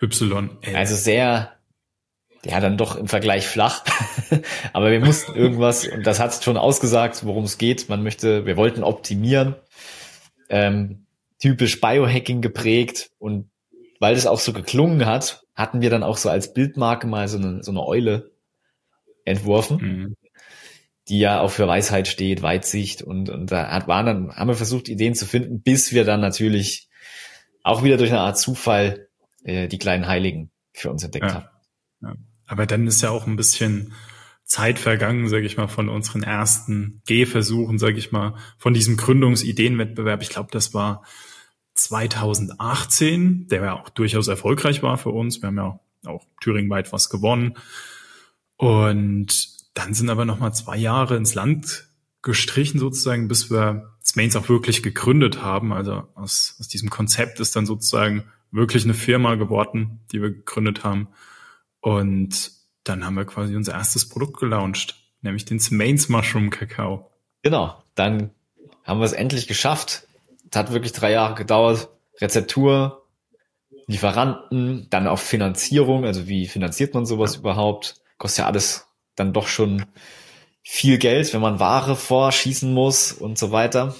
Y, 0.01 0.49
L. 0.61 0.75
Also 0.75 0.95
sehr, 0.95 1.53
ja, 2.43 2.59
dann 2.59 2.77
doch 2.77 2.95
im 2.95 3.07
Vergleich 3.07 3.47
flach. 3.47 3.83
Aber 4.73 4.91
wir 4.91 4.99
mussten 4.99 5.35
irgendwas, 5.35 5.87
und 5.87 6.05
das 6.05 6.19
hat 6.19 6.43
schon 6.43 6.57
ausgesagt, 6.57 7.25
worum 7.25 7.43
es 7.43 7.57
geht. 7.57 7.89
Man 7.89 8.03
möchte, 8.03 8.45
wir 8.45 8.57
wollten 8.57 8.83
optimieren. 8.83 9.55
Ähm, 10.49 11.05
typisch 11.39 11.79
Biohacking 11.79 12.41
geprägt 12.41 13.11
und 13.19 13.50
weil 14.01 14.15
das 14.15 14.25
auch 14.25 14.39
so 14.39 14.51
geklungen 14.51 15.05
hat, 15.05 15.43
hatten 15.53 15.81
wir 15.81 15.91
dann 15.91 16.01
auch 16.01 16.17
so 16.17 16.27
als 16.27 16.55
Bildmarke 16.55 17.05
mal 17.05 17.27
so 17.27 17.37
eine, 17.37 17.63
so 17.63 17.69
eine 17.69 17.85
Eule 17.85 18.31
entworfen, 19.25 19.77
mhm. 19.77 20.15
die 21.07 21.19
ja 21.19 21.39
auch 21.39 21.51
für 21.51 21.67
Weisheit 21.67 22.07
steht, 22.07 22.41
Weitsicht 22.41 23.03
und, 23.03 23.29
und 23.29 23.51
da 23.51 23.69
hat, 23.69 23.87
waren 23.87 24.07
dann, 24.07 24.35
haben 24.35 24.47
wir 24.47 24.55
versucht, 24.55 24.89
Ideen 24.89 25.13
zu 25.13 25.27
finden, 25.27 25.61
bis 25.61 25.93
wir 25.93 26.03
dann 26.03 26.19
natürlich 26.19 26.89
auch 27.61 27.83
wieder 27.83 27.97
durch 27.97 28.09
eine 28.09 28.21
Art 28.21 28.39
Zufall 28.39 29.07
äh, 29.43 29.67
die 29.67 29.77
kleinen 29.77 30.07
Heiligen 30.07 30.49
für 30.73 30.89
uns 30.89 31.03
entdeckt 31.03 31.27
ja. 31.27 31.33
haben. 31.35 31.45
Ja. 32.01 32.15
Aber 32.47 32.65
dann 32.65 32.87
ist 32.87 33.03
ja 33.03 33.11
auch 33.11 33.27
ein 33.27 33.35
bisschen 33.35 33.93
Zeit 34.45 34.79
vergangen, 34.79 35.29
sage 35.29 35.45
ich 35.45 35.57
mal, 35.57 35.67
von 35.67 35.89
unseren 35.89 36.23
ersten 36.23 37.03
Gehversuchen, 37.05 37.77
sage 37.77 37.99
ich 37.99 38.11
mal, 38.11 38.33
von 38.57 38.73
diesem 38.73 38.97
Gründungsideenwettbewerb. 38.97 40.23
Ich 40.23 40.29
glaube, 40.29 40.49
das 40.51 40.73
war 40.73 41.03
2018, 41.73 43.47
der 43.47 43.63
ja 43.63 43.73
auch 43.79 43.89
durchaus 43.89 44.27
erfolgreich 44.27 44.83
war 44.83 44.97
für 44.97 45.09
uns. 45.09 45.41
Wir 45.41 45.47
haben 45.47 45.57
ja 45.57 45.79
auch 46.05 46.25
thüringweit 46.41 46.91
was 46.91 47.09
gewonnen. 47.09 47.57
Und 48.57 49.49
dann 49.73 49.93
sind 49.93 50.09
aber 50.09 50.25
nochmal 50.25 50.53
zwei 50.53 50.77
Jahre 50.77 51.15
ins 51.15 51.33
Land 51.33 51.87
gestrichen 52.21 52.79
sozusagen, 52.79 53.27
bis 53.27 53.49
wir 53.49 53.95
Smains 54.03 54.35
auch 54.35 54.49
wirklich 54.49 54.83
gegründet 54.83 55.41
haben. 55.41 55.73
Also 55.73 56.07
aus, 56.15 56.55
aus 56.59 56.67
diesem 56.67 56.89
Konzept 56.89 57.39
ist 57.39 57.55
dann 57.55 57.65
sozusagen 57.65 58.25
wirklich 58.51 58.83
eine 58.83 58.93
Firma 58.93 59.35
geworden, 59.35 60.01
die 60.11 60.21
wir 60.21 60.31
gegründet 60.31 60.83
haben. 60.83 61.07
Und 61.79 62.51
dann 62.83 63.05
haben 63.05 63.15
wir 63.15 63.25
quasi 63.25 63.55
unser 63.55 63.73
erstes 63.73 64.07
Produkt 64.07 64.39
gelauncht, 64.39 64.95
nämlich 65.21 65.45
den 65.45 65.59
Smains 65.59 66.09
Mushroom 66.09 66.49
Kakao. 66.49 67.11
Genau, 67.41 67.81
dann 67.95 68.31
haben 68.83 68.99
wir 68.99 69.05
es 69.05 69.13
endlich 69.13 69.47
geschafft, 69.47 70.07
hat 70.55 70.71
wirklich 70.71 70.93
drei 70.93 71.11
Jahre 71.11 71.35
gedauert. 71.35 71.89
Rezeptur, 72.19 73.07
Lieferanten, 73.87 74.87
dann 74.89 75.07
auch 75.07 75.19
Finanzierung, 75.19 76.05
also 76.05 76.27
wie 76.27 76.47
finanziert 76.47 76.93
man 76.93 77.05
sowas 77.05 77.35
überhaupt? 77.35 77.95
Kostet 78.17 78.39
ja 78.39 78.45
alles 78.47 78.87
dann 79.15 79.33
doch 79.33 79.47
schon 79.47 79.85
viel 80.63 80.97
Geld, 80.97 81.33
wenn 81.33 81.41
man 81.41 81.59
Ware 81.59 81.95
vorschießen 81.95 82.71
muss 82.73 83.11
und 83.11 83.37
so 83.37 83.51
weiter. 83.51 83.95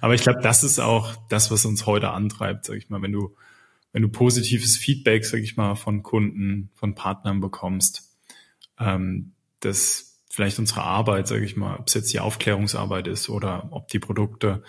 Aber 0.00 0.14
ich 0.14 0.22
glaube, 0.22 0.40
das 0.42 0.64
ist 0.64 0.80
auch 0.80 1.14
das, 1.28 1.50
was 1.50 1.64
uns 1.64 1.86
heute 1.86 2.10
antreibt, 2.10 2.64
sage 2.64 2.78
ich 2.78 2.90
mal, 2.90 3.02
wenn 3.02 3.12
du 3.12 3.36
wenn 3.92 4.02
du 4.02 4.08
positives 4.08 4.76
Feedback, 4.76 5.24
sage 5.24 5.42
ich 5.42 5.56
mal, 5.56 5.74
von 5.74 6.02
Kunden, 6.02 6.70
von 6.74 6.94
Partnern 6.94 7.40
bekommst, 7.40 8.10
ähm, 8.78 9.32
dass 9.60 10.22
vielleicht 10.30 10.58
unsere 10.58 10.82
Arbeit, 10.82 11.28
sage 11.28 11.44
ich 11.44 11.56
mal, 11.56 11.76
ob 11.76 11.88
es 11.88 11.94
jetzt 11.94 12.12
die 12.12 12.20
Aufklärungsarbeit 12.20 13.06
ist 13.06 13.28
oder 13.28 13.68
ob 13.70 13.88
die 13.88 13.98
Produkte 13.98 14.62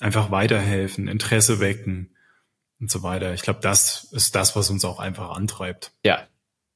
einfach 0.00 0.30
weiterhelfen, 0.30 1.06
Interesse 1.06 1.60
wecken, 1.60 2.15
und 2.80 2.90
so 2.90 3.02
weiter. 3.02 3.32
Ich 3.32 3.42
glaube, 3.42 3.60
das 3.60 4.08
ist 4.12 4.34
das, 4.34 4.56
was 4.56 4.70
uns 4.70 4.84
auch 4.84 4.98
einfach 4.98 5.30
antreibt. 5.30 5.92
Ja. 6.04 6.26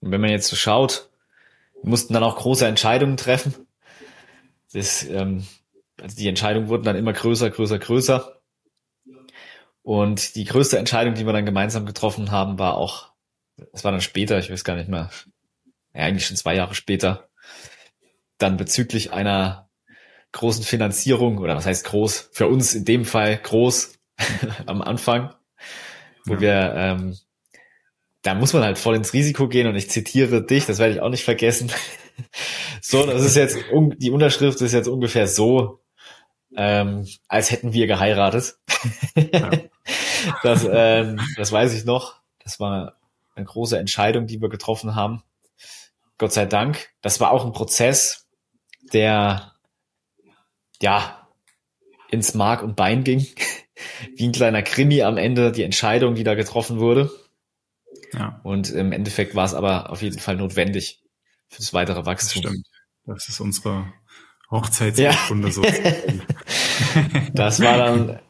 Und 0.00 0.10
wenn 0.10 0.20
man 0.20 0.30
jetzt 0.30 0.48
so 0.48 0.56
schaut, 0.56 1.10
mussten 1.82 2.14
dann 2.14 2.22
auch 2.22 2.36
große 2.36 2.66
Entscheidungen 2.66 3.16
treffen. 3.16 3.66
Das, 4.72 5.04
ähm, 5.04 5.46
also 6.00 6.16
die 6.16 6.28
Entscheidungen 6.28 6.68
wurden 6.68 6.84
dann 6.84 6.96
immer 6.96 7.12
größer, 7.12 7.50
größer, 7.50 7.78
größer. 7.78 8.40
Und 9.82 10.34
die 10.36 10.44
größte 10.44 10.78
Entscheidung, 10.78 11.14
die 11.14 11.26
wir 11.26 11.32
dann 11.32 11.46
gemeinsam 11.46 11.86
getroffen 11.86 12.30
haben, 12.30 12.58
war 12.58 12.76
auch, 12.76 13.10
das 13.72 13.84
war 13.84 13.92
dann 13.92 14.00
später, 14.00 14.38
ich 14.38 14.50
weiß 14.50 14.64
gar 14.64 14.76
nicht 14.76 14.88
mehr, 14.88 15.10
ja, 15.94 16.02
eigentlich 16.02 16.26
schon 16.26 16.36
zwei 16.36 16.54
Jahre 16.54 16.74
später, 16.74 17.28
dann 18.38 18.56
bezüglich 18.56 19.12
einer 19.12 19.68
großen 20.32 20.64
Finanzierung, 20.64 21.38
oder 21.38 21.56
was 21.56 21.66
heißt 21.66 21.84
groß, 21.86 22.30
für 22.32 22.46
uns 22.46 22.74
in 22.74 22.84
dem 22.84 23.04
Fall 23.04 23.36
groß 23.38 23.94
am 24.66 24.82
Anfang, 24.82 25.34
wo 26.24 26.34
ja. 26.34 26.40
wir, 26.40 26.74
ähm, 26.76 27.16
da 28.22 28.34
muss 28.34 28.52
man 28.52 28.62
halt 28.62 28.78
voll 28.78 28.96
ins 28.96 29.12
Risiko 29.12 29.48
gehen 29.48 29.66
und 29.66 29.76
ich 29.76 29.90
zitiere 29.90 30.42
dich, 30.42 30.66
das 30.66 30.78
werde 30.78 30.94
ich 30.94 31.00
auch 31.00 31.08
nicht 31.08 31.24
vergessen. 31.24 31.70
so, 32.82 33.06
das 33.06 33.24
ist 33.24 33.36
jetzt, 33.36 33.58
die 33.98 34.10
Unterschrift 34.10 34.60
ist 34.60 34.72
jetzt 34.72 34.88
ungefähr 34.88 35.26
so, 35.26 35.80
ähm, 36.56 37.06
als 37.28 37.50
hätten 37.50 37.72
wir 37.72 37.86
geheiratet. 37.86 38.56
ja. 39.14 39.50
das, 40.42 40.66
ähm, 40.70 41.20
das 41.36 41.52
weiß 41.52 41.74
ich 41.74 41.84
noch. 41.84 42.20
Das 42.42 42.60
war 42.60 42.96
eine 43.34 43.46
große 43.46 43.78
Entscheidung, 43.78 44.26
die 44.26 44.40
wir 44.40 44.48
getroffen 44.48 44.94
haben. 44.94 45.22
Gott 46.18 46.32
sei 46.32 46.46
Dank. 46.46 46.90
Das 47.00 47.20
war 47.20 47.30
auch 47.30 47.44
ein 47.44 47.52
Prozess, 47.52 48.26
der 48.92 49.52
ja 50.82 51.28
ins 52.10 52.34
Mark 52.34 52.62
und 52.62 52.76
Bein 52.76 53.04
ging. 53.04 53.26
Wie 54.16 54.26
ein 54.26 54.32
kleiner 54.32 54.62
Krimi 54.62 55.02
am 55.02 55.16
Ende, 55.16 55.52
die 55.52 55.62
Entscheidung, 55.62 56.14
die 56.14 56.24
da 56.24 56.34
getroffen 56.34 56.78
wurde. 56.78 57.10
Ja. 58.12 58.40
Und 58.42 58.70
im 58.70 58.92
Endeffekt 58.92 59.34
war 59.34 59.44
es 59.44 59.54
aber 59.54 59.90
auf 59.90 60.02
jeden 60.02 60.18
Fall 60.18 60.36
notwendig 60.36 61.02
fürs 61.48 61.72
weitere 61.72 62.04
Wachstum. 62.06 62.42
Das 62.42 62.52
stimmt. 62.52 62.66
Das 63.06 63.28
ist 63.28 63.40
unsere 63.40 63.92
Hochzeitsurkunde 64.50 65.48
ja. 65.48 65.52
so. 65.52 65.62
das 67.34 67.60
war 67.60 67.78
dann, 67.78 68.20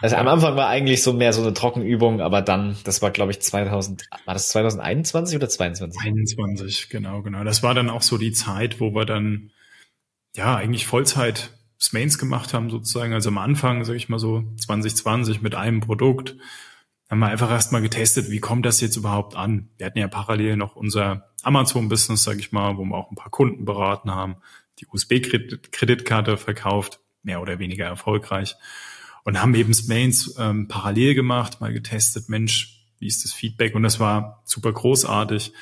also 0.00 0.16
am 0.16 0.28
Anfang 0.28 0.56
war 0.56 0.68
eigentlich 0.68 1.02
so 1.02 1.12
mehr 1.12 1.32
so 1.32 1.42
eine 1.42 1.52
Trockenübung, 1.52 2.20
aber 2.20 2.42
dann, 2.42 2.76
das 2.84 3.02
war 3.02 3.10
glaube 3.10 3.32
ich 3.32 3.40
2000, 3.40 4.04
war 4.24 4.34
das 4.34 4.48
2021 4.50 5.36
oder 5.36 5.48
22? 5.48 6.00
21, 6.00 6.88
genau, 6.88 7.22
genau. 7.22 7.44
Das 7.44 7.62
war 7.62 7.74
dann 7.74 7.90
auch 7.90 8.02
so 8.02 8.18
die 8.18 8.32
Zeit, 8.32 8.80
wo 8.80 8.94
wir 8.94 9.04
dann, 9.04 9.50
ja, 10.36 10.56
eigentlich 10.56 10.86
Vollzeit 10.86 11.57
Smains 11.80 12.18
gemacht 12.18 12.54
haben 12.54 12.70
sozusagen. 12.70 13.12
Also 13.12 13.28
am 13.28 13.38
Anfang, 13.38 13.84
sage 13.84 13.96
ich 13.96 14.08
mal 14.08 14.18
so 14.18 14.44
2020 14.56 15.42
mit 15.42 15.54
einem 15.54 15.80
Produkt 15.80 16.36
haben 17.08 17.20
wir 17.20 17.28
einfach 17.28 17.50
erstmal 17.50 17.80
getestet, 17.80 18.30
wie 18.30 18.40
kommt 18.40 18.66
das 18.66 18.80
jetzt 18.80 18.96
überhaupt 18.96 19.34
an? 19.34 19.70
Wir 19.78 19.86
hatten 19.86 19.98
ja 19.98 20.08
parallel 20.08 20.56
noch 20.56 20.76
unser 20.76 21.30
Amazon-Business, 21.42 22.22
sage 22.22 22.40
ich 22.40 22.52
mal, 22.52 22.76
wo 22.76 22.84
wir 22.84 22.96
auch 22.96 23.10
ein 23.10 23.16
paar 23.16 23.30
Kunden 23.30 23.64
beraten 23.64 24.10
haben, 24.10 24.36
die 24.78 24.86
USB-Kreditkarte 24.86 26.36
verkauft, 26.36 27.00
mehr 27.22 27.40
oder 27.40 27.58
weniger 27.58 27.86
erfolgreich. 27.86 28.56
Und 29.24 29.40
haben 29.40 29.54
eben 29.54 29.74
Mains 29.88 30.36
ähm, 30.38 30.68
parallel 30.68 31.14
gemacht, 31.14 31.60
mal 31.60 31.72
getestet, 31.72 32.28
Mensch, 32.28 32.84
wie 32.98 33.06
ist 33.06 33.24
das 33.24 33.32
Feedback? 33.32 33.74
Und 33.74 33.82
das 33.82 34.00
war 34.00 34.42
super 34.44 34.72
großartig. 34.72 35.52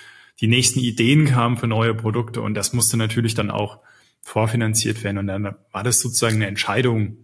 Die 0.40 0.48
nächsten 0.48 0.80
Ideen 0.80 1.26
kamen 1.26 1.56
für 1.56 1.66
neue 1.66 1.94
Produkte 1.94 2.42
und 2.42 2.54
das 2.54 2.72
musste 2.72 2.96
natürlich 2.96 3.34
dann 3.34 3.50
auch 3.50 3.78
vorfinanziert 4.26 5.04
werden. 5.04 5.18
Und 5.18 5.28
dann 5.28 5.54
war 5.70 5.84
das 5.84 6.00
sozusagen 6.00 6.34
eine 6.36 6.48
Entscheidung, 6.48 7.18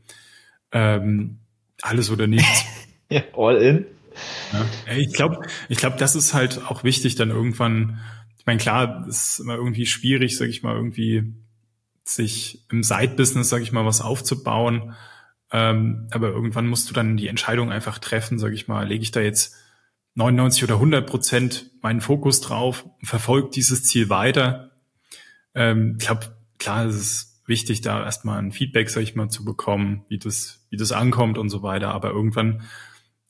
ähm, 0.71 1.41
alles 1.83 2.11
oder 2.11 2.29
nichts. 2.29 2.65
All 3.37 3.57
in. 3.57 3.87
Ja, 4.53 4.95
ich 4.97 5.13
glaube, 5.13 5.43
ich 5.69 5.79
glaube, 5.79 5.97
das 5.99 6.15
ist 6.15 6.33
halt 6.33 6.65
auch 6.65 6.85
wichtig, 6.85 7.17
dann 7.17 7.31
irgendwann, 7.31 7.99
ich 8.39 8.47
meine, 8.47 8.61
klar, 8.61 9.05
es 9.09 9.31
ist 9.31 9.41
immer 9.41 9.57
irgendwie 9.57 9.85
schwierig, 9.85 10.37
sag 10.39 10.49
ich 10.49 10.63
mal, 10.63 10.77
irgendwie 10.77 11.35
sich 12.05 12.65
im 12.71 12.85
Side-Business, 12.85 13.49
sag 13.49 13.63
ich 13.63 13.73
mal, 13.73 13.85
was 13.85 14.01
aufzubauen. 14.01 14.95
Ähm, 15.51 16.07
aber 16.13 16.29
irgendwann 16.29 16.69
musst 16.69 16.89
du 16.89 16.95
dann 16.95 17.17
die 17.17 17.27
Entscheidung 17.27 17.73
einfach 17.73 17.99
treffen, 17.99 18.39
sag 18.39 18.53
ich 18.53 18.69
mal, 18.69 18.87
lege 18.87 19.03
ich 19.03 19.11
da 19.11 19.21
jetzt 19.21 19.57
99 20.15 20.63
oder 20.65 20.75
100 20.75 21.05
Prozent 21.05 21.71
meinen 21.83 22.01
Fokus 22.01 22.41
drauf 22.41 22.85
und 23.01 23.07
verfolge 23.07 23.51
dieses 23.51 23.83
Ziel 23.85 24.09
weiter. 24.09 24.71
Ähm, 25.55 25.97
ich 25.99 26.07
glaube, 26.07 26.42
klar, 26.63 26.87
es 26.87 26.97
ist 26.97 27.43
wichtig, 27.47 27.81
da 27.81 28.05
erstmal 28.05 28.39
ein 28.39 28.53
Feedback, 28.53 28.89
sag 28.89 29.03
ich 29.03 29.15
mal, 29.15 29.29
zu 29.29 29.45
bekommen, 29.45 30.05
wie 30.09 30.19
das, 30.19 30.65
wie 30.71 30.77
das 30.77 30.93
ankommt 30.93 31.39
und 31.39 31.49
so 31.49 31.63
weiter. 31.63 31.89
Aber 31.89 32.11
irgendwann 32.11 32.63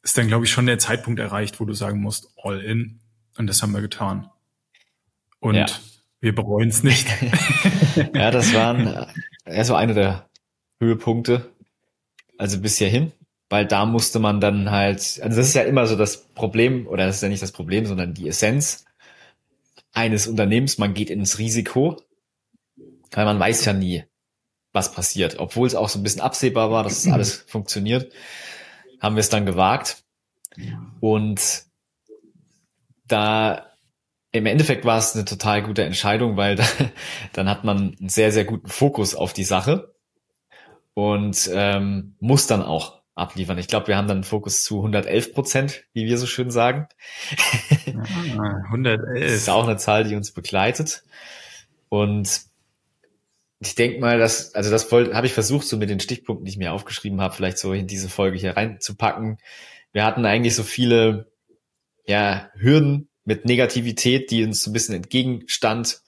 ist 0.02 0.18
dann, 0.18 0.28
glaube 0.28 0.44
ich, 0.44 0.50
schon 0.50 0.66
der 0.66 0.78
Zeitpunkt 0.78 1.18
erreicht, 1.18 1.58
wo 1.58 1.64
du 1.64 1.72
sagen 1.72 2.00
musst, 2.00 2.28
all 2.42 2.60
in. 2.60 3.00
Und 3.38 3.46
das 3.46 3.62
haben 3.62 3.72
wir 3.72 3.80
getan. 3.80 4.28
Und 5.40 5.54
ja. 5.54 5.66
wir 6.20 6.34
bereuen 6.34 6.68
es 6.68 6.82
nicht. 6.82 7.08
ja, 8.14 8.30
das 8.30 8.52
waren 8.52 9.06
ja 9.46 9.64
so 9.64 9.74
eine 9.74 9.94
der 9.94 10.28
Höhepunkte, 10.78 11.50
also 12.36 12.60
bis 12.60 12.76
hierhin, 12.76 13.12
weil 13.48 13.66
da 13.66 13.86
musste 13.86 14.18
man 14.18 14.40
dann 14.40 14.70
halt, 14.70 15.20
also 15.22 15.36
das 15.36 15.48
ist 15.48 15.54
ja 15.54 15.62
immer 15.62 15.86
so 15.86 15.96
das 15.96 16.28
Problem, 16.34 16.86
oder 16.86 17.06
das 17.06 17.16
ist 17.16 17.22
ja 17.22 17.28
nicht 17.28 17.42
das 17.42 17.52
Problem, 17.52 17.86
sondern 17.86 18.14
die 18.14 18.28
Essenz 18.28 18.84
eines 19.92 20.26
Unternehmens, 20.26 20.78
man 20.78 20.94
geht 20.94 21.10
ins 21.10 21.38
Risiko, 21.38 22.02
weil 23.12 23.24
man 23.24 23.38
weiß 23.38 23.64
ja 23.64 23.72
nie, 23.72 24.04
was 24.72 24.92
passiert. 24.92 25.38
Obwohl 25.38 25.66
es 25.66 25.74
auch 25.74 25.88
so 25.88 25.98
ein 25.98 26.02
bisschen 26.02 26.22
absehbar 26.22 26.70
war, 26.70 26.82
dass 26.82 27.04
es 27.04 27.12
alles 27.12 27.34
funktioniert, 27.46 28.12
haben 29.00 29.16
wir 29.16 29.20
es 29.20 29.28
dann 29.28 29.46
gewagt. 29.46 30.04
Und 31.00 31.64
da 33.06 33.66
im 34.32 34.46
Endeffekt 34.46 34.84
war 34.84 34.98
es 34.98 35.14
eine 35.14 35.24
total 35.24 35.62
gute 35.62 35.84
Entscheidung, 35.84 36.36
weil 36.36 36.56
da, 36.56 36.64
dann 37.32 37.48
hat 37.48 37.64
man 37.64 37.96
einen 37.98 38.08
sehr, 38.08 38.32
sehr 38.32 38.44
guten 38.44 38.68
Fokus 38.68 39.14
auf 39.14 39.32
die 39.32 39.44
Sache 39.44 39.94
und 40.94 41.50
ähm, 41.52 42.16
muss 42.20 42.46
dann 42.46 42.62
auch 42.62 43.02
abliefern. 43.14 43.58
Ich 43.58 43.68
glaube, 43.68 43.88
wir 43.88 43.96
haben 43.96 44.08
dann 44.08 44.18
einen 44.18 44.24
Fokus 44.24 44.62
zu 44.62 44.78
111 44.78 45.34
Prozent, 45.34 45.84
wie 45.92 46.06
wir 46.06 46.16
so 46.16 46.26
schön 46.26 46.50
sagen. 46.50 46.88
Ah, 48.38 48.62
111. 48.66 49.20
Das 49.20 49.32
ist 49.32 49.50
auch 49.50 49.64
eine 49.64 49.76
Zahl, 49.76 50.04
die 50.04 50.16
uns 50.16 50.32
begleitet. 50.32 51.04
Und 51.90 52.51
ich 53.64 53.76
denke 53.76 54.00
mal, 54.00 54.18
dass, 54.18 54.54
also 54.56 54.70
das 54.70 54.90
habe 54.90 55.26
ich 55.26 55.32
versucht, 55.32 55.68
so 55.68 55.76
mit 55.76 55.88
den 55.88 56.00
Stichpunkten, 56.00 56.44
die 56.44 56.50
ich 56.50 56.58
mir 56.58 56.72
aufgeschrieben 56.72 57.20
habe, 57.20 57.34
vielleicht 57.34 57.58
so 57.58 57.72
in 57.72 57.86
diese 57.86 58.08
Folge 58.08 58.36
hier 58.36 58.56
reinzupacken. 58.56 59.38
Wir 59.92 60.04
hatten 60.04 60.26
eigentlich 60.26 60.56
so 60.56 60.64
viele 60.64 61.30
ja, 62.04 62.50
Hürden 62.54 63.08
mit 63.24 63.44
Negativität, 63.44 64.32
die 64.32 64.42
uns 64.42 64.62
so 64.62 64.70
ein 64.70 64.72
bisschen 64.72 64.96
entgegenstand. 64.96 66.02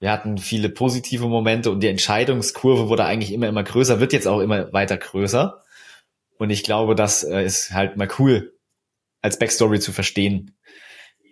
Wir 0.00 0.10
hatten 0.10 0.38
viele 0.38 0.70
positive 0.70 1.28
Momente 1.28 1.70
und 1.70 1.80
die 1.80 1.88
Entscheidungskurve 1.88 2.88
wurde 2.88 3.04
eigentlich 3.04 3.32
immer, 3.32 3.46
immer 3.46 3.62
größer, 3.62 4.00
wird 4.00 4.12
jetzt 4.12 4.26
auch 4.26 4.40
immer 4.40 4.72
weiter 4.72 4.96
größer. 4.96 5.62
Und 6.36 6.50
ich 6.50 6.64
glaube, 6.64 6.96
das 6.96 7.22
äh, 7.22 7.44
ist 7.44 7.72
halt 7.72 7.96
mal 7.96 8.08
cool, 8.18 8.54
als 9.22 9.38
Backstory 9.38 9.78
zu 9.78 9.92
verstehen, 9.92 10.56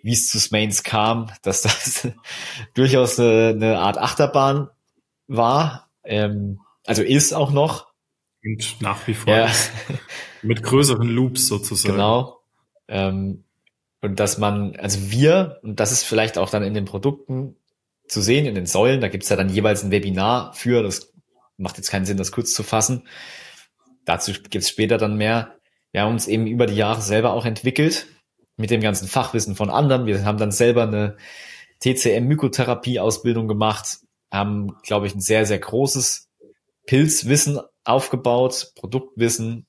wie 0.03 0.13
es 0.13 0.29
zu 0.29 0.39
Smains 0.39 0.85
kam, 0.85 1.33
dass 1.43 1.63
das 1.63 2.09
durchaus 2.75 3.19
eine, 3.19 3.49
eine 3.49 3.79
Art 3.79 3.99
Achterbahn 3.99 4.69
war, 5.27 5.89
ähm, 6.05 6.61
also 6.85 7.03
ist 7.03 7.33
auch 7.33 7.51
noch. 7.51 7.93
Und 8.45 8.77
nach 8.81 9.07
wie 9.07 9.15
vor 9.15 9.35
ja. 9.35 9.51
mit 10.43 10.63
größeren 10.63 11.09
Loops 11.09 11.49
sozusagen. 11.49 11.95
Genau. 11.95 12.41
Ähm, 12.89 13.45
und 14.01 14.21
dass 14.21 14.39
man, 14.39 14.77
also 14.77 15.11
wir, 15.11 15.59
und 15.63 15.81
das 15.81 15.91
ist 15.91 16.05
vielleicht 16.05 16.39
auch 16.39 16.51
dann 16.51 16.63
in 16.63 16.75
den 16.75 16.85
Produkten 16.85 17.57
zu 18.07 18.21
sehen, 18.21 18.47
in 18.47 18.55
den 18.55 18.67
Säulen, 18.67 19.01
da 19.01 19.09
gibt's 19.09 19.29
ja 19.29 19.37
dann 19.37 19.49
jeweils 19.49 19.83
ein 19.83 19.91
Webinar 19.91 20.53
für, 20.53 20.83
das 20.83 21.13
macht 21.57 21.77
jetzt 21.77 21.91
keinen 21.91 22.07
Sinn, 22.07 22.17
das 22.17 22.31
kurz 22.31 22.55
zu 22.55 22.63
fassen. 22.63 23.09
Dazu 24.05 24.33
gibt's 24.49 24.69
später 24.69 24.99
dann 24.99 25.17
mehr. 25.17 25.57
Wir 25.91 26.03
haben 26.03 26.13
uns 26.13 26.29
eben 26.29 26.47
über 26.47 26.67
die 26.67 26.77
Jahre 26.77 27.01
selber 27.03 27.33
auch 27.33 27.47
entwickelt, 27.47 28.07
mit 28.57 28.71
dem 28.71 28.81
ganzen 28.81 29.09
Fachwissen 29.09 29.57
von 29.57 29.71
anderen. 29.71 30.07
Wir 30.07 30.25
haben 30.25 30.39
dann 30.39 30.53
selber 30.53 30.85
eine 30.85 31.17
TCM-Mykotherapie-Ausbildung 31.81 33.49
gemacht, 33.49 33.99
haben, 34.31 34.77
glaube 34.83 35.07
ich, 35.07 35.15
ein 35.15 35.21
sehr, 35.21 35.47
sehr 35.47 35.59
großes 35.59 36.31
Pilzwissen 36.87 37.61
aufgebaut, 37.85 38.73
Produktwissen 38.77 39.67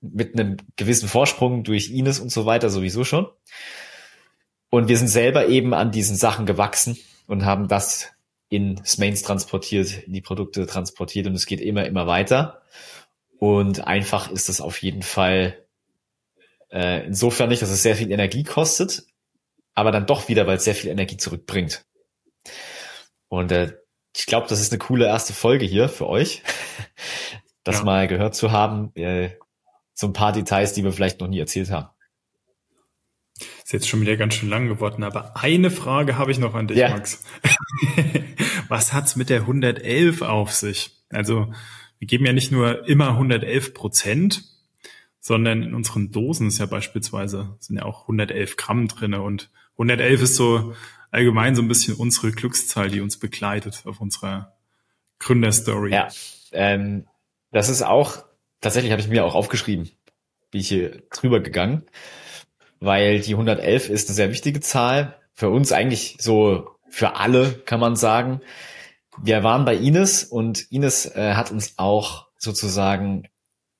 mit 0.00 0.38
einem 0.38 0.56
gewissen 0.76 1.08
Vorsprung 1.08 1.64
durch 1.64 1.90
Ines 1.90 2.20
und 2.20 2.30
so 2.30 2.46
weiter 2.46 2.70
sowieso 2.70 3.04
schon. 3.04 3.28
Und 4.70 4.88
wir 4.88 4.98
sind 4.98 5.08
selber 5.08 5.48
eben 5.48 5.74
an 5.74 5.90
diesen 5.90 6.16
Sachen 6.16 6.46
gewachsen 6.46 6.98
und 7.26 7.44
haben 7.44 7.68
das 7.68 8.12
in 8.48 8.82
Smains 8.84 9.22
transportiert, 9.22 10.06
in 10.06 10.12
die 10.12 10.20
Produkte 10.20 10.66
transportiert 10.66 11.26
und 11.26 11.34
es 11.34 11.46
geht 11.46 11.60
immer, 11.60 11.86
immer 11.86 12.06
weiter. 12.06 12.62
Und 13.38 13.86
einfach 13.86 14.30
ist 14.30 14.48
es 14.48 14.60
auf 14.60 14.82
jeden 14.82 15.02
Fall 15.02 15.64
äh, 16.70 17.06
insofern 17.06 17.48
nicht, 17.48 17.62
dass 17.62 17.70
es 17.70 17.82
sehr 17.82 17.96
viel 17.96 18.10
Energie 18.10 18.44
kostet, 18.44 19.04
aber 19.74 19.90
dann 19.90 20.06
doch 20.06 20.28
wieder, 20.28 20.46
weil 20.46 20.56
es 20.56 20.64
sehr 20.64 20.74
viel 20.74 20.90
Energie 20.90 21.16
zurückbringt. 21.16 21.84
Und 23.28 23.52
äh, 23.52 23.76
ich 24.16 24.26
glaube, 24.26 24.46
das 24.48 24.60
ist 24.60 24.72
eine 24.72 24.78
coole 24.78 25.06
erste 25.06 25.32
Folge 25.32 25.66
hier 25.66 25.88
für 25.88 26.08
euch, 26.08 26.42
das 27.64 27.78
ja. 27.78 27.84
mal 27.84 28.08
gehört 28.08 28.34
zu 28.34 28.50
haben. 28.50 28.94
Äh, 28.94 29.30
so 29.94 30.06
ein 30.06 30.12
paar 30.12 30.32
Details, 30.32 30.72
die 30.72 30.84
wir 30.84 30.92
vielleicht 30.92 31.20
noch 31.20 31.28
nie 31.28 31.38
erzählt 31.38 31.70
haben. 31.70 31.88
Ist 33.64 33.72
jetzt 33.72 33.88
schon 33.88 34.00
wieder 34.00 34.16
ganz 34.16 34.34
schön 34.34 34.48
lang 34.48 34.68
geworden, 34.68 35.02
aber 35.02 35.36
eine 35.36 35.70
Frage 35.70 36.16
habe 36.16 36.30
ich 36.30 36.38
noch 36.38 36.54
an 36.54 36.68
dich, 36.68 36.78
ja. 36.78 36.90
Max. 36.90 37.24
Was 38.68 38.92
hat's 38.92 39.16
mit 39.16 39.28
der 39.28 39.40
111 39.40 40.22
auf 40.22 40.52
sich? 40.52 40.92
Also, 41.10 41.52
wir 41.98 42.08
geben 42.08 42.24
ja 42.24 42.32
nicht 42.32 42.52
nur 42.52 42.86
immer 42.88 43.08
111 43.10 43.74
Prozent, 43.74 44.44
sondern 45.20 45.62
in 45.62 45.74
unseren 45.74 46.12
Dosen 46.12 46.48
ist 46.48 46.58
ja 46.58 46.66
beispielsweise, 46.66 47.56
sind 47.58 47.76
ja 47.76 47.84
auch 47.84 48.02
111 48.02 48.56
Gramm 48.56 48.88
drinne 48.88 49.22
und 49.22 49.50
111 49.72 50.22
ist 50.22 50.36
so 50.36 50.74
allgemein 51.16 51.56
so 51.56 51.62
ein 51.62 51.68
bisschen 51.68 51.94
unsere 51.94 52.30
Glückszahl, 52.30 52.90
die 52.90 53.00
uns 53.00 53.18
begleitet 53.18 53.82
auf 53.86 54.00
unserer 54.00 54.54
Gründerstory. 55.18 55.92
Ja, 55.92 56.08
ähm, 56.52 57.06
das 57.50 57.70
ist 57.70 57.82
auch, 57.82 58.24
tatsächlich 58.60 58.92
habe 58.92 59.00
ich 59.00 59.08
mir 59.08 59.24
auch 59.24 59.34
aufgeschrieben, 59.34 59.90
wie 60.50 60.58
ich 60.58 60.68
hier 60.68 61.02
drüber 61.10 61.40
gegangen, 61.40 61.84
weil 62.80 63.20
die 63.20 63.32
111 63.32 63.88
ist 63.88 64.08
eine 64.08 64.14
sehr 64.14 64.30
wichtige 64.30 64.60
Zahl. 64.60 65.16
Für 65.32 65.48
uns 65.48 65.72
eigentlich 65.72 66.18
so, 66.20 66.70
für 66.90 67.16
alle 67.16 67.52
kann 67.52 67.80
man 67.80 67.96
sagen. 67.96 68.40
Wir 69.22 69.42
waren 69.42 69.64
bei 69.64 69.74
Ines 69.74 70.22
und 70.24 70.70
Ines 70.70 71.06
äh, 71.06 71.32
hat 71.34 71.50
uns 71.50 71.78
auch 71.78 72.26
sozusagen, 72.36 73.26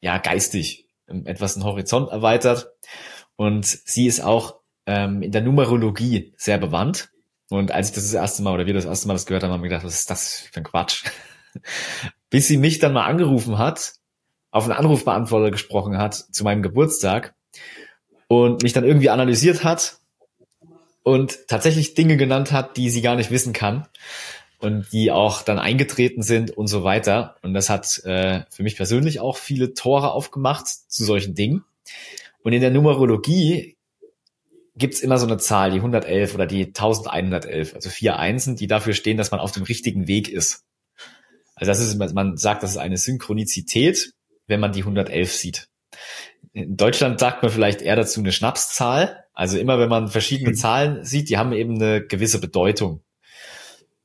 ja, 0.01 0.16
geistig 0.16 0.89
etwas 1.07 1.55
den 1.55 1.64
Horizont 1.64 2.11
erweitert. 2.11 2.72
Und 3.37 3.66
sie 3.66 4.07
ist 4.07 4.20
auch 4.20 4.61
ähm, 4.87 5.22
in 5.22 5.32
der 5.32 5.43
Numerologie 5.43 6.32
sehr 6.39 6.57
bewandt. 6.57 7.11
Und 7.49 7.70
als 7.70 7.88
ich 7.88 7.94
das 7.94 8.05
das 8.05 8.14
erste 8.14 8.42
Mal 8.42 8.55
oder 8.55 8.66
wir 8.66 8.74
das 8.74 8.84
erste 8.84 9.07
Mal 9.09 9.14
das 9.14 9.26
gehört 9.26 9.42
haben, 9.42 9.53
haben 9.53 9.62
wir 9.62 9.68
gedacht, 9.68 9.84
was 9.84 9.94
ist 9.94 10.11
das 10.11 10.49
für 10.53 10.61
ein 10.61 10.64
Quatsch? 10.64 11.05
Bis 12.30 12.49
sie 12.49 12.57
mich 12.57 12.78
dann 12.78 12.92
mal 12.92 13.05
angerufen 13.05 13.59
hat, 13.59 13.94
auf 14.51 14.64
einen 14.64 14.72
Anrufbeantworter 14.72 15.51
gesprochen 15.51 15.99
hat 15.99 16.14
zu 16.14 16.44
meinem 16.44 16.62
Geburtstag 16.62 17.34
und 18.28 18.62
mich 18.62 18.72
dann 18.72 18.84
irgendwie 18.84 19.11
analysiert 19.11 19.64
hat 19.64 19.99
und 21.03 21.47
tatsächlich 21.47 21.94
Dinge 21.94 22.16
genannt 22.16 22.51
hat, 22.51 22.76
die 22.76 22.90
sie 22.90 23.03
gar 23.03 23.14
nicht 23.14 23.30
wissen 23.30 23.53
kann 23.53 23.86
und 24.59 24.92
die 24.92 25.12
auch 25.12 25.42
dann 25.42 25.59
eingetreten 25.59 26.22
sind 26.22 26.51
und 26.51 26.66
so 26.66 26.82
weiter. 26.82 27.36
Und 27.42 27.55
das 27.55 27.70
hat 27.70 28.03
äh, 28.05 28.42
für 28.51 28.62
mich 28.62 28.76
persönlich 28.76 29.20
auch 29.20 29.36
viele 29.36 29.74
Tore 29.74 30.11
aufgemacht 30.11 30.66
zu 30.66 31.05
solchen 31.05 31.34
Dingen. 31.34 31.64
Und 32.42 32.53
in 32.53 32.61
der 32.61 32.70
Numerologie 32.70 33.76
gibt's 34.77 35.01
immer 35.01 35.18
so 35.18 35.27
eine 35.27 35.39
Zahl, 35.39 35.70
die 35.70 35.79
111 35.79 36.35
oder 36.35 36.47
die 36.47 36.66
1111, 36.66 37.74
also 37.74 37.91
vier 37.91 38.18
Einsen, 38.18 38.57
die 38.57 38.66
dafür 38.66 38.95
stehen, 38.95 39.16
dass 39.16 39.31
man 39.31 39.41
auf 39.41 39.53
dem 39.53 39.62
richtigen 39.62 40.07
Weg 40.07 40.29
ist. 40.29 40.64
Also 41.55 41.70
das 41.70 41.81
ist, 41.81 42.14
man 42.14 42.37
sagt, 42.37 42.62
das 42.62 42.72
ist 42.72 42.77
eine 42.77 42.99
Synchronizität, 42.99 44.12
wenn 44.47 44.61
man 44.61 44.72
die 44.72 44.81
111 44.81 45.33
sieht. 45.33 45.68
In 46.53 46.77
Deutschland 46.77 47.18
sagt 47.18 47.43
man 47.43 47.51
vielleicht 47.51 47.83
eher 47.83 47.97
dazu 47.97 48.20
eine 48.20 48.33
Schnapszahl. 48.33 49.24
Also 49.33 49.59
immer, 49.59 49.79
wenn 49.79 49.89
man 49.89 50.09
verschiedene 50.09 50.51
mhm. 50.51 50.55
Zahlen 50.55 51.05
sieht, 51.05 51.29
die 51.31 51.39
haben 51.39 51.53
eben 51.53 51.77
eine 51.77 52.07
gewisse 52.07 52.41
Bedeutung. 52.41 53.03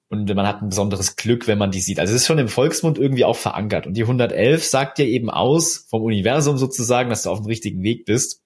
Und 0.09 0.33
man 0.35 0.45
hat 0.45 0.61
ein 0.61 0.69
besonderes 0.69 1.15
Glück, 1.15 1.47
wenn 1.47 1.57
man 1.57 1.71
die 1.71 1.79
sieht. 1.79 1.99
Also 1.99 2.13
es 2.13 2.21
ist 2.21 2.27
schon 2.27 2.37
im 2.37 2.49
Volksmund 2.49 2.97
irgendwie 2.97 3.23
auch 3.23 3.37
verankert. 3.37 3.87
Und 3.87 3.95
die 3.95 4.01
111 4.01 4.65
sagt 4.65 4.97
dir 4.97 5.05
eben 5.05 5.29
aus, 5.29 5.85
vom 5.89 6.01
Universum 6.01 6.57
sozusagen, 6.57 7.09
dass 7.09 7.23
du 7.23 7.29
auf 7.29 7.39
dem 7.39 7.47
richtigen 7.47 7.81
Weg 7.83 8.03
bist. 8.03 8.40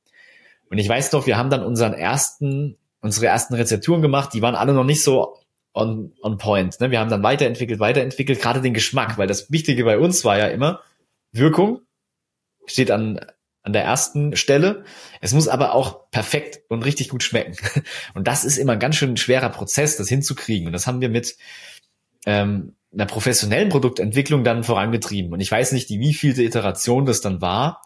Und 0.70 0.78
ich 0.78 0.90
weiß 0.90 1.12
noch, 1.12 1.28
wir 1.28 1.38
haben 1.38 1.50
dann 1.50 1.64
unseren 1.64 1.94
ersten, 1.94 2.78
unsere 3.02 3.28
ersten 3.28 3.54
Rezepturen 3.54 4.02
gemacht, 4.02 4.34
die 4.34 4.42
waren 4.42 4.56
alle 4.56 4.74
noch 4.74 4.84
nicht 4.84 5.04
so 5.04 5.38
on, 5.74 6.14
on 6.22 6.38
point. 6.38 6.80
Ne? 6.80 6.92
Wir 6.92 7.00
haben 7.00 7.10
dann 7.10 7.24
weiterentwickelt, 7.24 7.80
weiterentwickelt, 7.80 8.42
gerade 8.42 8.62
den 8.62 8.74
Geschmack, 8.74 9.18
weil 9.18 9.28
das 9.28 9.52
Wichtige 9.52 9.84
bei 9.84 10.00
uns 10.00 10.24
war 10.26 10.38
ja 10.38 10.48
immer, 10.48 10.82
Wirkung 11.32 11.82
steht 12.66 12.90
an, 12.90 13.20
an 13.62 13.74
der 13.74 13.84
ersten 13.84 14.36
Stelle. 14.36 14.86
Es 15.22 15.34
muss 15.34 15.48
aber 15.48 15.74
auch 15.74 16.10
perfekt 16.12 16.62
und 16.70 16.86
richtig 16.86 17.10
gut 17.10 17.24
schmecken. 17.24 17.58
Und 18.14 18.28
das 18.28 18.46
ist 18.46 18.58
immer 18.58 18.74
ein 18.74 18.80
ganz 18.80 18.96
schön 18.96 19.18
schwerer 19.18 19.50
Prozess, 19.50 19.98
das 19.98 20.08
hinzukriegen. 20.08 20.68
Und 20.68 20.74
das 20.74 20.88
haben 20.88 21.02
wir 21.02 21.10
mit 21.10 21.36
ähm, 22.26 22.76
einer 22.94 23.06
professionellen 23.06 23.70
Produktentwicklung 23.70 24.44
dann 24.44 24.64
vorangetrieben. 24.64 25.34
Und 25.34 25.42
ich 25.42 25.52
weiß 25.52 25.74
nicht, 25.74 25.90
die 25.90 26.00
wievielte 26.00 26.44
Iteration 26.44 27.06
das 27.06 27.22
dann 27.22 27.42
war. 27.42 27.82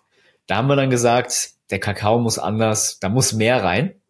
Da 0.47 0.57
haben 0.57 0.67
wir 0.67 0.75
dann 0.75 0.89
gesagt, 0.89 1.51
der 1.69 1.79
Kakao 1.79 2.19
muss 2.19 2.39
anders, 2.39 2.99
da 2.99 3.09
muss 3.09 3.33
mehr 3.33 3.63
rein. 3.63 4.01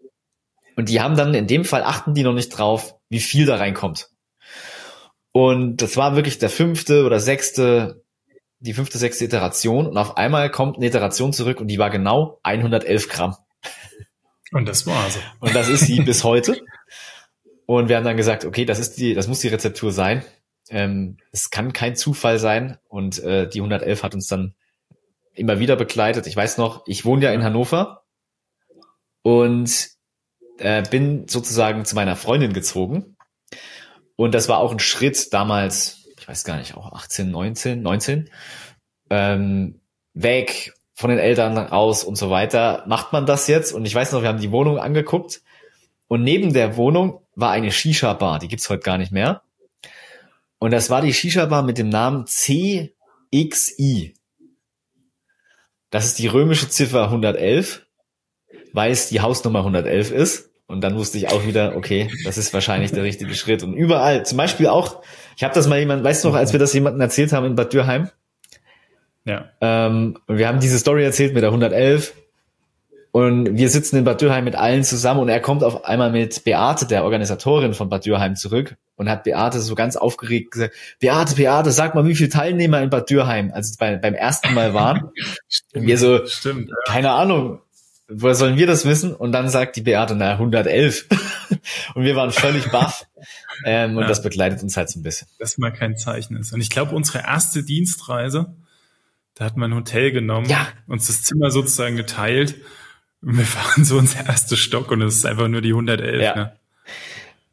Und 0.76 0.90
die 0.90 1.02
haben 1.02 1.18
dann 1.18 1.34
in 1.34 1.48
dem 1.48 1.66
Fall 1.66 1.84
achten 1.84 2.14
die 2.14 2.24
noch 2.24 2.34
nicht 2.34 2.50
drauf, 2.50 2.96
wie 3.10 3.20
viel 3.20 3.46
da 3.46 3.58
reinkommt. 3.58 4.10
Und 5.32 5.78
das 5.82 5.98
war 5.98 6.16
wirklich 6.16 6.40
der 6.40 6.50
fünfte 6.50 7.06
oder 7.06 7.20
sechste 7.20 8.04
die 8.60 8.74
fünfte, 8.74 8.98
sechste 8.98 9.26
Iteration 9.26 9.88
und 9.88 9.98
auf 9.98 10.18
einmal 10.18 10.52
kommt 10.52 10.78
eine 10.78 10.88
Iteration 10.88 11.32
zurück 11.32 11.62
und 11.62 11.68
die 11.68 11.80
war 11.80 11.90
genau 11.90 12.40
111 12.44 13.08
Gramm. 13.08 13.36
Und 14.52 14.68
das 14.68 14.86
war 14.86 15.10
so. 15.10 15.20
Und 15.40 15.56
das 15.56 15.70
ist 15.70 15.86
sie 15.86 16.02
bis 16.06 16.24
heute. 16.24 16.62
Und 17.66 17.88
wir 17.88 17.98
haben 17.98 18.04
dann 18.04 18.18
gesagt, 18.18 18.46
okay, 18.46 18.66
das 18.66 18.80
ist 18.80 18.98
die, 18.98 19.14
das 19.14 19.28
muss 19.28 19.40
die 19.40 19.48
Rezeptur 19.48 19.92
sein. 19.92 20.24
Ähm, 20.70 21.18
es 21.32 21.52
kann 21.52 21.72
kein 21.72 21.96
Zufall 21.96 22.40
sein. 22.40 22.78
Und 22.88 23.20
äh, 23.20 23.48
die 23.48 23.60
111 23.60 24.04
hat 24.04 24.16
uns 24.16 24.28
dann 24.28 24.56
immer 25.40 25.60
wieder 25.60 25.76
begleitet. 25.76 26.28
Ich 26.28 26.36
weiß 26.36 26.58
noch, 26.58 26.84
ich 26.86 27.06
wohne 27.06 27.26
ja 27.26 27.32
in 27.32 27.44
Hannover 27.44 28.04
und 29.22 29.90
äh, 30.58 30.84
bin 30.90 31.28
sozusagen 31.28 31.86
zu 31.86 31.96
meiner 31.96 32.16
Freundin 32.16 32.54
gezogen. 32.54 33.18
Und 34.16 34.34
das 34.36 34.50
war 34.50 34.60
auch 34.60 34.72
ein 34.72 34.80
Schritt 34.80 35.34
damals, 35.34 36.08
weiß 36.30 36.44
gar 36.44 36.58
nicht, 36.58 36.76
auch 36.76 36.94
18, 36.94 37.32
19, 37.32 37.82
19, 37.82 38.30
ähm, 39.10 39.82
weg 40.14 40.74
von 40.94 41.10
den 41.10 41.20
Eltern 41.20 41.58
raus 41.58 42.04
und 42.04 42.18
so 42.18 42.30
weiter. 42.30 42.84
Macht 42.88 43.14
man 43.14 43.26
das 43.26 43.48
jetzt? 43.48 43.72
Und 43.74 43.86
ich 43.86 43.96
weiß 43.96 44.12
noch, 44.12 44.22
wir 44.22 44.28
haben 44.28 44.42
die 44.42 44.52
Wohnung 44.52 44.78
angeguckt 44.78 45.42
und 46.08 46.24
neben 46.24 46.54
der 46.54 46.76
Wohnung 46.76 47.22
war 47.36 47.52
eine 47.52 47.72
Shisha-Bar, 47.72 48.40
die 48.40 48.48
gibt's 48.48 48.70
heute 48.70 48.84
gar 48.84 48.98
nicht 48.98 49.12
mehr. 49.12 49.42
Und 50.60 50.72
das 50.72 50.90
war 50.90 51.02
die 51.02 51.14
Shisha-Bar 51.14 51.64
mit 51.64 51.78
dem 51.78 51.90
Namen 51.90 52.26
CXI. 52.26 54.14
Das 55.90 56.06
ist 56.06 56.20
die 56.20 56.28
römische 56.28 56.70
Ziffer 56.70 57.06
111, 57.06 57.86
weil 58.74 58.92
es 58.92 59.10
die 59.10 59.22
Hausnummer 59.22 59.60
111 59.60 60.12
ist. 60.12 60.50
Und 60.68 60.82
dann 60.82 60.96
wusste 60.96 61.18
ich 61.18 61.30
auch 61.30 61.48
wieder, 61.48 61.76
okay, 61.76 62.12
das 62.26 62.38
ist 62.38 62.54
wahrscheinlich 62.54 62.92
der 62.92 63.04
richtige 63.04 63.34
Schritt. 63.34 63.64
Und 63.64 63.74
überall, 63.74 64.24
zum 64.24 64.38
Beispiel 64.38 64.68
auch, 64.68 65.02
ich 65.36 65.44
habe 65.44 65.54
das 65.54 65.68
mal 65.68 65.80
jemand, 65.80 66.04
weißt 66.04 66.24
du 66.24 66.28
noch, 66.28 66.36
als 66.36 66.52
wir 66.54 66.60
das 66.60 66.74
jemandem 66.74 67.02
erzählt 67.02 67.34
haben 67.34 67.48
in 67.48 67.56
Bad 67.56 67.74
Dürheim? 67.74 68.10
Ja. 69.26 69.50
Ähm, 69.62 70.20
wir 70.28 70.48
haben 70.48 70.60
diese 70.60 70.78
Story 70.78 71.04
erzählt 71.04 71.34
mit 71.34 71.42
der 71.42 71.50
111. 71.50 72.14
Und 73.12 73.58
wir 73.58 73.70
sitzen 73.70 73.98
in 73.98 74.04
Bad 74.04 74.22
Dürheim 74.22 74.44
mit 74.44 74.56
allen 74.56 74.84
zusammen 74.84 75.22
und 75.22 75.30
er 75.30 75.40
kommt 75.40 75.64
auf 75.64 75.86
einmal 75.86 76.12
mit 76.12 76.44
Beate, 76.44 76.86
der 76.86 77.04
Organisatorin 77.04 77.74
von 77.74 77.90
Bad 77.90 78.06
Dürheim, 78.06 78.36
zurück 78.36 78.76
und 78.98 79.10
hat 79.10 79.24
Beate 79.24 79.62
so 79.62 79.74
ganz 79.74 79.96
aufgeregt 79.96 80.52
gesagt, 80.52 80.76
Beate, 81.00 81.36
Beate, 81.36 81.72
sag 81.72 81.96
mal, 81.96 82.06
wie 82.06 82.16
viele 82.16 82.30
Teilnehmer 82.30 82.82
in 82.82 82.90
Bad 82.90 83.10
Dürheim, 83.10 83.52
als 83.52 83.72
es 83.72 83.78
bei, 83.78 83.96
beim 83.96 84.14
ersten 84.14 84.54
Mal 84.54 84.74
waren. 84.74 85.10
Stimmt, 85.48 85.88
wir 85.88 85.98
so, 85.98 86.26
stimmt, 86.28 86.70
ja. 86.70 86.76
keine 86.86 87.12
Ahnung, 87.12 87.62
woher 88.10 88.36
sollen 88.36 88.58
wir 88.58 88.68
das 88.68 88.86
wissen? 88.86 89.16
Und 89.16 89.32
dann 89.32 89.50
sagt 89.50 89.76
die 89.76 89.82
Beate, 89.82 90.16
na, 90.16 90.34
111. 90.34 91.08
und 91.96 92.04
wir 92.04 92.16
waren 92.16 92.32
völlig 92.32 92.70
baff. 92.72 93.06
Ähm, 93.66 93.96
und 93.96 94.04
ja. 94.04 94.08
das 94.08 94.22
begleitet 94.22 94.62
uns 94.64 94.76
halt 94.78 94.90
so 94.90 95.00
ein 95.00 95.04
bisschen. 95.04 95.28
Das 95.40 95.58
mal 95.58 95.72
kein 95.72 95.98
Zeichen 95.98 96.36
ist. 96.36 96.54
Und 96.54 96.62
ich 96.62 96.70
glaube, 96.70 96.96
unsere 96.96 97.20
erste 97.20 97.64
Dienstreise, 97.64 98.54
da 99.36 99.46
hat 99.46 99.58
man 99.58 99.72
ein 99.72 99.76
Hotel 99.76 100.12
genommen, 100.12 100.48
ja. 100.48 100.68
uns 100.88 101.08
das 101.08 101.24
Zimmer 101.24 101.52
sozusagen 101.52 101.96
geteilt. 101.96 102.56
Wir 103.22 103.46
fahren 103.46 103.84
so 103.84 103.98
unser 103.98 104.26
erster 104.26 104.56
Stock 104.56 104.92
und 104.92 105.02
es 105.02 105.16
ist 105.16 105.26
einfach 105.26 105.48
nur 105.48 105.62
die 105.62 105.70
111. 105.70 106.22
Ja. 106.22 106.36
Ne? 106.36 106.60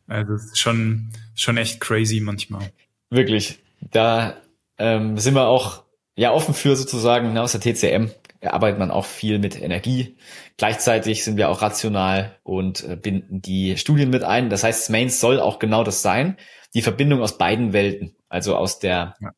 Also 0.07 0.35
es 0.35 0.45
ist 0.47 0.59
schon, 0.59 1.11
schon 1.35 1.57
echt 1.57 1.81
crazy 1.81 2.21
manchmal. 2.21 2.71
Wirklich. 3.11 3.59
Da 3.81 4.37
ähm, 4.79 5.19
sind 5.19 5.35
wir 5.35 5.47
auch 5.49 5.83
ja 6.15 6.33
offen 6.33 6.55
für 6.55 6.77
sozusagen 6.77 7.33
ne, 7.33 7.43
aus 7.43 7.53
der 7.53 7.61
TCM 7.61 8.11
arbeitet 8.43 8.79
man 8.79 8.91
auch 8.91 9.05
viel 9.05 9.39
mit 9.39 9.61
Energie. 9.61 10.17
Gleichzeitig 10.57 11.25
sind 11.25 11.37
wir 11.37 11.49
auch 11.49 11.63
rational 11.63 12.37
und 12.43 12.85
äh, 12.85 12.97
binden 12.97 13.43
die 13.43 13.77
Studien 13.77 14.11
mit 14.11 14.25
ein. 14.25 14.51
Das 14.51 14.65
heißt, 14.65 14.91
Mains 14.91 15.21
soll 15.21 15.41
auch 15.41 15.59
genau 15.59 15.85
das 15.85 16.03
sein. 16.03 16.37
Die 16.75 16.83
Verbindung 16.83 17.23
aus 17.23 17.39
beiden 17.39 17.73
Welten, 17.73 18.15
also 18.29 18.57
aus 18.57 18.79
der 18.79 19.15
ja. 19.21 19.31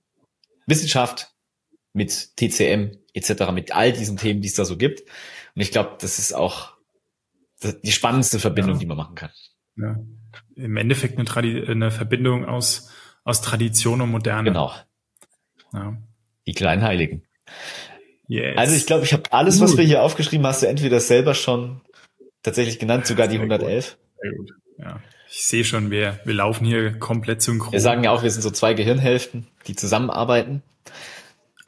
Wissenschaft 0.67 1.33
mit 1.93 2.37
TCM 2.37 2.99
etc., 3.15 3.51
mit 3.53 3.75
all 3.75 3.93
diesen 3.93 4.17
Themen, 4.17 4.41
die 4.41 4.49
es 4.49 4.55
da 4.55 4.65
so 4.65 4.77
gibt. 4.77 5.03
Und 5.59 5.63
ich 5.63 5.73
glaube, 5.73 5.97
das 6.01 6.21
ist 6.21 6.33
auch 6.35 6.75
die 7.83 7.91
spannendste 7.91 8.39
Verbindung, 8.39 8.75
ja. 8.75 8.79
die 8.79 8.87
man 8.87 8.97
machen 8.97 9.17
kann. 9.17 9.31
Ja. 9.77 9.97
Im 10.55 10.77
Endeffekt 10.77 11.19
eine, 11.19 11.25
Tradi 11.25 11.67
eine 11.67 11.91
Verbindung 11.91 12.45
aus, 12.45 12.93
aus 13.25 13.41
Tradition 13.41 14.01
und 14.01 14.09
Moderne. 14.09 14.51
Genau. 14.51 14.73
Ja. 15.73 15.97
Die 16.47 16.53
kleinen 16.53 16.83
Heiligen. 16.83 17.25
Yes. 18.29 18.57
Also 18.57 18.77
ich 18.77 18.87
glaube, 18.87 19.03
ich 19.03 19.13
habe 19.13 19.25
alles, 19.33 19.61
was 19.61 19.77
wir 19.77 19.83
hier 19.83 20.05
aufgeschrieben, 20.05 20.47
hast 20.47 20.63
du 20.63 20.69
entweder 20.69 21.01
selber 21.01 21.35
schon 21.35 21.81
tatsächlich 22.45 22.79
genannt, 22.79 23.09
sogar 23.09 23.27
die 23.27 23.39
111. 23.39 23.99
Sehr 24.23 24.33
gut. 24.37 24.53
Ja. 24.79 25.01
Ich 25.29 25.43
sehe 25.43 25.65
schon, 25.65 25.91
wir, 25.91 26.21
wir 26.25 26.35
laufen 26.35 26.67
hier 26.67 26.97
komplett 27.01 27.43
synchron. 27.43 27.73
Wir 27.73 27.81
sagen 27.81 28.05
ja 28.05 28.13
auch, 28.13 28.23
wir 28.23 28.31
sind 28.31 28.43
so 28.43 28.53
zwei 28.53 28.75
Gehirnhälften, 28.75 29.49
die 29.67 29.75
zusammenarbeiten. 29.75 30.63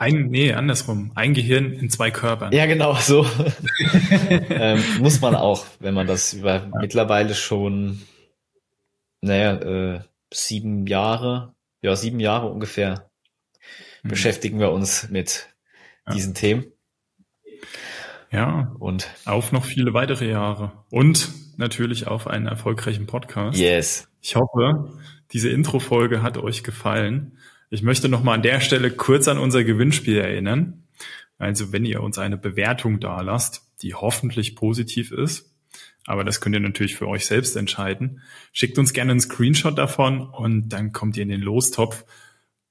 Ein, 0.00 0.28
nee, 0.30 0.54
andersrum. 0.54 1.12
Ein 1.14 1.34
Gehirn 1.34 1.74
in 1.74 1.90
zwei 1.90 2.10
Körpern. 2.10 2.54
Ja, 2.54 2.64
genau, 2.64 2.94
so. 2.94 3.26
ähm, 4.30 4.82
muss 4.98 5.20
man 5.20 5.34
auch, 5.34 5.66
wenn 5.78 5.92
man 5.92 6.06
das 6.06 6.32
über 6.32 6.54
ja. 6.54 6.70
mittlerweile 6.80 7.34
schon, 7.34 8.00
naja, 9.20 9.56
äh, 9.56 10.00
sieben 10.32 10.86
Jahre, 10.86 11.54
ja, 11.82 11.96
sieben 11.96 12.18
Jahre 12.18 12.46
ungefähr 12.46 13.10
hm. 14.00 14.08
beschäftigen 14.08 14.58
wir 14.58 14.70
uns 14.70 15.10
mit 15.10 15.50
diesen 16.14 16.32
Themen. 16.32 16.64
Ja. 18.30 18.74
Und 18.78 19.06
auf 19.26 19.52
noch 19.52 19.66
viele 19.66 19.92
weitere 19.92 20.30
Jahre. 20.30 20.72
Und 20.88 21.28
natürlich 21.58 22.06
auf 22.06 22.26
einen 22.26 22.46
erfolgreichen 22.46 23.06
Podcast. 23.06 23.58
Yes. 23.58 24.08
Ich 24.22 24.34
hoffe, 24.34 24.98
diese 25.32 25.50
Intro-Folge 25.50 26.22
hat 26.22 26.38
euch 26.38 26.64
gefallen. 26.64 27.36
Ich 27.70 27.82
möchte 27.82 28.08
nochmal 28.08 28.34
an 28.34 28.42
der 28.42 28.60
Stelle 28.60 28.90
kurz 28.90 29.28
an 29.28 29.38
unser 29.38 29.62
Gewinnspiel 29.62 30.18
erinnern. 30.18 30.88
Also 31.38 31.72
wenn 31.72 31.84
ihr 31.84 32.02
uns 32.02 32.18
eine 32.18 32.36
Bewertung 32.36 32.98
dalasst, 32.98 33.62
die 33.80 33.94
hoffentlich 33.94 34.56
positiv 34.56 35.12
ist, 35.12 35.54
aber 36.04 36.24
das 36.24 36.40
könnt 36.40 36.56
ihr 36.56 36.60
natürlich 36.60 36.96
für 36.96 37.06
euch 37.06 37.26
selbst 37.26 37.56
entscheiden, 37.56 38.22
schickt 38.52 38.76
uns 38.76 38.92
gerne 38.92 39.12
einen 39.12 39.20
Screenshot 39.20 39.78
davon 39.78 40.28
und 40.28 40.70
dann 40.70 40.92
kommt 40.92 41.16
ihr 41.16 41.22
in 41.22 41.28
den 41.28 41.40
Lostopf, 41.40 42.04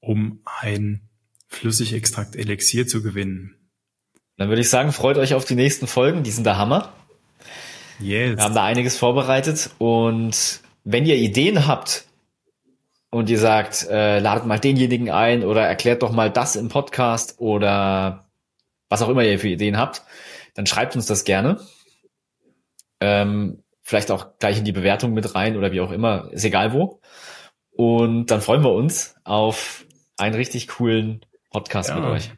um 0.02 0.42
ein 0.60 1.08
Flüssigextrakt 1.48 2.36
Elixier 2.36 2.86
zu 2.86 3.02
gewinnen. 3.02 3.56
Dann 4.36 4.50
würde 4.50 4.62
ich 4.62 4.70
sagen, 4.70 4.92
freut 4.92 5.18
euch 5.18 5.34
auf 5.34 5.46
die 5.46 5.56
nächsten 5.56 5.88
Folgen, 5.88 6.24
die 6.24 6.32
sind 6.32 6.46
der 6.46 6.58
Hammer. 6.58 6.94
Yes. 8.00 8.38
Wir 8.38 8.44
haben 8.44 8.56
da 8.56 8.66
einiges 8.66 8.98
vorbereitet 8.98 9.70
und 9.78 10.60
wenn 10.84 11.06
ihr 11.06 11.16
Ideen 11.16 11.68
habt 11.68 12.06
und 13.12 13.30
ihr 13.30 13.40
sagt, 13.40 13.88
äh, 13.90 14.20
ladet 14.20 14.46
mal 14.46 14.60
denjenigen 14.60 15.10
ein 15.10 15.44
oder 15.44 15.66
erklärt 15.66 16.04
doch 16.04 16.12
mal 16.12 16.30
das 16.30 16.56
im 16.56 16.70
Podcast 16.70 17.40
oder 17.40 18.30
was 18.88 19.02
auch 19.02 19.10
immer 19.10 19.24
ihr 19.24 19.40
für 19.40 19.50
Ideen 19.50 19.78
habt, 19.78 20.04
dann 20.56 20.66
schreibt 20.66 20.96
uns 20.96 21.06
das 21.06 21.24
gerne. 21.24 21.60
Ähm, 23.00 23.64
vielleicht 23.82 24.12
auch 24.12 24.38
gleich 24.40 24.60
in 24.60 24.66
die 24.66 24.72
Bewertung 24.72 25.14
mit 25.14 25.34
rein 25.36 25.58
oder 25.58 25.72
wie 25.72 25.82
auch 25.82 25.92
immer, 25.92 26.30
ist 26.32 26.46
egal 26.46 26.74
wo. 26.74 27.02
Und 27.72 28.28
dann 28.28 28.42
freuen 28.42 28.64
wir 28.64 28.74
uns 28.74 29.16
auf 29.24 29.86
einen 30.18 30.36
richtig 30.36 30.68
coolen 30.68 31.22
Podcast 31.50 31.90
ja. 31.90 31.96
mit 31.96 32.06
euch. 32.06 32.32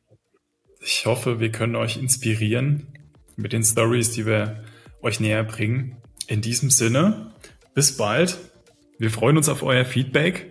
Ich 0.82 1.05
hoffe, 1.05 1.39
wir 1.39 1.51
können 1.51 1.76
euch 1.76 1.97
inspirieren 1.97 2.88
mit 3.36 3.53
den 3.53 3.63
Stories, 3.63 4.11
die 4.11 4.26
wir 4.26 4.63
euch 5.01 5.19
näher 5.19 5.43
bringen. 5.43 5.97
In 6.28 6.41
diesem 6.41 6.69
Sinne, 6.69 7.34
bis 7.74 7.97
bald. 7.97 8.38
Wir 8.97 9.09
freuen 9.09 9.38
uns 9.38 9.49
auf 9.49 9.63
euer 9.63 9.84
Feedback. 9.84 10.51